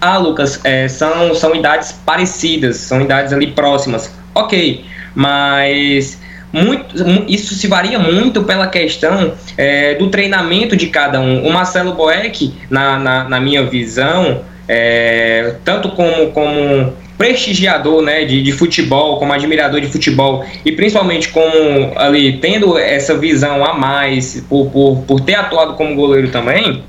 Ah, 0.00 0.18
Lucas, 0.18 0.60
é, 0.62 0.88
são, 0.88 1.34
são 1.34 1.54
idades 1.54 1.92
parecidas, 2.04 2.76
são 2.76 3.00
idades 3.00 3.32
ali 3.32 3.48
próximas. 3.48 4.12
Ok, 4.34 4.84
mas 5.14 6.19
muito, 6.52 6.96
isso 7.28 7.54
se 7.54 7.66
varia 7.66 7.98
muito 7.98 8.42
pela 8.42 8.66
questão 8.66 9.34
é, 9.56 9.94
do 9.94 10.08
treinamento 10.08 10.76
de 10.76 10.88
cada 10.88 11.20
um. 11.20 11.46
O 11.46 11.52
Marcelo 11.52 11.94
Boeck, 11.94 12.52
na, 12.68 12.98
na, 12.98 13.28
na 13.28 13.40
minha 13.40 13.62
visão, 13.64 14.42
é, 14.66 15.54
tanto 15.64 15.90
como, 15.90 16.30
como 16.32 16.92
prestigiador 17.16 18.02
né, 18.02 18.24
de, 18.24 18.42
de 18.42 18.52
futebol, 18.52 19.18
como 19.18 19.32
admirador 19.32 19.80
de 19.80 19.88
futebol, 19.88 20.44
e 20.64 20.72
principalmente 20.72 21.28
como 21.28 21.92
ali 21.96 22.38
tendo 22.38 22.78
essa 22.78 23.16
visão 23.16 23.64
a 23.64 23.74
mais 23.74 24.44
por, 24.48 24.70
por, 24.70 25.02
por 25.06 25.20
ter 25.20 25.34
atuado 25.34 25.74
como 25.74 25.94
goleiro 25.94 26.28
também, 26.28 26.82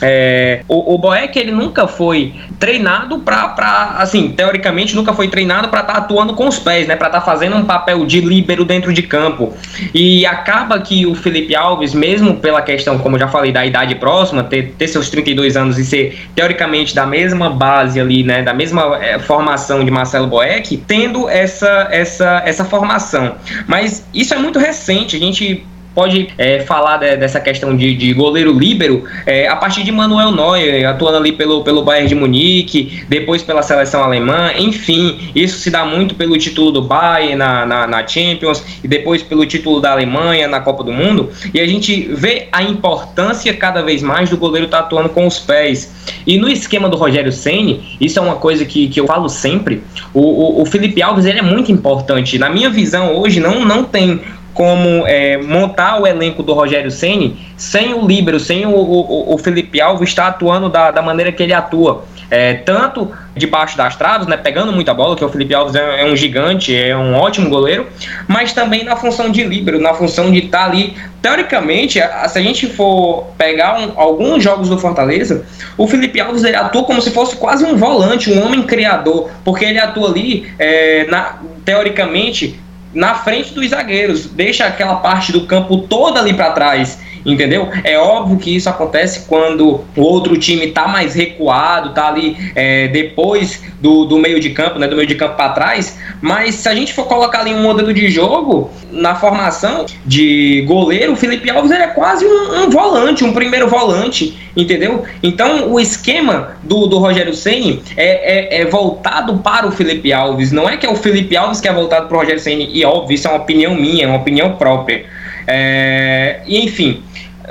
É, 0.00 0.62
o, 0.66 0.94
o 0.94 0.98
Boeck, 0.98 1.38
ele 1.38 1.52
nunca 1.52 1.86
foi 1.86 2.34
treinado 2.58 3.18
para, 3.18 3.96
assim, 3.98 4.30
teoricamente, 4.30 4.94
nunca 4.94 5.12
foi 5.12 5.28
treinado 5.28 5.68
para 5.68 5.80
estar 5.80 5.92
tá 5.94 5.98
atuando 5.98 6.34
com 6.34 6.48
os 6.48 6.58
pés, 6.58 6.86
né? 6.86 6.96
Para 6.96 7.08
estar 7.08 7.20
tá 7.20 7.26
fazendo 7.26 7.56
um 7.56 7.64
papel 7.64 8.04
de 8.06 8.20
líbero 8.20 8.64
dentro 8.64 8.92
de 8.92 9.02
campo. 9.02 9.54
E 9.94 10.24
acaba 10.26 10.80
que 10.80 11.06
o 11.06 11.14
Felipe 11.14 11.54
Alves, 11.54 11.94
mesmo 11.94 12.36
pela 12.36 12.62
questão, 12.62 12.98
como 12.98 13.18
já 13.18 13.28
falei, 13.28 13.52
da 13.52 13.64
idade 13.64 13.94
próxima, 13.94 14.42
ter, 14.42 14.74
ter 14.78 14.88
seus 14.88 15.10
32 15.10 15.56
anos 15.56 15.78
e 15.78 15.84
ser, 15.84 16.18
teoricamente, 16.34 16.94
da 16.94 17.06
mesma 17.06 17.50
base 17.50 18.00
ali, 18.00 18.22
né? 18.22 18.42
Da 18.42 18.54
mesma 18.54 18.98
é, 19.02 19.18
formação 19.18 19.84
de 19.84 19.90
Marcelo 19.90 20.26
Boeck, 20.26 20.76
tendo 20.86 21.28
essa, 21.28 21.88
essa, 21.90 22.42
essa 22.44 22.64
formação. 22.64 23.34
Mas 23.66 24.06
isso 24.14 24.34
é 24.34 24.38
muito 24.38 24.58
recente, 24.58 25.16
a 25.16 25.18
gente 25.18 25.64
pode 25.94 26.28
é, 26.38 26.60
falar 26.60 26.98
de, 26.98 27.16
dessa 27.16 27.40
questão 27.40 27.76
de, 27.76 27.94
de 27.94 28.12
goleiro 28.12 28.52
líbero 28.52 29.04
é, 29.26 29.48
a 29.48 29.56
partir 29.56 29.82
de 29.82 29.92
Manuel 29.92 30.32
Neuer, 30.32 30.88
atuando 30.88 31.18
ali 31.18 31.32
pelo, 31.32 31.62
pelo 31.62 31.82
Bayern 31.82 32.08
de 32.08 32.14
Munique, 32.14 33.04
depois 33.08 33.42
pela 33.42 33.62
seleção 33.62 34.02
alemã, 34.02 34.52
enfim, 34.56 35.30
isso 35.34 35.58
se 35.58 35.70
dá 35.70 35.84
muito 35.84 36.14
pelo 36.14 36.36
título 36.38 36.70
do 36.70 36.82
Bayern 36.82 37.36
na, 37.36 37.66
na, 37.66 37.86
na, 37.86 38.06
Champions 38.06 38.62
e 38.82 38.88
depois 38.88 39.22
pelo 39.22 39.44
título 39.46 39.80
da 39.80 39.92
Alemanha 39.92 40.48
na 40.48 40.60
Copa 40.60 40.82
do 40.82 40.92
Mundo, 40.92 41.30
e 41.52 41.60
a 41.60 41.66
gente 41.66 42.02
vê 42.14 42.48
a 42.52 42.62
importância 42.62 43.52
cada 43.54 43.82
vez 43.82 44.02
mais 44.02 44.30
do 44.30 44.36
goleiro 44.36 44.66
estar 44.66 44.78
tá 44.78 44.84
atuando 44.84 45.08
com 45.08 45.26
os 45.26 45.38
pés. 45.38 45.94
E 46.26 46.38
no 46.38 46.48
esquema 46.48 46.88
do 46.88 46.96
Rogério 46.96 47.32
Ceni, 47.32 47.96
isso 48.00 48.18
é 48.18 48.22
uma 48.22 48.36
coisa 48.36 48.64
que, 48.64 48.88
que 48.88 49.00
eu 49.00 49.06
falo 49.06 49.28
sempre, 49.28 49.82
o, 50.12 50.20
o, 50.20 50.62
o 50.62 50.66
Felipe 50.66 51.02
Alves 51.02 51.24
ele 51.24 51.38
é 51.38 51.42
muito 51.42 51.70
importante. 51.70 52.38
Na 52.38 52.50
minha 52.50 52.70
visão 52.70 53.14
hoje 53.14 53.40
não, 53.40 53.64
não 53.64 53.84
tem 53.84 54.20
como 54.60 55.06
é, 55.06 55.38
montar 55.38 56.02
o 56.02 56.06
elenco 56.06 56.42
do 56.42 56.52
Rogério 56.52 56.90
Ceni 56.90 57.34
sem 57.56 57.94
o 57.94 58.06
Líbero, 58.06 58.38
sem 58.38 58.66
o, 58.66 58.74
o, 58.74 59.32
o, 59.34 59.38
Felipe 59.38 59.80
Alves 59.80 60.10
estar 60.10 60.26
atuando 60.26 60.68
da, 60.68 60.90
da 60.90 61.00
maneira 61.00 61.32
que 61.32 61.42
ele 61.42 61.54
atua. 61.54 62.04
É, 62.30 62.52
tanto 62.52 63.10
debaixo 63.34 63.74
das 63.74 63.96
traves, 63.96 64.26
né, 64.26 64.36
pegando 64.36 64.70
muita 64.70 64.92
bola, 64.92 65.16
que 65.16 65.24
o 65.24 65.28
Felipe 65.30 65.54
Alves 65.54 65.74
é, 65.74 66.02
é, 66.02 66.04
um 66.04 66.14
gigante, 66.14 66.76
é 66.76 66.94
um 66.94 67.14
ótimo 67.14 67.48
goleiro, 67.48 67.86
mas 68.28 68.52
também 68.52 68.84
na 68.84 68.96
função 68.96 69.30
de 69.30 69.42
líbero, 69.42 69.80
na 69.80 69.94
função 69.94 70.30
de 70.30 70.40
estar 70.40 70.66
ali. 70.66 70.94
Teoricamente, 71.22 71.98
se 71.98 72.38
a 72.38 72.42
gente 72.42 72.66
for 72.66 73.28
pegar 73.38 73.78
um, 73.78 73.92
alguns 73.98 74.44
jogos 74.44 74.68
do 74.68 74.78
Fortaleza, 74.78 75.42
o 75.78 75.88
Felipe 75.88 76.20
Alves 76.20 76.44
ele 76.44 76.56
atua 76.56 76.84
como 76.84 77.00
se 77.00 77.10
fosse 77.12 77.34
quase 77.36 77.64
um 77.64 77.76
volante, 77.76 78.30
um 78.30 78.44
homem 78.44 78.62
criador, 78.62 79.30
porque 79.42 79.64
ele 79.64 79.78
atua 79.78 80.10
ali, 80.10 80.52
é, 80.58 81.06
na, 81.06 81.38
teoricamente, 81.64 82.59
na 82.92 83.14
frente 83.14 83.54
dos 83.54 83.68
zagueiros, 83.70 84.26
deixa 84.26 84.66
aquela 84.66 84.96
parte 84.96 85.32
do 85.32 85.46
campo 85.46 85.78
toda 85.78 86.20
ali 86.20 86.34
para 86.34 86.52
trás, 86.52 86.98
entendeu? 87.24 87.68
É 87.84 87.98
óbvio 87.98 88.38
que 88.38 88.54
isso 88.54 88.68
acontece 88.68 89.26
quando 89.26 89.84
o 89.96 90.02
outro 90.02 90.36
time 90.38 90.68
tá 90.68 90.88
mais 90.88 91.14
recuado, 91.14 91.94
tá 91.94 92.08
ali 92.08 92.36
é, 92.54 92.88
depois 92.88 93.62
do, 93.80 94.04
do 94.04 94.18
meio 94.18 94.38
de 94.40 94.50
campo, 94.50 94.78
né, 94.78 94.86
do 94.86 94.96
meio 94.96 95.08
de 95.08 95.14
campo 95.14 95.36
para 95.36 95.50
trás, 95.50 95.98
mas 96.20 96.56
se 96.56 96.68
a 96.68 96.74
gente 96.74 96.92
for 96.92 97.06
colocar 97.06 97.40
ali 97.40 97.54
um 97.54 97.62
modelo 97.62 97.92
de 97.92 98.10
jogo, 98.10 98.70
na 98.92 99.14
formação 99.14 99.86
de 100.04 100.64
goleiro, 100.66 101.12
o 101.12 101.16
Felipe 101.16 101.48
Alves 101.50 101.70
é 101.70 101.86
quase 101.88 102.24
um, 102.24 102.64
um, 102.64 102.70
volante, 102.70 103.24
um 103.24 103.32
primeiro 103.32 103.68
volante, 103.68 104.36
entendeu? 104.56 105.04
Então 105.22 105.70
o 105.70 105.80
esquema 105.80 106.56
do, 106.62 106.86
do 106.86 106.98
Rogério 106.98 107.34
Ceni 107.34 107.82
é, 107.96 108.58
é, 108.58 108.62
é, 108.62 108.64
voltado 108.66 109.38
para 109.38 109.66
o 109.66 109.72
Felipe 109.72 110.12
Alves, 110.12 110.52
não 110.52 110.68
é 110.68 110.76
que 110.76 110.86
é 110.86 110.90
o 110.90 110.96
Felipe 110.96 111.36
Alves 111.36 111.60
que 111.60 111.68
é 111.68 111.72
voltado 111.72 112.08
para 112.08 112.16
o 112.16 112.20
Rogério 112.20 112.40
Ceni 112.40 112.68
e 112.72 112.84
óbvio, 112.84 113.14
isso 113.14 113.26
é 113.28 113.30
uma 113.30 113.40
opinião 113.40 113.74
minha, 113.74 114.04
é 114.04 114.08
uma 114.08 114.18
opinião 114.18 114.56
própria. 114.56 115.04
É, 115.46 116.40
e 116.46 116.64
enfim, 116.64 117.02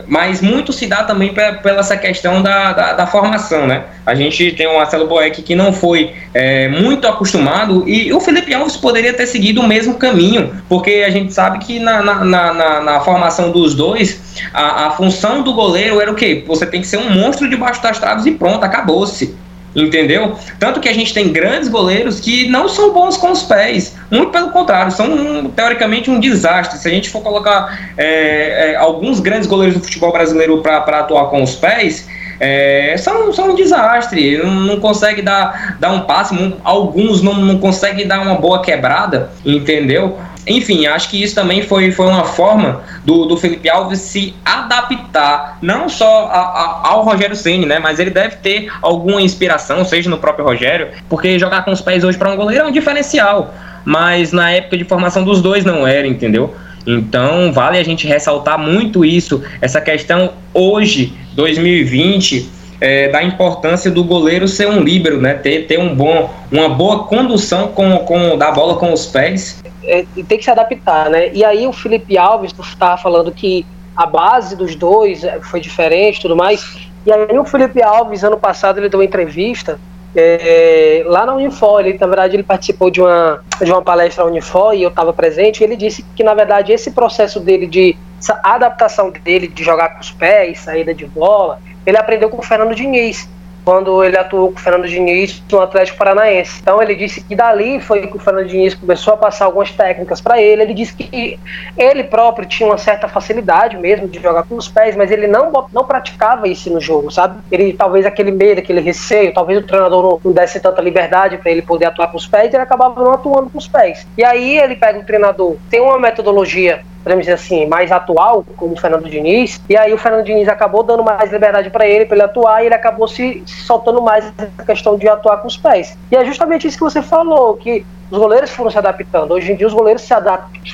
mas 0.08 0.42
muito 0.42 0.72
se 0.74 0.88
dá 0.88 1.04
também 1.04 1.34
pela 1.34 1.80
essa 1.80 1.98
questão 1.98 2.42
da, 2.42 2.74
da, 2.74 2.94
da, 2.94 3.08
formação, 3.08 3.66
né? 3.66 3.84
A 4.06 4.14
gente 4.16 4.52
tem 4.52 4.68
o 4.68 4.78
Marcelo 4.78 5.08
Boeck 5.08 5.42
que 5.42 5.56
não 5.56 5.72
foi 5.72 6.14
é, 6.34 6.68
muito 6.68 7.08
acostumado 7.08 7.88
e 7.88 8.12
o 8.12 8.20
Felipe 8.20 8.54
Alves 8.54 8.76
poderia 8.76 9.14
ter 9.14 9.26
seguido 9.28 9.62
o 9.62 9.68
mesmo 9.68 9.96
caminho, 9.96 10.62
porque 10.68 11.04
a 11.06 11.10
gente 11.10 11.34
sabe 11.34 11.60
que 11.60 11.80
na, 11.80 12.02
na, 12.02 12.24
na, 12.54 12.82
na 12.82 13.00
formação 13.02 13.52
dos 13.52 13.74
dois, 13.76 14.22
a, 14.54 14.88
a 14.88 14.92
função 14.92 15.42
do 15.42 15.54
goleiro 15.54 16.02
era 16.02 16.12
o 16.12 16.16
quê? 16.16 16.44
Você 16.48 16.66
tem 16.66 16.82
que 16.82 16.88
ser 16.88 16.98
um 16.98 17.10
monstro 17.10 17.50
debaixo 17.50 17.82
das 17.82 17.98
traves 17.98 18.26
e 18.26 18.32
pronto, 18.32 18.64
acabou-se 18.64 19.36
entendeu? 19.76 20.36
Tanto 20.60 20.80
que 20.80 20.90
a 20.90 20.94
gente 20.94 21.14
tem 21.14 21.30
grandes 21.32 21.70
goleiros 21.70 22.20
que 22.20 22.50
não 22.50 22.68
são 22.68 22.92
bons 22.94 23.18
com 23.18 23.32
os 23.32 23.44
pés, 23.44 23.96
muito 24.10 24.32
pelo 24.32 24.52
contrário, 24.52 24.92
são 24.92 25.12
um, 25.12 25.50
teoricamente 25.50 26.10
um 26.10 26.20
desastre. 26.20 26.80
Se 26.80 26.88
a 26.88 26.92
gente 26.92 27.10
for 27.10 27.22
colocar 27.22 27.94
é, 27.98 28.72
é, 28.72 28.76
alguns 28.76 29.20
grandes 29.20 29.48
goleiros 29.48 29.78
do 29.78 29.84
futebol 29.84 30.12
brasileiro 30.12 30.62
para 30.62 30.78
atuar 30.78 31.30
com 31.30 31.44
os 31.44 31.56
pés, 31.56 32.08
é, 32.40 32.96
são, 32.98 33.34
são 33.34 33.52
um 33.52 33.56
desastre, 33.56 34.38
não, 34.38 34.80
consegue 34.80 35.22
dar, 35.22 35.78
dar 35.80 35.92
um 35.92 36.02
passe, 36.02 36.56
alguns 36.64 37.22
não, 37.22 37.34
não 37.34 37.60
conseguem 37.60 38.08
dar 38.08 38.22
uma 38.22 38.36
boa 38.36 38.62
quebrada, 38.62 39.32
entendeu? 39.46 40.18
Enfim, 40.48 40.88
acho 40.88 41.10
que 41.10 41.22
isso 41.22 41.36
também 41.36 41.62
foi, 41.62 41.92
foi 41.92 42.08
uma 42.08 42.24
forma 42.24 42.82
do, 43.04 43.26
do 43.26 43.38
Felipe 43.38 43.70
Alves 43.70 44.00
se 44.00 44.34
adaptar, 44.44 45.58
não 45.62 45.88
só 45.90 46.26
a, 46.28 46.40
a, 46.40 46.90
ao 46.90 47.04
Rogério 47.04 47.36
Ceni, 47.36 47.66
né? 47.66 47.78
Mas 47.78 48.00
ele 48.00 48.10
deve 48.10 48.38
ter 48.38 48.72
alguma 48.82 49.22
inspiração, 49.22 49.84
seja 49.84 50.10
no 50.10 50.18
próprio 50.18 50.46
Rogério, 50.46 50.90
porque 51.08 51.38
jogar 51.38 51.64
com 51.64 51.72
os 51.72 51.82
pés 51.82 52.04
hoje 52.04 52.18
para 52.18 52.32
um 52.32 52.36
goleiro 52.36 52.66
é 52.66 52.68
um 52.68 52.72
diferencial. 52.72 53.54
Mas 53.86 54.32
na 54.32 54.52
época 54.52 54.78
de 54.78 54.84
formação 54.84 55.24
dos 55.24 55.42
dois 55.42 55.64
não 55.64 55.86
era, 55.86 56.08
entendeu? 56.08 56.56
Então 56.88 57.52
vale 57.52 57.78
a 57.78 57.84
gente 57.84 58.08
ressaltar 58.08 58.58
muito 58.58 59.06
isso, 59.06 59.44
essa 59.62 59.82
questão 59.82 60.34
hoje, 60.54 61.14
2020 61.34 62.60
é, 62.82 63.10
da 63.10 63.22
importância 63.22 63.92
do 63.92 64.04
goleiro 64.04 64.48
ser 64.48 64.68
um 64.68 64.82
líbero, 64.82 65.20
né? 65.20 65.34
Ter, 65.34 65.66
ter 65.68 65.80
um 65.80 65.94
bom, 65.94 66.34
uma 66.52 66.70
boa 66.70 67.04
condução 67.04 67.70
com, 67.70 67.98
com, 68.00 68.38
da 68.38 68.52
bola 68.52 68.78
com 68.78 68.94
os 68.94 69.06
pés. 69.06 69.62
É, 69.84 70.06
tem 70.28 70.38
que 70.38 70.44
se 70.44 70.52
adaptar, 70.52 71.10
né? 71.10 71.32
E 71.34 71.44
aí 71.44 71.68
o 71.68 71.74
Felipe 71.74 72.18
Alves 72.18 72.54
estava 72.60 72.98
falando 72.98 73.32
que 73.32 73.66
a 73.96 74.06
base 74.06 74.56
dos 74.56 74.76
dois 74.76 75.24
é, 75.24 75.40
foi 75.42 75.60
diferente 75.60 76.22
tudo 76.22 76.36
mais. 76.36 76.90
E 77.06 77.12
aí 77.12 77.38
o 77.38 77.46
Felipe 77.46 77.82
Alves, 77.82 78.24
ano 78.24 78.38
passado, 78.38 78.78
ele 78.78 78.90
deu 78.90 79.00
uma 79.00 79.06
entrevista 79.06 79.80
é, 80.16 81.04
lá 81.06 81.26
na 81.26 81.34
Unifor. 81.36 81.82
Ele, 81.82 81.98
na 81.98 82.08
verdade, 82.08 82.36
ele 82.36 82.44
participou 82.44 82.90
de 82.90 83.02
uma, 83.02 83.44
de 83.62 83.72
uma 83.72 83.82
palestra 83.82 84.24
na 84.24 84.30
Unifor 84.30 84.74
e 84.74 84.84
eu 84.84 84.90
estava 84.90 85.14
presente. 85.14 85.62
E 85.62 85.64
ele 85.64 85.76
disse 85.76 86.04
que, 86.16 86.24
na 86.24 86.34
verdade, 86.34 86.72
esse 86.72 86.92
processo 86.92 87.40
dele 87.40 87.68
de 87.68 87.98
essa 88.20 88.40
adaptação 88.44 89.12
dele 89.12 89.48
de 89.48 89.64
jogar 89.64 89.90
com 89.90 90.02
os 90.02 90.12
pés, 90.12 90.60
saída 90.60 90.94
de 90.94 91.06
bola, 91.06 91.60
ele 91.86 91.98
aprendeu 91.98 92.30
com 92.30 92.38
o 92.38 92.44
Fernando 92.44 92.76
Diniz, 92.76 93.30
quando 93.70 94.04
ele 94.04 94.18
atuou 94.18 94.52
com 94.52 94.58
o 94.58 94.60
Fernando 94.60 94.88
Diniz 94.88 95.44
no 95.52 95.62
Atlético 95.62 96.00
Paranaense. 96.00 96.60
Então 96.60 96.82
ele 96.82 96.96
disse 96.96 97.22
que 97.22 97.36
dali 97.36 97.80
foi 97.80 98.08
que 98.08 98.18
o 98.18 98.20
Fernando 98.20 98.48
Diniz 98.48 98.74
começou 98.74 99.14
a 99.14 99.18
passar 99.18 99.46
algumas 99.46 99.70
técnicas 99.70 100.20
para 100.20 100.42
ele. 100.42 100.64
Ele 100.64 100.74
disse 100.74 100.96
que 100.96 101.40
ele 101.78 102.04
próprio 102.04 102.48
tinha 102.48 102.68
uma 102.68 102.80
certa 102.80 103.08
facilidade 103.08 103.78
mesmo 103.78 104.08
de 104.08 104.20
jogar 104.20 104.42
com 104.42 104.56
os 104.56 104.68
pés, 104.68 104.96
mas 104.96 105.12
ele 105.12 105.28
não, 105.28 105.52
não 105.72 105.86
praticava 105.86 106.48
isso 106.48 106.68
no 106.74 106.82
jogo, 106.82 107.12
sabe? 107.12 107.38
Ele 107.52 107.72
talvez 107.72 108.08
aquele 108.08 108.32
medo, 108.32 108.58
aquele 108.58 108.82
receio, 108.82 109.32
talvez 109.32 109.60
o 109.60 109.68
treinador 109.68 110.20
não, 110.24 110.32
desse 110.32 110.60
tanta 110.60 110.82
liberdade 110.82 111.38
para 111.38 111.52
ele 111.52 111.62
poder 111.62 111.86
atuar 111.86 112.08
com 112.08 112.18
os 112.18 112.26
pés, 112.26 112.52
ele 112.52 112.64
acabava 112.64 113.04
não 113.04 113.12
atuando 113.12 113.52
com 113.52 113.60
os 113.60 113.68
pés. 113.68 114.08
E 114.18 114.24
aí 114.24 114.58
ele 114.58 114.78
pega 114.78 114.98
o 114.98 115.06
treinador, 115.06 115.58
tem 115.70 115.80
uma 115.80 116.00
metodologia 116.00 116.82
podemos 117.10 117.26
dizer 117.26 117.34
assim, 117.34 117.66
mais 117.66 117.92
atual, 117.92 118.46
como 118.56 118.74
o 118.74 118.78
Fernando 118.78 119.10
Diniz, 119.10 119.60
e 119.68 119.76
aí 119.76 119.92
o 119.92 119.98
Fernando 119.98 120.26
Diniz 120.26 120.48
acabou 120.48 120.84
dando 120.84 121.04
mais 121.04 121.32
liberdade 121.32 121.72
para 121.72 121.88
ele, 121.88 122.06
para 122.06 122.16
ele 122.18 122.26
atuar, 122.26 122.62
e 122.62 122.68
ele 122.68 122.76
acabou 122.76 123.08
se 123.08 123.42
soltando 123.48 124.00
mais 124.00 124.32
essa 124.38 124.64
questão 124.64 124.96
de 124.96 125.10
atuar 125.10 125.38
com 125.38 125.48
os 125.48 125.58
pés. 125.58 125.98
E 126.12 126.16
é 126.16 126.24
justamente 126.24 126.68
isso 126.68 126.78
que 126.78 126.84
você 126.84 127.02
falou, 127.02 127.56
que 127.58 127.84
os 128.12 128.18
goleiros 128.20 128.52
foram 128.52 128.70
se 128.70 128.78
adaptando. 128.78 129.32
Hoje 129.32 129.52
em 129.52 129.56
dia 129.56 129.66
os 129.66 129.74
goleiros 129.74 130.04
se 130.04 130.14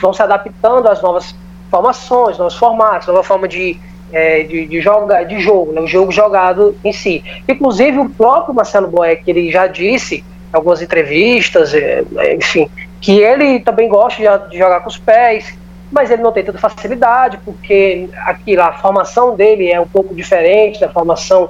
vão 0.01 0.11
se 0.11 0.21
adaptando 0.21 0.89
às 0.89 1.01
novas 1.01 1.33
formações, 1.71 2.37
novos 2.37 2.57
formatos, 2.57 3.07
nova 3.07 3.23
forma 3.23 3.47
de, 3.47 3.79
é, 4.11 4.43
de, 4.43 4.65
de, 4.65 4.81
joga, 4.81 5.23
de 5.23 5.39
jogo, 5.39 5.71
né, 5.71 5.79
o 5.79 5.87
jogo 5.87 6.11
jogado 6.11 6.75
em 6.83 6.91
si. 6.91 7.23
Inclusive 7.47 7.97
o 7.97 8.09
próprio 8.09 8.53
Marcelo 8.53 8.89
Boeck, 8.89 9.23
ele 9.25 9.49
já 9.49 9.67
disse 9.67 10.17
em 10.17 10.23
algumas 10.51 10.81
entrevistas, 10.81 11.73
é, 11.73 12.03
enfim, 12.35 12.69
que 12.99 13.19
ele 13.19 13.61
também 13.61 13.87
gosta 13.87 14.21
de, 14.21 14.49
de 14.49 14.57
jogar 14.57 14.81
com 14.81 14.89
os 14.89 14.97
pés, 14.97 15.55
mas 15.95 16.11
ele 16.11 16.21
não 16.21 16.33
tem 16.33 16.43
tanta 16.43 16.57
facilidade, 16.57 17.39
porque 17.45 18.09
aqui 18.25 18.57
a 18.59 18.73
formação 18.73 19.33
dele 19.33 19.71
é 19.71 19.79
um 19.79 19.87
pouco 19.87 20.13
diferente 20.13 20.77
da 20.77 20.89
formação 20.89 21.49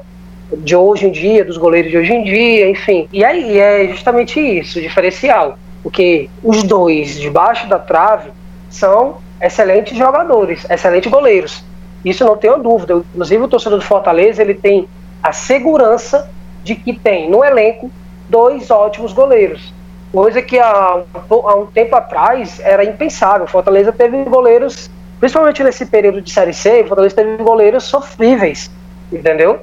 de 0.56 0.76
hoje 0.76 1.08
em 1.08 1.12
dia, 1.12 1.44
dos 1.44 1.58
goleiros 1.58 1.90
de 1.90 1.98
hoje 1.98 2.14
em 2.14 2.24
dia, 2.24 2.70
enfim. 2.70 3.10
E 3.12 3.26
aí 3.26 3.58
é 3.58 3.88
justamente 3.88 4.40
isso, 4.40 4.78
o 4.78 4.82
diferencial. 4.84 5.58
Porque 5.82 6.30
os 6.44 6.62
dois 6.62 7.20
debaixo 7.20 7.68
da 7.68 7.80
trave 7.80 8.30
são 8.70 9.18
excelentes 9.42 9.98
jogadores, 9.98 10.64
excelentes 10.70 11.12
goleiros. 11.12 11.64
Isso 12.04 12.24
não 12.24 12.38
tenho 12.38 12.62
dúvida. 12.62 13.02
Inclusive 13.14 13.44
o 13.44 13.48
torcedor 13.48 13.80
do 13.80 13.86
Fortaleza 13.86 14.44
ele 14.44 14.54
tem 14.54 14.88
a 15.24 15.34
segurança 15.34 16.30
de 16.64 16.76
que 16.76 16.94
tem 16.94 17.32
no 17.32 17.44
elenco 17.44 17.90
dois 18.30 18.70
ótimos 18.70 19.12
goleiros 19.12 19.75
coisa 20.12 20.42
que 20.42 20.60
há, 20.60 21.04
há 21.30 21.56
um 21.56 21.66
tempo 21.68 21.96
atrás 21.96 22.60
era 22.60 22.84
impensável. 22.84 23.48
Fortaleza 23.48 23.92
teve 23.92 24.24
goleiros, 24.24 24.90
principalmente 25.20 25.64
nesse 25.64 25.86
período 25.86 26.22
de 26.22 26.32
Série 26.32 26.54
C, 26.54 26.84
Fortaleza 26.86 27.16
teve 27.16 27.38
goleiros 27.38 27.84
sofríveis, 27.84 28.72
entendeu? 29.12 29.60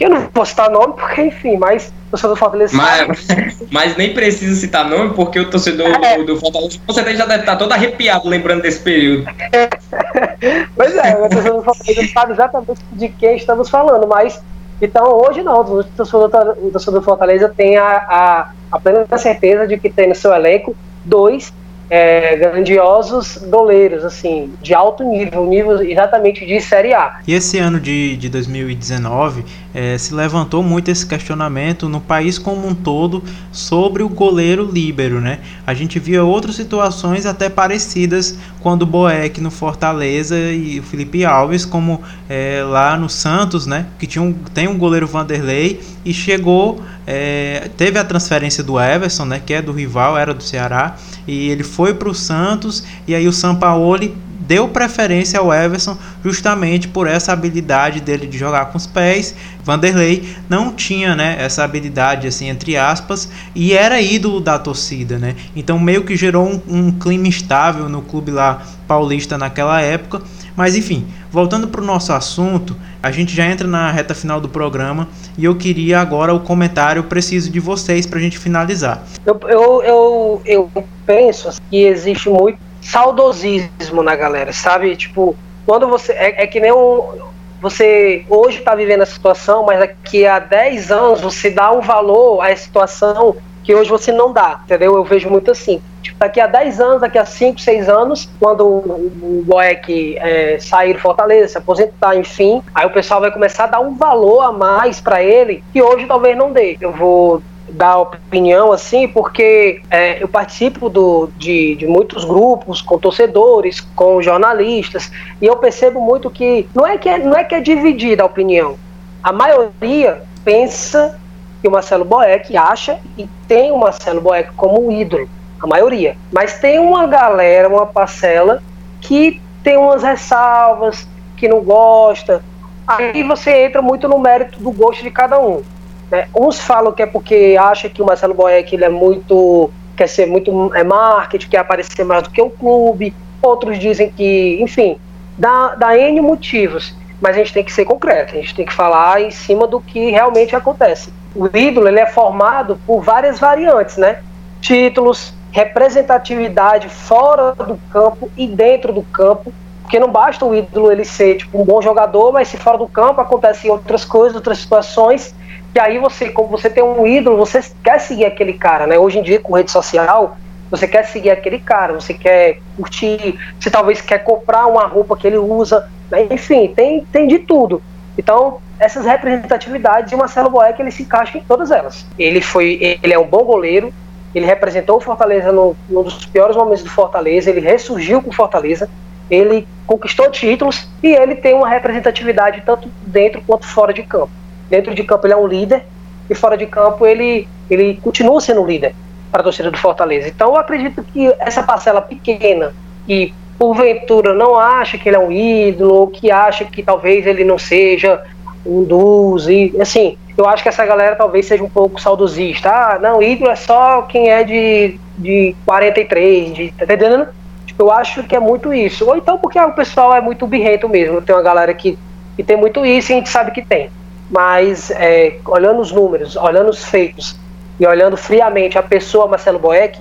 que 0.00 0.06
eu 0.06 0.08
não 0.08 0.30
vou 0.32 0.46
citar 0.46 0.70
nome, 0.70 0.94
porque, 0.94 1.20
enfim, 1.20 1.58
mas 1.58 1.92
o 2.08 2.10
torcedor 2.12 2.34
do 2.34 2.38
Fortaleza 2.38 2.74
mas. 2.74 3.28
Mas 3.70 3.96
nem 3.98 4.14
precisa 4.14 4.58
citar 4.58 4.88
nome, 4.88 5.12
porque 5.14 5.38
o 5.38 5.50
torcedor 5.50 5.88
é. 5.88 6.16
do, 6.16 6.24
do 6.24 6.40
Fortaleza 6.40 6.78
com 6.86 6.92
certeza 6.94 7.18
já 7.18 7.26
deve 7.26 7.40
estar 7.40 7.56
todo 7.56 7.70
arrepiado 7.70 8.26
lembrando 8.26 8.62
desse 8.62 8.80
período. 8.80 9.26
pois 10.74 10.96
é, 10.96 11.16
o 11.22 11.28
torcedor 11.28 11.58
do 11.58 11.62
Fortaleza 11.62 12.12
sabe 12.14 12.32
exatamente 12.32 12.80
de 12.92 13.08
quem 13.10 13.36
estamos 13.36 13.68
falando, 13.68 14.08
mas 14.08 14.42
então 14.80 15.04
hoje 15.12 15.42
não, 15.42 15.60
o 15.60 15.84
torcedor, 15.84 16.56
torcedor 16.70 17.00
do 17.00 17.04
Fortaleza 17.04 17.48
tem 17.48 17.76
a, 17.76 17.96
a, 17.96 18.52
a 18.72 18.80
plena 18.80 19.06
certeza 19.18 19.66
de 19.66 19.78
que 19.78 19.90
tem 19.90 20.08
no 20.08 20.14
seu 20.14 20.32
elenco 20.32 20.74
dois 21.04 21.52
é, 21.90 22.36
grandiosos 22.36 23.36
doleiros, 23.36 24.04
assim, 24.04 24.54
de 24.62 24.72
alto 24.72 25.02
nível, 25.02 25.44
nível 25.44 25.82
exatamente 25.82 26.46
de 26.46 26.60
Série 26.60 26.94
A. 26.94 27.18
E 27.26 27.34
esse 27.34 27.58
ano 27.58 27.80
de, 27.80 28.16
de 28.16 28.28
2019 28.28 29.44
é, 29.74 29.98
se 29.98 30.14
levantou 30.14 30.62
muito 30.62 30.88
esse 30.88 31.04
questionamento 31.04 31.88
no 31.88 32.00
país 32.00 32.38
como 32.38 32.66
um 32.66 32.74
todo 32.74 33.24
sobre 33.50 34.04
o 34.04 34.08
goleiro 34.08 34.64
líbero, 34.70 35.20
né? 35.20 35.40
A 35.66 35.74
gente 35.74 35.98
via 35.98 36.22
outras 36.22 36.54
situações 36.54 37.26
até 37.26 37.48
parecidas 37.48 38.38
quando 38.60 38.86
Boeck 38.86 39.40
no 39.40 39.50
Fortaleza 39.50 40.38
e 40.38 40.78
o 40.78 40.82
Felipe 40.84 41.24
Alves, 41.24 41.64
como 41.64 42.00
é, 42.28 42.62
lá 42.64 42.96
no 42.96 43.08
Santos, 43.08 43.66
né? 43.66 43.86
Que 43.98 44.06
tinha 44.06 44.22
um, 44.22 44.32
tem 44.54 44.68
um 44.68 44.78
goleiro 44.78 45.08
Vanderlei 45.08 45.80
e 46.04 46.14
chegou 46.14 46.80
é, 47.12 47.68
teve 47.76 47.98
a 47.98 48.04
transferência 48.04 48.62
do 48.62 48.80
Everson, 48.80 49.24
né, 49.24 49.42
que 49.44 49.52
é 49.52 49.60
do 49.60 49.72
rival, 49.72 50.16
era 50.16 50.32
do 50.32 50.42
Ceará, 50.42 50.94
e 51.30 51.48
ele 51.48 51.62
foi 51.62 51.94
para 51.94 52.08
o 52.08 52.14
Santos, 52.14 52.82
e 53.06 53.14
aí 53.14 53.28
o 53.28 53.32
Sampaoli 53.32 54.14
deu 54.50 54.66
preferência 54.66 55.38
ao 55.38 55.54
Everson 55.54 55.96
justamente 56.24 56.88
por 56.88 57.06
essa 57.06 57.32
habilidade 57.32 58.00
dele 58.00 58.26
de 58.26 58.36
jogar 58.36 58.64
com 58.66 58.78
os 58.78 58.84
pés. 58.84 59.32
Vanderlei 59.62 60.28
não 60.48 60.72
tinha, 60.72 61.14
né, 61.14 61.36
essa 61.38 61.62
habilidade 61.62 62.26
assim 62.26 62.48
entre 62.48 62.76
aspas 62.76 63.30
e 63.54 63.72
era 63.72 64.00
ídolo 64.00 64.40
da 64.40 64.58
torcida, 64.58 65.20
né? 65.20 65.36
Então 65.54 65.78
meio 65.78 66.02
que 66.02 66.16
gerou 66.16 66.48
um, 66.48 66.60
um 66.66 66.90
clima 66.90 67.28
estável 67.28 67.88
no 67.88 68.02
clube 68.02 68.32
lá 68.32 68.60
paulista 68.88 69.38
naquela 69.38 69.80
época. 69.80 70.20
Mas 70.56 70.74
enfim, 70.74 71.06
voltando 71.30 71.68
para 71.68 71.80
o 71.80 71.84
nosso 71.84 72.12
assunto, 72.12 72.76
a 73.00 73.12
gente 73.12 73.32
já 73.32 73.46
entra 73.46 73.68
na 73.68 73.92
reta 73.92 74.16
final 74.16 74.40
do 74.40 74.48
programa 74.48 75.06
e 75.38 75.44
eu 75.44 75.54
queria 75.54 76.00
agora 76.00 76.34
o 76.34 76.40
comentário 76.40 77.04
preciso 77.04 77.52
de 77.52 77.60
vocês 77.60 78.04
para 78.04 78.18
a 78.18 78.22
gente 78.22 78.36
finalizar. 78.36 79.06
Eu, 79.24 79.40
eu, 79.48 79.82
eu, 79.84 80.42
eu 80.44 80.84
penso 81.06 81.50
que 81.70 81.84
existe 81.84 82.28
muito 82.28 82.69
saudosismo 82.80 84.02
na 84.02 84.16
galera, 84.16 84.52
sabe? 84.52 84.96
Tipo, 84.96 85.36
quando 85.66 85.88
você. 85.88 86.12
É, 86.12 86.42
é 86.42 86.46
que 86.46 86.60
nem 86.60 86.72
um. 86.72 87.30
Você 87.60 88.24
hoje 88.28 88.58
está 88.58 88.74
vivendo 88.74 89.02
a 89.02 89.06
situação, 89.06 89.64
mas 89.64 89.78
daqui 89.78 90.26
a 90.26 90.38
10 90.38 90.90
anos 90.90 91.20
você 91.20 91.50
dá 91.50 91.70
um 91.70 91.80
valor 91.80 92.40
à 92.40 92.56
situação 92.56 93.36
que 93.62 93.74
hoje 93.74 93.90
você 93.90 94.10
não 94.10 94.32
dá, 94.32 94.60
entendeu? 94.64 94.96
Eu 94.96 95.04
vejo 95.04 95.28
muito 95.28 95.50
assim. 95.50 95.80
Tipo, 96.02 96.18
daqui 96.18 96.40
a 96.40 96.46
10 96.46 96.80
anos, 96.80 97.00
daqui 97.02 97.18
a 97.18 97.24
5, 97.26 97.60
6 97.60 97.88
anos, 97.88 98.28
quando 98.38 98.66
o, 98.66 99.44
Boeck 99.46 100.16
é, 100.18 100.58
sair 100.58 100.94
do 100.94 100.98
Fortaleza, 100.98 101.48
se 101.48 101.58
aposentar, 101.58 102.16
enfim, 102.16 102.62
aí 102.74 102.86
o 102.86 102.90
pessoal 102.90 103.20
vai 103.20 103.30
começar 103.30 103.64
a 103.64 103.66
dar 103.66 103.80
um 103.80 103.94
valor 103.94 104.40
a 104.40 104.52
mais 104.52 105.00
para 105.00 105.22
ele 105.22 105.62
que 105.72 105.82
hoje 105.82 106.06
talvez 106.06 106.36
não 106.36 106.52
dê. 106.52 106.78
Eu 106.80 106.92
vou 106.92 107.42
dar 107.70 107.98
opinião 107.98 108.72
assim, 108.72 109.08
porque 109.08 109.82
é, 109.90 110.22
eu 110.22 110.28
participo 110.28 110.88
do, 110.88 111.28
de, 111.36 111.76
de 111.76 111.86
muitos 111.86 112.24
grupos 112.24 112.82
com 112.82 112.98
torcedores, 112.98 113.80
com 113.80 114.20
jornalistas, 114.20 115.10
e 115.40 115.46
eu 115.46 115.56
percebo 115.56 116.00
muito 116.00 116.30
que 116.30 116.68
não 116.74 116.86
é 116.86 116.98
que 116.98 117.08
é, 117.08 117.18
não 117.18 117.36
é, 117.36 117.44
que 117.44 117.54
é 117.54 117.60
dividida 117.60 118.22
a 118.22 118.26
opinião. 118.26 118.76
A 119.22 119.32
maioria 119.32 120.22
pensa 120.44 121.18
que 121.60 121.68
o 121.68 121.70
Marcelo 121.70 122.04
Boeck 122.04 122.56
acha 122.56 122.98
e 123.18 123.28
tem 123.46 123.70
o 123.70 123.78
Marcelo 123.78 124.20
Boeck 124.20 124.52
como 124.54 124.86
um 124.86 124.90
ídolo, 124.90 125.28
a 125.62 125.66
maioria. 125.66 126.16
Mas 126.32 126.58
tem 126.58 126.78
uma 126.78 127.06
galera, 127.06 127.68
uma 127.68 127.86
parcela, 127.86 128.62
que 129.00 129.40
tem 129.62 129.76
umas 129.76 130.02
ressalvas, 130.02 131.06
que 131.36 131.48
não 131.48 131.60
gosta. 131.60 132.42
Aí 132.86 133.22
você 133.22 133.66
entra 133.66 133.82
muito 133.82 134.08
no 134.08 134.18
mérito 134.18 134.58
do 134.58 134.70
gosto 134.70 135.02
de 135.02 135.10
cada 135.10 135.38
um. 135.38 135.62
Né? 136.10 136.28
Uns 136.34 136.58
falam 136.58 136.92
que 136.92 137.02
é 137.02 137.06
porque 137.06 137.56
acha 137.58 137.88
que 137.88 138.02
o 138.02 138.06
Marcelo 138.06 138.34
Boeck 138.34 138.74
ele 138.74 138.84
é 138.84 138.88
muito 138.88 139.70
quer 139.96 140.08
ser 140.08 140.26
muito 140.26 140.74
é 140.74 140.82
marketing, 140.82 141.48
quer 141.48 141.58
aparecer 141.58 142.04
mais 142.04 142.22
do 142.22 142.30
que 142.30 142.40
o 142.40 142.48
clube. 142.48 143.14
Outros 143.42 143.78
dizem 143.78 144.10
que, 144.10 144.58
enfim, 144.60 144.98
dá, 145.36 145.74
dá 145.74 145.96
N 145.96 146.20
motivos. 146.20 146.94
Mas 147.20 147.36
a 147.36 147.38
gente 147.38 147.52
tem 147.52 147.62
que 147.62 147.72
ser 147.72 147.84
concreto, 147.84 148.34
a 148.34 148.40
gente 148.40 148.54
tem 148.54 148.64
que 148.64 148.72
falar 148.72 149.20
em 149.20 149.30
cima 149.30 149.66
do 149.66 149.78
que 149.78 150.10
realmente 150.10 150.56
acontece. 150.56 151.12
O 151.34 151.46
ídolo 151.54 151.86
ele 151.86 152.00
é 152.00 152.06
formado 152.06 152.80
por 152.86 153.02
várias 153.02 153.38
variantes, 153.38 153.98
né? 153.98 154.22
Títulos, 154.62 155.34
representatividade 155.52 156.88
fora 156.88 157.52
do 157.52 157.78
campo 157.92 158.30
e 158.36 158.46
dentro 158.46 158.92
do 158.92 159.02
campo, 159.02 159.52
porque 159.82 159.98
não 159.98 160.10
basta 160.10 160.46
o 160.46 160.54
ídolo 160.54 160.90
ele 160.90 161.04
ser 161.04 161.36
tipo 161.36 161.60
um 161.60 161.64
bom 161.64 161.82
jogador, 161.82 162.32
mas 162.32 162.48
se 162.48 162.56
fora 162.56 162.78
do 162.78 162.88
campo 162.88 163.20
acontecem 163.20 163.70
outras 163.70 164.02
coisas, 164.02 164.34
outras 164.34 164.58
situações 164.58 165.34
e 165.74 165.78
aí 165.78 165.98
você, 165.98 166.30
como 166.30 166.48
você 166.48 166.68
tem 166.68 166.82
um 166.82 167.06
ídolo, 167.06 167.36
você 167.36 167.60
quer 167.82 168.00
seguir 168.00 168.24
aquele 168.24 168.54
cara, 168.54 168.86
né? 168.86 168.98
Hoje 168.98 169.18
em 169.18 169.22
dia, 169.22 169.38
com 169.38 169.54
rede 169.54 169.70
social, 169.70 170.36
você 170.70 170.86
quer 170.86 171.04
seguir 171.04 171.30
aquele 171.30 171.58
cara, 171.58 171.92
você 171.92 172.14
quer 172.14 172.58
curtir, 172.76 173.38
você 173.58 173.70
talvez 173.70 174.00
quer 174.00 174.18
comprar 174.18 174.66
uma 174.66 174.86
roupa 174.86 175.16
que 175.16 175.26
ele 175.26 175.38
usa, 175.38 175.88
né? 176.10 176.26
enfim, 176.30 176.72
tem, 176.74 177.04
tem 177.04 177.26
de 177.26 177.40
tudo. 177.40 177.82
Então, 178.18 178.58
essas 178.78 179.04
representatividades, 179.04 180.12
e 180.12 180.14
o 180.14 180.18
Marcelo 180.18 180.50
Boeck, 180.50 180.80
ele 180.80 180.90
se 180.90 181.02
encaixa 181.02 181.38
em 181.38 181.42
todas 181.42 181.70
elas. 181.70 182.06
Ele 182.18 182.40
foi, 182.40 182.98
ele 183.02 183.12
é 183.12 183.18
um 183.18 183.26
bom 183.26 183.44
goleiro, 183.44 183.92
ele 184.34 184.46
representou 184.46 184.96
o 184.96 185.00
Fortaleza 185.00 185.52
no, 185.52 185.76
num 185.88 186.02
dos 186.02 186.26
piores 186.26 186.56
momentos 186.56 186.82
do 186.82 186.90
Fortaleza, 186.90 187.50
ele 187.50 187.60
ressurgiu 187.60 188.22
com 188.22 188.30
o 188.30 188.34
Fortaleza, 188.34 188.88
ele 189.30 189.66
conquistou 189.86 190.30
títulos 190.30 190.88
e 191.02 191.08
ele 191.08 191.36
tem 191.36 191.54
uma 191.54 191.68
representatividade 191.68 192.62
tanto 192.64 192.88
dentro 193.06 193.42
quanto 193.46 193.66
fora 193.66 193.92
de 193.92 194.02
campo. 194.02 194.30
Dentro 194.70 194.94
de 194.94 195.02
campo 195.04 195.26
ele 195.26 195.34
é 195.34 195.36
um 195.36 195.46
líder 195.46 195.84
e 196.30 196.34
fora 196.34 196.56
de 196.56 196.64
campo 196.64 197.04
ele, 197.04 197.46
ele 197.68 198.00
continua 198.02 198.40
sendo 198.40 198.64
líder 198.64 198.94
para 199.30 199.40
a 199.40 199.44
torcida 199.44 199.70
do 199.70 199.76
Fortaleza. 199.76 200.28
Então 200.28 200.50
eu 200.50 200.56
acredito 200.56 201.02
que 201.02 201.34
essa 201.38 201.62
parcela 201.62 202.00
pequena 202.00 202.72
que 203.06 203.34
porventura 203.58 204.32
não 204.32 204.56
acha 204.56 204.96
que 204.96 205.08
ele 205.08 205.16
é 205.16 205.18
um 205.18 205.30
ídolo, 205.30 205.94
ou 205.94 206.06
que 206.06 206.30
acha 206.30 206.64
que 206.64 206.82
talvez 206.82 207.26
ele 207.26 207.44
não 207.44 207.58
seja 207.58 208.22
um 208.64 208.84
dos 208.84 209.48
e 209.48 209.74
assim, 209.80 210.16
eu 210.36 210.46
acho 210.46 210.62
que 210.62 210.68
essa 210.68 210.84
galera 210.86 211.16
talvez 211.16 211.46
seja 211.46 211.62
um 211.62 211.68
pouco 211.68 212.00
saudosista. 212.00 212.70
Ah, 212.70 212.98
não, 212.98 213.22
ídolo 213.22 213.50
é 213.50 213.56
só 213.56 214.02
quem 214.02 214.30
é 214.30 214.44
de, 214.44 214.98
de 215.18 215.54
43, 215.66 216.54
de, 216.54 216.72
tá 216.72 216.84
entendendo? 216.84 217.28
Tipo, 217.66 217.82
eu 217.82 217.90
acho 217.90 218.22
que 218.24 218.34
é 218.34 218.40
muito 218.40 218.72
isso. 218.72 219.06
Ou 219.06 219.16
então 219.16 219.36
porque 219.36 219.58
o 219.58 219.72
pessoal 219.72 220.14
é 220.14 220.20
muito 220.20 220.46
birrento 220.46 220.88
mesmo. 220.88 221.20
Tem 221.20 221.34
uma 221.34 221.42
galera 221.42 221.74
que, 221.74 221.98
que 222.36 222.42
tem 222.42 222.56
muito 222.56 222.84
isso 222.86 223.12
e 223.12 223.14
a 223.14 223.16
gente 223.16 223.28
sabe 223.28 223.50
que 223.50 223.62
tem 223.62 223.90
mas 224.30 224.90
é, 224.92 225.38
olhando 225.46 225.80
os 225.80 225.90
números, 225.90 226.36
olhando 226.36 226.70
os 226.70 226.84
feitos 226.84 227.36
e 227.78 227.86
olhando 227.86 228.16
friamente 228.16 228.78
a 228.78 228.82
pessoa 228.82 229.26
Marcelo 229.26 229.58
Boeck, 229.58 230.00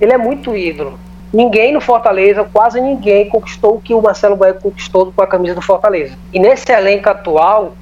ele 0.00 0.12
é 0.12 0.18
muito 0.18 0.56
ídolo. 0.56 0.98
Ninguém 1.32 1.74
no 1.74 1.80
Fortaleza, 1.80 2.44
quase 2.50 2.80
ninguém 2.80 3.28
conquistou 3.28 3.76
o 3.76 3.80
que 3.80 3.92
o 3.92 4.00
Marcelo 4.00 4.36
Boeck 4.36 4.62
conquistou 4.62 5.12
com 5.14 5.22
a 5.22 5.26
camisa 5.26 5.54
do 5.54 5.60
Fortaleza. 5.60 6.14
E 6.32 6.38
nesse 6.38 6.70
elenco 6.72 7.08
atual, 7.08 7.74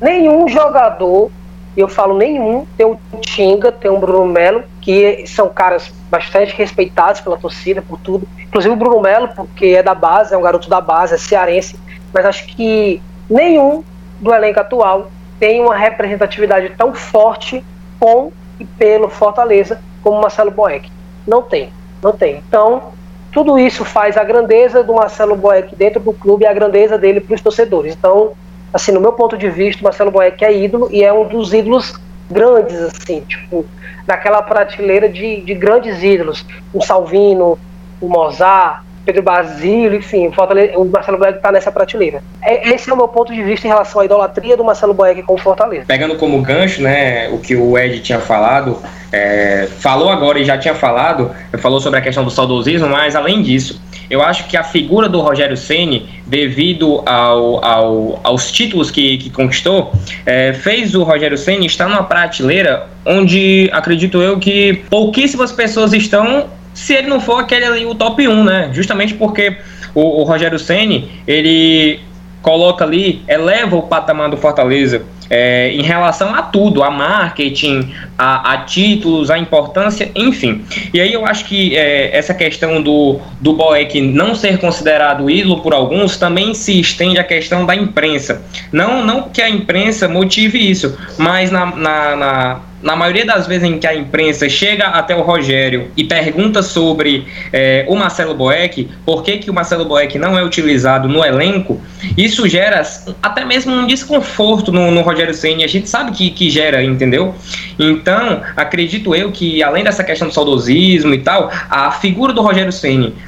nenhum 0.00 0.46
jogador, 0.46 1.30
eu 1.76 1.88
falo 1.88 2.16
nenhum, 2.16 2.66
tem 2.76 2.86
o 2.86 2.98
Tinga, 3.20 3.72
tem 3.72 3.90
o 3.90 3.98
Bruno 3.98 4.26
Melo, 4.26 4.62
que 4.80 5.24
são 5.26 5.48
caras 5.48 5.92
bastante 6.10 6.54
respeitados 6.54 7.20
pela 7.20 7.38
torcida, 7.38 7.82
por 7.82 7.98
tudo. 7.98 8.28
Inclusive 8.38 8.74
o 8.74 8.76
Bruno 8.76 9.00
Melo, 9.00 9.28
porque 9.34 9.66
é 9.66 9.82
da 9.82 9.94
base, 9.94 10.34
é 10.34 10.38
um 10.38 10.42
garoto 10.42 10.68
da 10.68 10.80
base, 10.80 11.14
é 11.14 11.18
cearense, 11.18 11.76
mas 12.12 12.24
acho 12.24 12.46
que 12.46 13.02
nenhum 13.28 13.82
do 14.20 14.32
elenco 14.32 14.60
atual 14.60 15.10
tem 15.38 15.60
uma 15.60 15.74
representatividade 15.74 16.70
tão 16.76 16.94
forte 16.94 17.64
com 17.98 18.30
e 18.58 18.64
pelo 18.64 19.08
Fortaleza 19.08 19.80
como 20.02 20.20
Marcelo 20.20 20.50
Boeck. 20.50 20.90
Não 21.26 21.42
tem, 21.42 21.72
não 22.02 22.12
tem. 22.12 22.42
Então, 22.46 22.92
tudo 23.32 23.58
isso 23.58 23.84
faz 23.84 24.16
a 24.16 24.24
grandeza 24.24 24.82
do 24.82 24.94
Marcelo 24.94 25.34
Boeck 25.34 25.74
dentro 25.74 26.00
do 26.00 26.12
clube 26.12 26.44
e 26.44 26.46
a 26.46 26.52
grandeza 26.52 26.98
dele 26.98 27.20
para 27.20 27.34
os 27.34 27.40
torcedores. 27.40 27.94
Então, 27.94 28.32
assim, 28.72 28.92
no 28.92 29.00
meu 29.00 29.12
ponto 29.14 29.38
de 29.38 29.48
vista, 29.48 29.82
Marcelo 29.82 30.10
Boeck 30.10 30.44
é 30.44 30.52
ídolo 30.52 30.88
e 30.90 31.02
é 31.02 31.12
um 31.12 31.26
dos 31.26 31.54
ídolos 31.54 31.98
grandes, 32.30 32.76
assim, 32.80 33.20
tipo, 33.22 33.64
naquela 34.06 34.42
prateleira 34.42 35.08
de, 35.08 35.40
de 35.40 35.54
grandes 35.54 36.02
ídolos. 36.02 36.44
O 36.72 36.82
Salvino, 36.82 37.58
o 38.00 38.08
Mozart, 38.08 38.82
Pedro 39.04 39.22
Basílio, 39.22 39.98
enfim, 39.98 40.28
o, 40.28 40.32
Fortaleza, 40.32 40.78
o 40.78 40.84
Marcelo 40.84 41.18
Boeck 41.18 41.36
está 41.36 41.50
nessa 41.50 41.72
prateleira. 41.72 42.22
É, 42.42 42.68
esse 42.70 42.90
é 42.90 42.92
o 42.92 42.96
meu 42.96 43.08
ponto 43.08 43.32
de 43.32 43.42
vista 43.42 43.66
em 43.66 43.70
relação 43.70 44.00
à 44.00 44.04
idolatria 44.04 44.56
do 44.56 44.64
Marcelo 44.64 44.94
Boeck 44.94 45.22
com 45.22 45.34
o 45.34 45.38
Fortaleza. 45.38 45.84
Pegando 45.86 46.16
como 46.16 46.40
gancho, 46.42 46.82
né, 46.82 47.28
o 47.30 47.38
que 47.38 47.56
o 47.56 47.78
Ed 47.78 48.00
tinha 48.00 48.18
falado, 48.20 48.78
é, 49.12 49.68
falou 49.78 50.10
agora 50.10 50.38
e 50.38 50.44
já 50.44 50.58
tinha 50.58 50.74
falado, 50.74 51.30
falou 51.58 51.80
sobre 51.80 51.98
a 51.98 52.02
questão 52.02 52.24
do 52.24 52.30
saudosismo, 52.30 52.88
mas 52.88 53.16
além 53.16 53.42
disso, 53.42 53.80
eu 54.10 54.22
acho 54.22 54.46
que 54.48 54.56
a 54.56 54.64
figura 54.64 55.08
do 55.08 55.20
Rogério 55.20 55.56
Ceni, 55.56 56.08
devido 56.26 57.02
ao, 57.06 57.64
ao, 57.64 58.20
aos 58.24 58.50
títulos 58.50 58.90
que, 58.90 59.18
que 59.18 59.30
conquistou, 59.30 59.92
é, 60.26 60.52
fez 60.52 60.94
o 60.94 61.04
Rogério 61.04 61.38
Ceni 61.38 61.66
estar 61.66 61.88
numa 61.88 62.02
prateleira 62.02 62.88
onde 63.06 63.70
acredito 63.72 64.20
eu 64.20 64.38
que 64.38 64.82
pouquíssimas 64.90 65.52
pessoas 65.52 65.92
estão 65.92 66.48
se 66.74 66.94
ele 66.94 67.08
não 67.08 67.20
for 67.20 67.40
aquele 67.40 67.64
ali 67.64 67.86
o 67.86 67.94
top 67.94 68.26
1, 68.26 68.44
né? 68.44 68.70
Justamente 68.72 69.14
porque 69.14 69.58
o, 69.94 70.20
o 70.20 70.24
Rogério 70.24 70.58
Ceni 70.58 71.10
ele 71.26 72.00
coloca 72.42 72.84
ali, 72.84 73.22
eleva 73.28 73.76
o 73.76 73.82
patamar 73.82 74.30
do 74.30 74.36
Fortaleza 74.36 75.02
é, 75.28 75.70
em 75.72 75.82
relação 75.82 76.34
a 76.34 76.42
tudo, 76.42 76.82
a 76.82 76.90
marketing, 76.90 77.94
a, 78.20 78.52
a, 78.52 78.58
títulos, 78.58 79.30
a 79.30 79.38
importância, 79.38 80.10
enfim. 80.14 80.62
E 80.92 81.00
aí 81.00 81.10
eu 81.10 81.24
acho 81.24 81.46
que 81.46 81.74
é, 81.74 82.14
essa 82.14 82.34
questão 82.34 82.82
do, 82.82 83.18
do 83.40 83.54
Boeck 83.54 83.98
não 83.98 84.34
ser 84.34 84.58
considerado 84.58 85.30
ídolo 85.30 85.62
por 85.62 85.72
alguns 85.72 86.18
também 86.18 86.52
se 86.52 86.78
estende 86.78 87.18
à 87.18 87.24
questão 87.24 87.64
da 87.64 87.74
imprensa. 87.74 88.42
Não, 88.70 89.02
não 89.06 89.22
que 89.30 89.40
a 89.40 89.48
imprensa 89.48 90.06
motive 90.06 90.58
isso, 90.70 90.98
mas 91.16 91.50
na, 91.50 91.64
na, 91.74 92.16
na 92.16 92.60
na 92.82 92.96
maioria 92.96 93.24
das 93.26 93.46
vezes 93.46 93.68
em 93.68 93.78
que 93.78 93.86
a 93.86 93.94
imprensa 93.94 94.48
chega 94.48 94.86
até 94.86 95.14
o 95.14 95.22
Rogério 95.22 95.90
e 95.96 96.04
pergunta 96.04 96.62
sobre 96.62 97.26
é, 97.52 97.84
o 97.88 97.94
Marcelo 97.94 98.34
Boeck, 98.34 98.88
por 99.04 99.22
que, 99.22 99.38
que 99.38 99.50
o 99.50 99.54
Marcelo 99.54 99.84
Boeck 99.84 100.18
não 100.18 100.38
é 100.38 100.42
utilizado 100.42 101.08
no 101.08 101.24
elenco, 101.24 101.80
isso 102.16 102.48
gera 102.48 102.82
até 103.22 103.44
mesmo 103.44 103.72
um 103.72 103.86
desconforto 103.86 104.72
no, 104.72 104.90
no 104.90 105.02
Rogério 105.02 105.34
Senna. 105.34 105.64
A 105.64 105.68
gente 105.68 105.88
sabe 105.88 106.12
que, 106.12 106.30
que 106.30 106.48
gera, 106.48 106.82
entendeu? 106.82 107.34
Então, 107.78 108.09
acredito 108.56 109.14
eu 109.14 109.30
que, 109.30 109.62
além 109.62 109.84
dessa 109.84 110.02
questão 110.04 110.28
do 110.28 110.34
saudosismo 110.34 111.14
e 111.14 111.18
tal, 111.18 111.50
a 111.68 111.90
figura 111.92 112.32
do 112.32 112.42
Rogério 112.42 112.70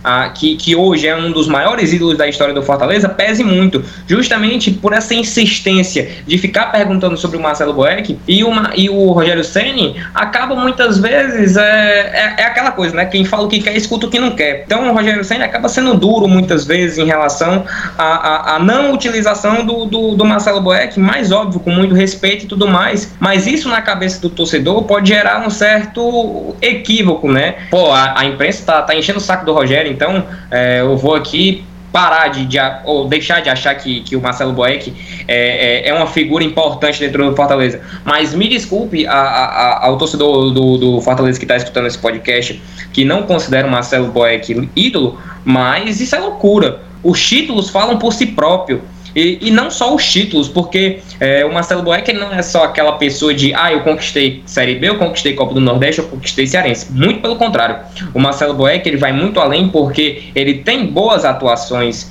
a, 0.05 0.29
que, 0.31 0.57
que 0.57 0.77
hoje 0.77 1.07
é 1.07 1.17
um 1.17 1.33
dos 1.33 1.49
maiores 1.49 1.93
ídolos 1.93 2.17
da 2.17 2.29
história 2.29 2.55
do 2.55 2.63
Fortaleza, 2.63 3.09
pese 3.09 3.43
muito, 3.43 3.85
justamente 4.07 4.71
por 4.71 4.93
essa 4.93 5.15
insistência 5.15 6.11
de 6.27 6.39
ficar 6.39 6.67
perguntando 6.67 7.17
sobre 7.17 7.37
o 7.37 7.41
Marcelo 7.41 7.73
Boeck 7.73 8.19
e, 8.27 8.45
uma, 8.45 8.73
e 8.75 8.89
o 8.89 9.13
Rogério 9.13 9.45
Ceni 9.45 9.97
acaba 10.15 10.55
muitas 10.55 10.99
vezes 10.99 11.57
é, 11.57 11.63
é, 11.63 12.35
é, 12.39 12.45
aquela 12.45 12.71
coisa, 12.73 12.95
né? 12.95 13.05
Quem 13.07 13.25
fala 13.25 13.45
o 13.45 13.49
que 13.49 13.61
quer, 13.61 13.77
escuta 13.77 14.07
o 14.07 14.11
que 14.11 14.19
não 14.19 14.31
quer. 14.31 14.63
Então 14.65 14.89
o 14.89 14.93
Rogério 14.93 15.25
Ceni 15.25 15.43
acaba 15.43 15.69
sendo 15.69 15.95
duro 15.95 16.29
muitas 16.29 16.65
vezes 16.65 16.99
em 16.99 17.05
relação 17.05 17.65
à 17.99 18.59
não 18.63 18.93
utilização 18.93 19.67
do, 19.67 19.87
do, 19.87 20.15
do, 20.15 20.25
Marcelo 20.25 20.61
Boeck, 20.61 20.99
mais 20.99 21.33
óbvio, 21.33 21.61
com 21.61 21.71
muito 21.71 21.95
respeito 21.95 22.45
e 22.45 22.49
tudo 22.49 22.67
mais. 22.67 23.13
Mas 23.19 23.47
isso 23.47 23.69
na 23.69 23.83
cabeça 23.83 24.21
do 24.21 24.31
torcedor 24.31 24.72
pode 24.81 25.09
gerar 25.09 25.47
um 25.47 25.51
certo 25.51 26.57
equívoco, 26.63 27.31
né? 27.31 27.57
Pô, 27.71 27.93
a, 27.93 28.21
a 28.21 28.25
imprensa 28.25 28.65
tá, 28.65 28.83
tá 28.83 28.95
enchendo 28.95 29.19
o 29.19 29.23
saco 29.23 29.45
do 29.45 29.53
Rogério, 29.53 29.93
então 29.93 30.25
é, 30.51 30.81
eu 30.81 30.97
vou 30.97 31.15
aqui 31.15 31.63
parar 31.93 32.29
de, 32.29 32.47
de, 32.47 32.57
ou 32.85 33.07
deixar 33.07 33.41
de 33.41 33.51
achar 33.51 33.75
que, 33.75 34.01
que 34.01 34.17
o 34.17 34.21
Marcelo 34.21 34.53
Boeck 34.53 34.95
é, 35.29 35.85
é, 35.85 35.89
é, 35.89 35.95
uma 35.95 36.07
figura 36.07 36.43
importante 36.43 36.99
dentro 36.99 37.29
do 37.29 37.37
Fortaleza. 37.37 37.81
Mas 38.03 38.35
me 38.35 38.49
desculpe 38.49 39.07
a, 39.07 39.13
a, 39.13 39.87
ao 39.87 39.99
torcedor 39.99 40.51
do, 40.51 40.79
do 40.79 41.01
Fortaleza 41.03 41.39
que 41.39 41.45
está 41.45 41.57
escutando 41.57 41.87
esse 41.87 41.99
podcast 41.99 42.61
que 42.93 43.05
não 43.05 43.25
considera 43.25 43.69
o 43.69 43.71
Marcelo 43.71 44.09
Boeck 44.09 44.71
ídolo, 44.75 45.21
mas 45.45 46.01
isso 46.01 46.17
é 46.17 46.19
loucura. 46.19 46.81
Os 47.03 47.21
títulos 47.21 47.69
falam 47.69 47.99
por 47.99 48.13
si 48.15 48.27
próprio. 48.27 48.83
E, 49.15 49.39
e 49.41 49.51
não 49.51 49.71
só 49.71 49.95
os 49.95 50.11
títulos, 50.11 50.49
porque 50.49 51.01
é, 51.21 51.45
o 51.45 51.53
Marcelo 51.53 51.83
Boeck 51.83 52.13
não 52.13 52.33
é 52.33 52.43
só 52.43 52.65
aquela 52.65 52.93
pessoa 52.93 53.35
de 53.35 53.55
ah, 53.55 53.73
eu 53.73 53.83
conquistei 53.83 54.43
Série 54.47 54.77
B, 54.77 54.89
eu 54.89 54.99
conquistei 54.99 55.35
Copa 55.35 55.55
do 55.55 55.61
Nordeste, 55.61 56.01
eu 56.01 56.09
conquistei 56.09 56.47
Cearense. 56.47 56.91
Muito 56.93 57.21
pelo 57.21 57.37
contrário. 57.37 57.77
O 58.15 58.19
Marcelo 58.19 58.55
Boeck 58.55 58.89
ele 58.89 58.97
vai 58.97 59.13
muito 59.13 59.39
além 59.41 59.69
porque 59.69 60.25
ele 60.35 60.59
tem 60.59 60.87
boas 60.87 61.25
atuações, 61.25 62.11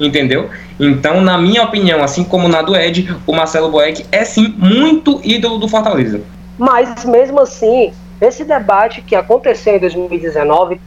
entendeu? 0.00 0.50
Então, 0.80 1.20
na 1.20 1.36
minha 1.36 1.64
opinião, 1.64 2.02
assim 2.02 2.24
como 2.24 2.48
na 2.48 2.62
do 2.62 2.76
Ed, 2.76 3.14
o 3.26 3.32
Marcelo 3.32 3.70
Boeck 3.70 4.04
é 4.12 4.24
sim 4.24 4.54
muito 4.56 5.20
ídolo 5.24 5.58
do 5.58 5.68
Fortaleza. 5.68 6.22
Mas 6.56 7.04
mesmo 7.04 7.40
assim, 7.40 7.92
esse 8.20 8.44
debate 8.44 9.02
que 9.02 9.14
aconteceu 9.14 9.76
em 9.76 9.80
2019 9.80 10.80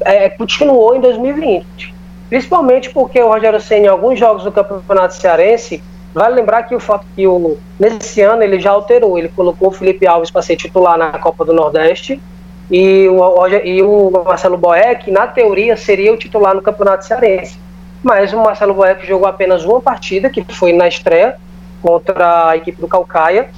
é, 0.00 0.28
continuou 0.30 0.96
em 0.96 1.00
2020. 1.00 1.93
Principalmente 2.34 2.90
porque 2.90 3.22
o 3.22 3.28
Rogério 3.28 3.60
Senna, 3.60 3.86
em 3.86 3.88
alguns 3.88 4.18
jogos 4.18 4.42
do 4.42 4.50
Campeonato 4.50 5.14
Cearense, 5.14 5.80
vale 6.12 6.34
lembrar 6.34 6.64
que 6.64 6.74
o 6.74 6.80
fato 6.80 7.06
que 7.14 7.28
o, 7.28 7.56
nesse 7.78 8.22
ano 8.22 8.42
ele 8.42 8.58
já 8.58 8.72
alterou, 8.72 9.16
ele 9.16 9.28
colocou 9.28 9.68
o 9.68 9.70
Felipe 9.70 10.04
Alves 10.04 10.32
para 10.32 10.42
ser 10.42 10.56
titular 10.56 10.98
na 10.98 11.16
Copa 11.16 11.44
do 11.44 11.52
Nordeste 11.52 12.20
e 12.68 13.08
o, 13.08 13.46
e 13.46 13.80
o 13.84 14.10
Marcelo 14.10 14.58
Boeck, 14.58 15.12
na 15.12 15.28
teoria, 15.28 15.76
seria 15.76 16.12
o 16.12 16.16
titular 16.16 16.56
no 16.56 16.60
Campeonato 16.60 17.06
Cearense. 17.06 17.56
Mas 18.02 18.32
o 18.32 18.38
Marcelo 18.38 18.74
Boeck 18.74 19.06
jogou 19.06 19.28
apenas 19.28 19.64
uma 19.64 19.80
partida, 19.80 20.28
que 20.28 20.44
foi 20.54 20.72
na 20.72 20.88
estreia 20.88 21.36
contra 21.80 22.48
a 22.48 22.56
equipe 22.56 22.80
do 22.80 22.88
Calcaia. 22.88 23.48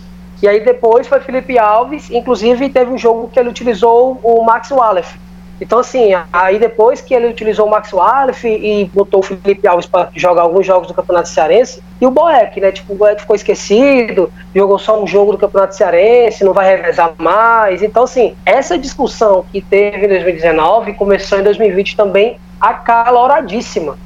E 0.42 0.46
aí 0.46 0.62
depois 0.62 1.06
foi 1.06 1.20
Felipe 1.20 1.58
Alves, 1.58 2.10
inclusive 2.10 2.68
teve 2.68 2.90
um 2.90 2.98
jogo 2.98 3.30
que 3.32 3.40
ele 3.40 3.48
utilizou 3.48 4.20
o 4.22 4.44
Max 4.44 4.70
Wallace, 4.70 5.14
então, 5.60 5.78
assim, 5.78 6.10
aí 6.32 6.58
depois 6.58 7.00
que 7.00 7.14
ele 7.14 7.28
utilizou 7.28 7.66
o 7.66 7.70
Max 7.70 7.92
Wallace 7.92 8.48
e 8.48 8.84
botou 8.92 9.20
o 9.20 9.22
Felipe 9.22 9.66
Alves 9.66 9.86
para 9.86 10.10
jogar 10.14 10.42
alguns 10.42 10.66
jogos 10.66 10.88
do 10.88 10.94
Campeonato 10.94 11.28
Cearense, 11.28 11.82
e 12.00 12.06
o 12.06 12.10
Boeck, 12.10 12.60
né? 12.60 12.72
Tipo, 12.72 12.92
o 12.92 12.96
Boeck 12.96 13.22
ficou 13.22 13.34
esquecido, 13.34 14.30
jogou 14.54 14.78
só 14.78 15.02
um 15.02 15.06
jogo 15.06 15.32
do 15.32 15.38
Campeonato 15.38 15.74
Cearense, 15.74 16.44
não 16.44 16.52
vai 16.52 16.76
revezar 16.76 17.14
mais. 17.16 17.82
Então, 17.82 18.04
assim, 18.04 18.36
essa 18.44 18.76
discussão 18.76 19.44
que 19.50 19.62
teve 19.62 20.04
em 20.04 20.08
2019 20.08 20.92
começou 20.92 21.38
em 21.38 21.42
2020 21.42 21.96
também 21.96 22.38
acaloradíssima. 22.60 23.96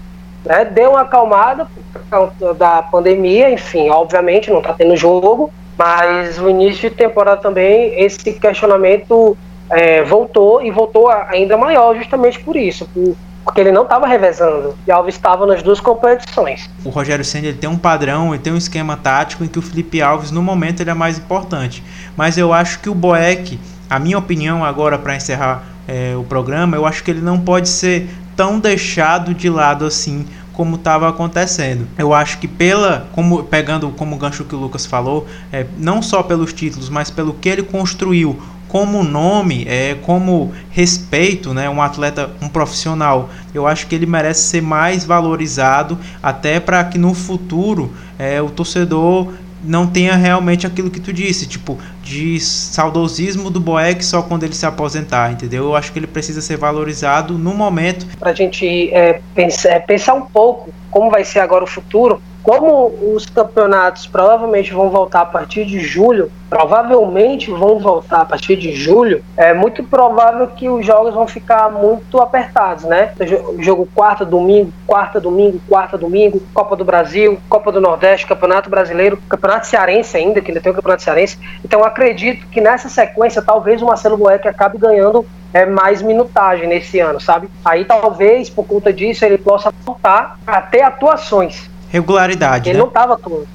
Né? 0.44 0.64
Deu 0.64 0.90
uma 0.90 1.02
acalmada 1.02 1.66
por 1.92 2.02
causa 2.08 2.54
da 2.54 2.82
pandemia, 2.82 3.50
enfim, 3.50 3.90
obviamente 3.90 4.50
não 4.50 4.58
está 4.58 4.72
tendo 4.72 4.96
jogo, 4.96 5.52
mas 5.76 6.38
no 6.38 6.48
início 6.48 6.88
de 6.88 6.96
temporada 6.96 7.40
também 7.40 8.00
esse 8.00 8.32
questionamento 8.34 9.36
é, 9.70 10.02
voltou 10.02 10.62
e 10.62 10.70
voltou 10.70 11.08
ainda 11.08 11.56
maior 11.56 11.96
justamente 11.96 12.40
por 12.40 12.56
isso, 12.56 12.86
por, 12.92 13.16
porque 13.44 13.60
ele 13.60 13.72
não 13.72 13.82
estava 13.82 14.06
revezando. 14.06 14.76
E 14.86 14.92
Alves 14.92 15.14
estava 15.14 15.46
nas 15.46 15.62
duas 15.62 15.80
competições. 15.80 16.68
O 16.84 16.90
Rogério 16.90 17.24
Senna 17.24 17.48
ele 17.48 17.58
tem 17.58 17.70
um 17.70 17.78
padrão, 17.78 18.34
ele 18.34 18.42
tem 18.42 18.52
um 18.52 18.56
esquema 18.56 18.96
tático 18.96 19.44
em 19.44 19.48
que 19.48 19.58
o 19.58 19.62
Felipe 19.62 20.02
Alves 20.02 20.30
no 20.30 20.42
momento 20.42 20.80
ele 20.80 20.90
é 20.90 20.94
mais 20.94 21.18
importante. 21.18 21.82
Mas 22.16 22.36
eu 22.36 22.52
acho 22.52 22.80
que 22.80 22.90
o 22.90 22.94
Boeck, 22.94 23.58
a 23.88 23.98
minha 23.98 24.18
opinião 24.18 24.64
agora 24.64 24.98
para 24.98 25.16
encerrar 25.16 25.64
é, 25.88 26.14
o 26.16 26.24
programa, 26.24 26.76
eu 26.76 26.86
acho 26.86 27.02
que 27.02 27.10
ele 27.10 27.20
não 27.20 27.40
pode 27.40 27.68
ser 27.68 28.08
tão 28.36 28.58
deixado 28.58 29.34
de 29.34 29.48
lado 29.48 29.84
assim 29.84 30.26
como 30.52 30.76
estava 30.76 31.08
acontecendo. 31.08 31.88
Eu 31.96 32.12
acho 32.12 32.38
que 32.38 32.46
pela, 32.46 33.08
como 33.12 33.42
pegando 33.44 33.88
como 33.90 34.16
gancho 34.16 34.44
que 34.44 34.54
o 34.54 34.58
Lucas 34.58 34.84
falou, 34.84 35.26
é, 35.50 35.66
não 35.78 36.02
só 36.02 36.22
pelos 36.22 36.52
títulos, 36.52 36.90
mas 36.90 37.10
pelo 37.10 37.32
que 37.32 37.48
ele 37.48 37.62
construiu 37.62 38.38
como 38.70 39.02
nome, 39.02 39.66
é, 39.68 39.96
como 40.02 40.52
respeito, 40.70 41.52
né, 41.52 41.68
um 41.68 41.82
atleta, 41.82 42.30
um 42.40 42.48
profissional, 42.48 43.28
eu 43.52 43.66
acho 43.66 43.88
que 43.88 43.94
ele 43.96 44.06
merece 44.06 44.42
ser 44.42 44.62
mais 44.62 45.04
valorizado, 45.04 45.98
até 46.22 46.60
para 46.60 46.84
que 46.84 46.96
no 46.96 47.12
futuro 47.12 47.92
é, 48.16 48.40
o 48.40 48.48
torcedor 48.48 49.32
não 49.62 49.86
tenha 49.86 50.14
realmente 50.14 50.66
aquilo 50.66 50.88
que 50.88 51.00
tu 51.00 51.12
disse, 51.12 51.46
tipo, 51.46 51.78
de 52.02 52.38
saudosismo 52.40 53.50
do 53.50 53.60
Boeck 53.60 54.04
só 54.04 54.22
quando 54.22 54.44
ele 54.44 54.54
se 54.54 54.64
aposentar, 54.64 55.32
entendeu? 55.32 55.64
Eu 55.64 55.76
acho 55.76 55.92
que 55.92 55.98
ele 55.98 56.06
precisa 56.06 56.40
ser 56.40 56.56
valorizado 56.56 57.36
no 57.36 57.52
momento. 57.52 58.06
Para 58.18 58.30
a 58.30 58.34
gente 58.34 58.88
é, 58.94 59.20
pensar, 59.34 59.80
pensar 59.80 60.14
um 60.14 60.26
pouco 60.26 60.72
como 60.90 61.10
vai 61.10 61.24
ser 61.24 61.40
agora 61.40 61.64
o 61.64 61.66
futuro, 61.66 62.22
como 62.42 62.86
os 63.14 63.26
campeonatos 63.26 64.06
provavelmente 64.06 64.72
vão 64.72 64.90
voltar 64.90 65.22
a 65.22 65.26
partir 65.26 65.64
de 65.64 65.80
julho, 65.80 66.30
provavelmente 66.48 67.50
vão 67.50 67.78
voltar 67.78 68.22
a 68.22 68.24
partir 68.24 68.56
de 68.56 68.72
julho, 68.72 69.22
é 69.36 69.54
muito 69.54 69.84
provável 69.84 70.48
que 70.48 70.68
os 70.68 70.84
jogos 70.84 71.14
vão 71.14 71.26
ficar 71.26 71.70
muito 71.70 72.20
apertados, 72.20 72.84
né? 72.84 73.12
Jogo 73.58 73.88
quarta, 73.94 74.24
domingo, 74.24 74.72
quarta, 74.86 75.20
domingo, 75.20 75.60
quarta, 75.68 75.96
domingo, 75.96 76.42
Copa 76.52 76.74
do 76.74 76.84
Brasil, 76.84 77.38
Copa 77.48 77.70
do 77.70 77.80
Nordeste, 77.80 78.26
Campeonato 78.26 78.68
Brasileiro, 78.68 79.16
Campeonato 79.28 79.66
Cearense 79.66 80.16
ainda, 80.16 80.40
que 80.40 80.50
ainda 80.50 80.60
tem 80.60 80.72
o 80.72 80.74
Campeonato 80.74 81.02
Cearense. 81.02 81.38
Então 81.64 81.84
acredito 81.84 82.46
que 82.48 82.60
nessa 82.60 82.88
sequência 82.88 83.40
talvez 83.40 83.80
o 83.80 83.86
Marcelo 83.86 84.16
Boeck 84.16 84.48
acabe 84.48 84.76
ganhando 84.78 85.24
é, 85.54 85.66
mais 85.66 86.02
minutagem 86.02 86.66
nesse 86.68 86.98
ano, 86.98 87.20
sabe? 87.20 87.48
Aí 87.64 87.84
talvez 87.84 88.50
por 88.50 88.66
conta 88.66 88.92
disso 88.92 89.24
ele 89.24 89.38
possa 89.38 89.72
voltar 89.84 90.38
a 90.46 90.60
ter 90.60 90.82
atuações 90.82 91.69
Regularidade. 91.90 92.68
Ele 92.68 92.78
né? 92.78 92.80
não 92.80 92.88
estava 92.88 93.14
atuando. 93.14 93.46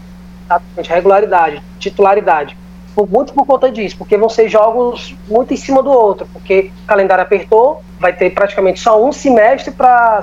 Exatamente, 0.45 0.89
regularidade, 0.89 1.63
titularidade. 1.79 2.57
Por, 2.93 3.09
muito 3.09 3.33
por 3.33 3.45
conta 3.45 3.69
disso, 3.69 3.97
porque 3.97 4.17
vão 4.17 4.29
ser 4.29 4.47
jogos 4.47 5.15
muito 5.27 5.53
em 5.53 5.57
cima 5.57 5.81
do 5.81 5.91
outro, 5.91 6.27
porque 6.31 6.71
o 6.83 6.87
calendário 6.87 7.23
apertou, 7.23 7.83
vai 7.99 8.13
ter 8.13 8.29
praticamente 8.29 8.79
só 8.79 9.03
um 9.03 9.11
semestre 9.11 9.71
para 9.71 10.21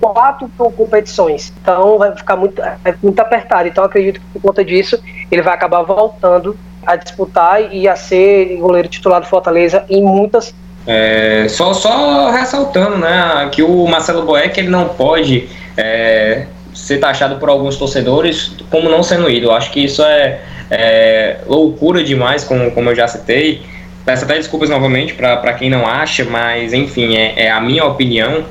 quatro 0.00 0.48
competições. 0.56 1.52
Então 1.60 1.98
vai 1.98 2.14
ficar 2.16 2.36
muito, 2.36 2.62
é, 2.62 2.94
muito 3.02 3.20
apertado. 3.20 3.68
Então 3.68 3.84
acredito 3.84 4.20
que 4.20 4.26
por 4.32 4.40
conta 4.40 4.64
disso 4.64 4.98
ele 5.30 5.42
vai 5.42 5.54
acabar 5.54 5.82
voltando 5.82 6.56
a 6.86 6.96
disputar 6.96 7.72
e 7.72 7.88
a 7.88 7.96
ser 7.96 8.56
goleiro 8.58 8.88
titular 8.88 9.20
do 9.20 9.26
Fortaleza 9.26 9.84
em 9.88 10.02
muitas 10.02 10.54
É, 10.86 11.46
só, 11.48 11.72
só 11.72 12.30
ressaltando, 12.30 12.98
né, 12.98 13.48
que 13.50 13.62
o 13.62 13.86
Marcelo 13.86 14.22
Boeck 14.22 14.60
ele 14.60 14.68
não 14.68 14.88
pode 14.88 15.48
é, 15.76 16.46
ser 16.84 16.98
taxado 16.98 17.36
por 17.36 17.48
alguns 17.48 17.76
torcedores 17.76 18.52
como 18.70 18.90
não 18.90 19.02
sendo 19.02 19.30
ídolo. 19.30 19.54
Acho 19.54 19.70
que 19.70 19.82
isso 19.82 20.02
é, 20.02 20.38
é 20.70 21.38
loucura 21.46 22.04
demais, 22.04 22.44
como, 22.44 22.70
como 22.72 22.90
eu 22.90 22.94
já 22.94 23.08
citei. 23.08 23.62
Peço 24.04 24.24
até 24.24 24.34
desculpas 24.34 24.68
novamente 24.68 25.14
para 25.14 25.54
quem 25.54 25.70
não 25.70 25.86
acha, 25.86 26.24
mas 26.24 26.74
enfim, 26.74 27.16
é, 27.16 27.44
é 27.46 27.50
a 27.50 27.58
minha 27.58 27.86
opinião. 27.86 28.44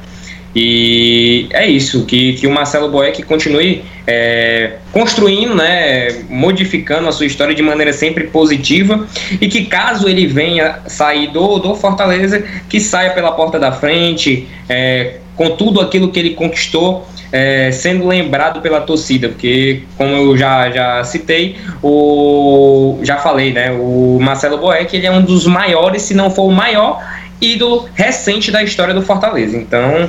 E 0.55 1.47
é 1.51 1.67
isso, 1.67 2.05
que, 2.05 2.33
que 2.33 2.47
o 2.47 2.51
Marcelo 2.51 2.89
Boeck 2.89 3.21
continue 3.21 3.83
é, 4.07 4.77
construindo, 4.91 5.53
né, 5.53 6.23
modificando 6.27 7.07
a 7.07 7.11
sua 7.11 7.27
história 7.27 7.53
de 7.53 7.61
maneira 7.61 7.93
sempre 7.93 8.25
positiva 8.25 9.07
e 9.39 9.47
que 9.47 9.65
caso 9.65 10.09
ele 10.09 10.25
venha 10.25 10.79
sair 10.87 11.27
do, 11.27 11.59
do 11.59 11.75
Fortaleza, 11.75 12.43
que 12.67 12.79
saia 12.79 13.11
pela 13.11 13.31
porta 13.31 13.59
da 13.59 13.71
frente, 13.71 14.47
é, 14.67 15.17
com 15.35 15.51
tudo 15.51 15.79
aquilo 15.81 16.09
que 16.11 16.19
ele 16.19 16.31
conquistou, 16.31 17.07
é, 17.33 17.71
sendo 17.71 18.05
lembrado 18.05 18.61
pela 18.61 18.79
torcida, 18.79 19.27
porque 19.27 19.81
como 19.97 20.15
eu 20.15 20.37
já, 20.37 20.69
já 20.69 21.03
citei, 21.03 21.57
o 21.81 22.99
já 23.01 23.17
falei, 23.17 23.51
né, 23.51 23.71
o 23.71 24.19
Marcelo 24.21 24.59
Boeck 24.59 24.95
ele 24.95 25.07
é 25.07 25.11
um 25.11 25.23
dos 25.23 25.47
maiores, 25.47 26.03
se 26.03 26.13
não 26.13 26.29
for 26.29 26.43
o 26.43 26.51
maior 26.51 27.03
ídolo 27.41 27.89
recente 27.95 28.51
da 28.51 28.61
história 28.61 28.93
do 28.93 29.01
Fortaleza. 29.01 29.57
Então 29.57 30.07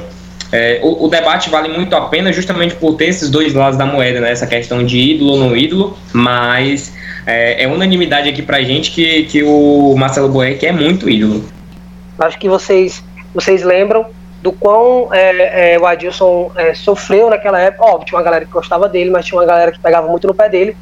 é, 0.52 0.80
o, 0.82 1.06
o, 1.06 1.08
debate 1.08 1.48
vale 1.48 1.68
muito 1.68 1.96
a 1.96 2.02
pena 2.02 2.30
justamente 2.30 2.74
por 2.74 2.94
ter 2.94 3.06
esses 3.06 3.30
dois 3.30 3.54
lados 3.54 3.78
da 3.78 3.86
moeda, 3.86 4.20
né? 4.20 4.30
Essa 4.30 4.46
questão 4.46 4.84
de 4.84 4.98
ídolo 4.98 5.32
ou 5.32 5.38
não 5.38 5.56
ídolo, 5.56 5.96
mas 6.12 6.92
é, 7.26 7.64
é, 7.64 7.66
unanimidade 7.66 8.28
aqui 8.28 8.42
pra 8.42 8.62
gente 8.62 8.90
que, 8.90 9.22
que 9.24 9.42
o 9.42 9.94
Marcelo 9.96 10.28
Boeck 10.28 10.64
é 10.66 10.72
muito 10.72 11.08
ídolo. 11.08 11.42
Acho 12.18 12.38
que 12.38 12.50
vocês, 12.50 13.02
vocês 13.34 13.62
lembram 13.62 14.06
do 14.44 14.52
quão 14.52 15.08
é, 15.10 15.72
é, 15.72 15.78
o 15.78 15.86
Adilson 15.86 16.52
é, 16.54 16.74
sofreu 16.74 17.30
naquela 17.30 17.58
época. 17.58 17.82
Óbvio, 17.86 18.04
tinha 18.04 18.18
uma 18.18 18.22
galera 18.22 18.44
que 18.44 18.52
gostava 18.52 18.86
dele, 18.86 19.08
mas 19.08 19.24
tinha 19.24 19.40
uma 19.40 19.46
galera 19.46 19.72
que 19.72 19.80
pegava 19.80 20.06
muito 20.06 20.26
no 20.26 20.34
pé 20.34 20.50
dele. 20.50 20.76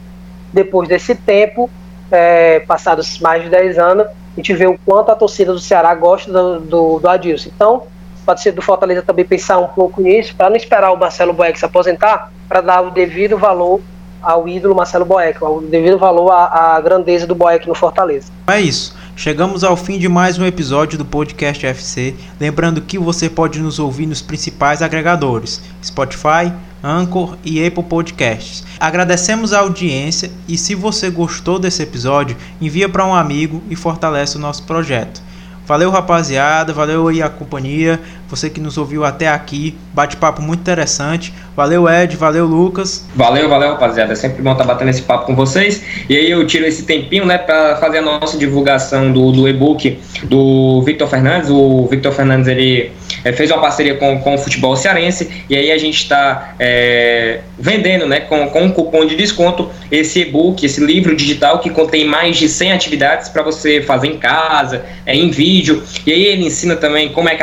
Depois 0.53 0.89
desse 0.89 1.15
tempo, 1.15 1.71
é, 2.11 2.59
passados 2.59 3.21
mais 3.21 3.45
de 3.45 3.49
10 3.51 3.79
anos, 3.79 4.07
a 4.07 4.13
gente 4.37 4.53
vê 4.53 4.67
o 4.67 4.77
quanto 4.85 5.13
a 5.13 5.15
torcida 5.15 5.53
do 5.53 5.61
Ceará 5.61 5.95
gosta 5.95 6.33
do, 6.33 6.59
do, 6.59 6.99
do 6.99 7.09
Adilson. 7.09 7.51
Então, 7.55 7.85
pode 8.27 8.43
ser 8.43 8.51
do 8.51 8.61
Fortaleza 8.61 9.01
também 9.01 9.25
pensar 9.25 9.59
um 9.59 9.69
pouco 9.69 10.03
nisso, 10.03 10.35
para 10.35 10.51
não 10.51 10.57
esperar 10.57 10.91
o 10.91 10.97
Marcelo 10.97 11.33
Boeck 11.33 11.57
se 11.57 11.65
aposentar, 11.65 12.33
para 12.49 12.61
dar 12.63 12.81
o 12.81 12.91
devido 12.91 13.39
valor 13.39 13.81
ao 14.21 14.49
ídolo 14.49 14.75
Marcelo 14.75 15.05
Boeck, 15.05 15.39
o 15.41 15.61
devido 15.61 15.99
valor 15.99 16.33
à, 16.33 16.75
à 16.75 16.81
grandeza 16.81 17.29
do 17.29 17.35
Boeck 17.37 17.69
no 17.69 17.77
Fortaleza. 17.77 18.33
É 18.49 18.61
isso. 18.61 19.01
Chegamos 19.23 19.63
ao 19.63 19.77
fim 19.77 20.01
de 20.01 20.09
mais 20.09 20.37
um 20.37 20.45
episódio 20.45 20.99
do 20.99 21.05
Podcast 21.05 21.65
FC. 21.65 22.13
Lembrando 22.41 22.81
que 22.81 22.99
você 22.99 23.31
pode 23.31 23.61
nos 23.61 23.79
ouvir 23.79 24.05
nos 24.05 24.21
principais 24.21 24.83
agregadores: 24.83 25.63
Spotify, 25.81 26.53
Anchor 26.83 27.37
e 27.45 27.65
Apple 27.65 27.85
Podcasts. 27.85 28.65
Agradecemos 28.81 29.53
a 29.53 29.61
audiência 29.61 30.29
e 30.49 30.59
se 30.59 30.75
você 30.75 31.09
gostou 31.09 31.57
desse 31.61 31.85
episódio, 31.85 32.37
envia 32.61 32.89
para 32.89 33.07
um 33.07 33.15
amigo 33.15 33.63
e 33.71 33.77
fortalece 33.77 34.37
o 34.37 34.41
nosso 34.41 34.65
projeto. 34.65 35.23
Valeu, 35.65 35.93
rapaziada. 35.93 36.73
Valeu 36.73 37.07
aí 37.07 37.23
a 37.23 37.29
companhia. 37.29 38.01
Você 38.33 38.49
que 38.49 38.63
nos 38.63 38.79
ouviu 38.79 39.05
até 39.05 39.29
aqui. 39.29 39.77
Bate-papo 39.93 40.41
muito 40.41 40.61
interessante. 40.61 41.35
Valeu, 41.55 41.87
Ed. 41.87 42.17
Valeu, 42.17 42.47
Lucas. 42.47 43.07
Valeu, 43.15 43.47
valeu, 43.47 43.73
rapaziada. 43.73 44.15
É 44.15 44.17
sempre 44.17 44.41
bom 44.41 44.53
estar 44.53 44.65
tá 44.65 44.73
batendo 44.73 44.89
esse 44.89 45.03
papo 45.03 45.27
com 45.27 45.37
vocês. 45.37 45.83
E 46.09 46.17
aí 46.17 46.31
eu 46.31 46.47
tiro 46.47 46.65
esse 46.65 46.85
tempinho, 46.85 47.27
né, 47.27 47.37
para 47.37 47.77
fazer 47.77 47.99
a 47.99 48.03
nossa 48.03 48.39
divulgação 48.39 49.13
do, 49.13 49.33
do 49.33 49.47
e-book 49.47 49.99
do 50.23 50.81
Victor 50.81 51.09
Fernandes. 51.09 51.51
O 51.51 51.87
Victor 51.91 52.11
Fernandes, 52.11 52.49
ele 52.49 52.91
é, 53.23 53.35
fez 53.35 53.51
uma 53.51 53.61
parceria 53.61 53.97
com, 53.97 54.19
com 54.21 54.35
o 54.35 54.39
futebol 54.39 54.75
cearense. 54.77 55.45
E 55.51 55.55
aí 55.55 55.71
a 55.71 55.77
gente 55.77 55.99
está 55.99 56.55
é, 56.59 57.41
vendendo, 57.59 58.07
né, 58.07 58.21
com, 58.21 58.49
com 58.49 58.63
um 58.63 58.71
cupom 58.71 59.05
de 59.05 59.15
desconto, 59.15 59.71
esse 59.91 60.21
e-book, 60.21 60.65
esse 60.65 60.83
livro 60.83 61.15
digital 61.15 61.59
que 61.59 61.69
contém 61.69 62.07
mais 62.07 62.39
de 62.39 62.49
100 62.49 62.73
atividades 62.73 63.29
para 63.29 63.43
você 63.43 63.83
fazer 63.83 64.09
em 64.09 64.17
casa, 64.17 64.87
é, 65.05 65.15
em 65.15 65.31
vídeo. 65.31 65.83
E 66.07 66.13
aí 66.13 66.25
ele 66.25 66.47
ensina 66.47 66.77
também 66.77 67.11
como 67.11 67.29
é 67.29 67.37
que 67.37 67.43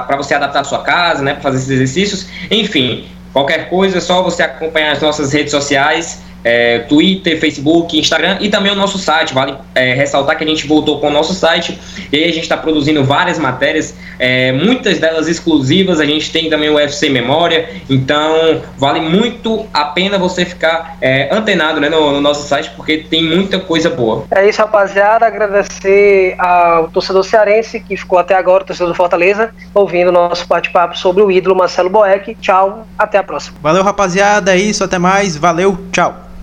para 0.00 0.16
você 0.16 0.34
adaptar 0.34 0.60
a 0.60 0.64
sua 0.64 0.82
casa, 0.82 1.22
né, 1.22 1.34
para 1.34 1.42
fazer 1.42 1.56
esses 1.58 1.70
exercícios. 1.70 2.26
Enfim, 2.50 3.08
qualquer 3.32 3.68
coisa 3.68 3.98
é 3.98 4.00
só 4.00 4.22
você 4.22 4.42
acompanhar 4.42 4.92
as 4.92 5.00
nossas 5.00 5.32
redes 5.32 5.50
sociais 5.50 6.22
é, 6.44 6.80
Twitter, 6.80 7.38
Facebook, 7.38 7.98
Instagram 7.98 8.38
e 8.40 8.48
também 8.48 8.72
o 8.72 8.74
nosso 8.74 8.98
site. 8.98 9.34
Vale 9.34 9.54
é, 9.74 9.94
ressaltar 9.94 10.36
que 10.36 10.44
a 10.44 10.46
gente 10.46 10.66
voltou 10.66 11.00
com 11.00 11.08
o 11.08 11.10
nosso 11.10 11.34
site 11.34 11.78
e 12.12 12.16
aí 12.16 12.24
a 12.24 12.32
gente 12.32 12.42
está 12.42 12.56
produzindo 12.56 13.04
várias 13.04 13.38
matérias, 13.38 13.94
é, 14.18 14.52
muitas 14.52 14.98
delas 14.98 15.28
exclusivas. 15.28 16.00
A 16.00 16.04
gente 16.04 16.32
tem 16.32 16.48
também 16.50 16.68
o 16.68 16.74
UFC 16.74 17.08
Memória, 17.08 17.70
então 17.88 18.62
vale 18.76 19.00
muito 19.00 19.66
a 19.72 19.86
pena 19.86 20.18
você 20.18 20.44
ficar 20.44 20.96
é, 21.00 21.34
antenado 21.34 21.80
né, 21.80 21.88
no, 21.88 22.12
no, 22.12 22.20
nosso 22.20 22.46
site 22.46 22.70
porque 22.76 22.98
tem 22.98 23.24
muita 23.24 23.58
coisa 23.58 23.90
boa. 23.90 24.24
É 24.30 24.48
isso, 24.48 24.60
rapaziada. 24.60 25.26
Agradecer 25.26 26.34
ao 26.38 26.88
torcedor 26.88 27.24
cearense 27.24 27.80
que 27.80 27.96
ficou 27.96 28.18
até 28.18 28.34
agora, 28.34 28.64
torcedor 28.64 28.92
do 28.92 28.96
Fortaleza, 28.96 29.54
ouvindo 29.74 30.08
o 30.08 30.12
nosso 30.12 30.46
bate-papo 30.46 30.96
sobre 30.96 31.22
o 31.22 31.30
ídolo 31.30 31.56
Marcelo 31.56 31.90
Boeck. 31.90 32.34
Tchau, 32.36 32.86
até 32.98 33.18
a 33.18 33.22
próxima. 33.22 33.56
Valeu, 33.62 33.82
rapaziada. 33.82 34.54
É 34.54 34.56
isso, 34.58 34.84
até 34.84 34.98
mais. 34.98 35.36
Valeu, 35.36 35.76
tchau. 35.92 36.22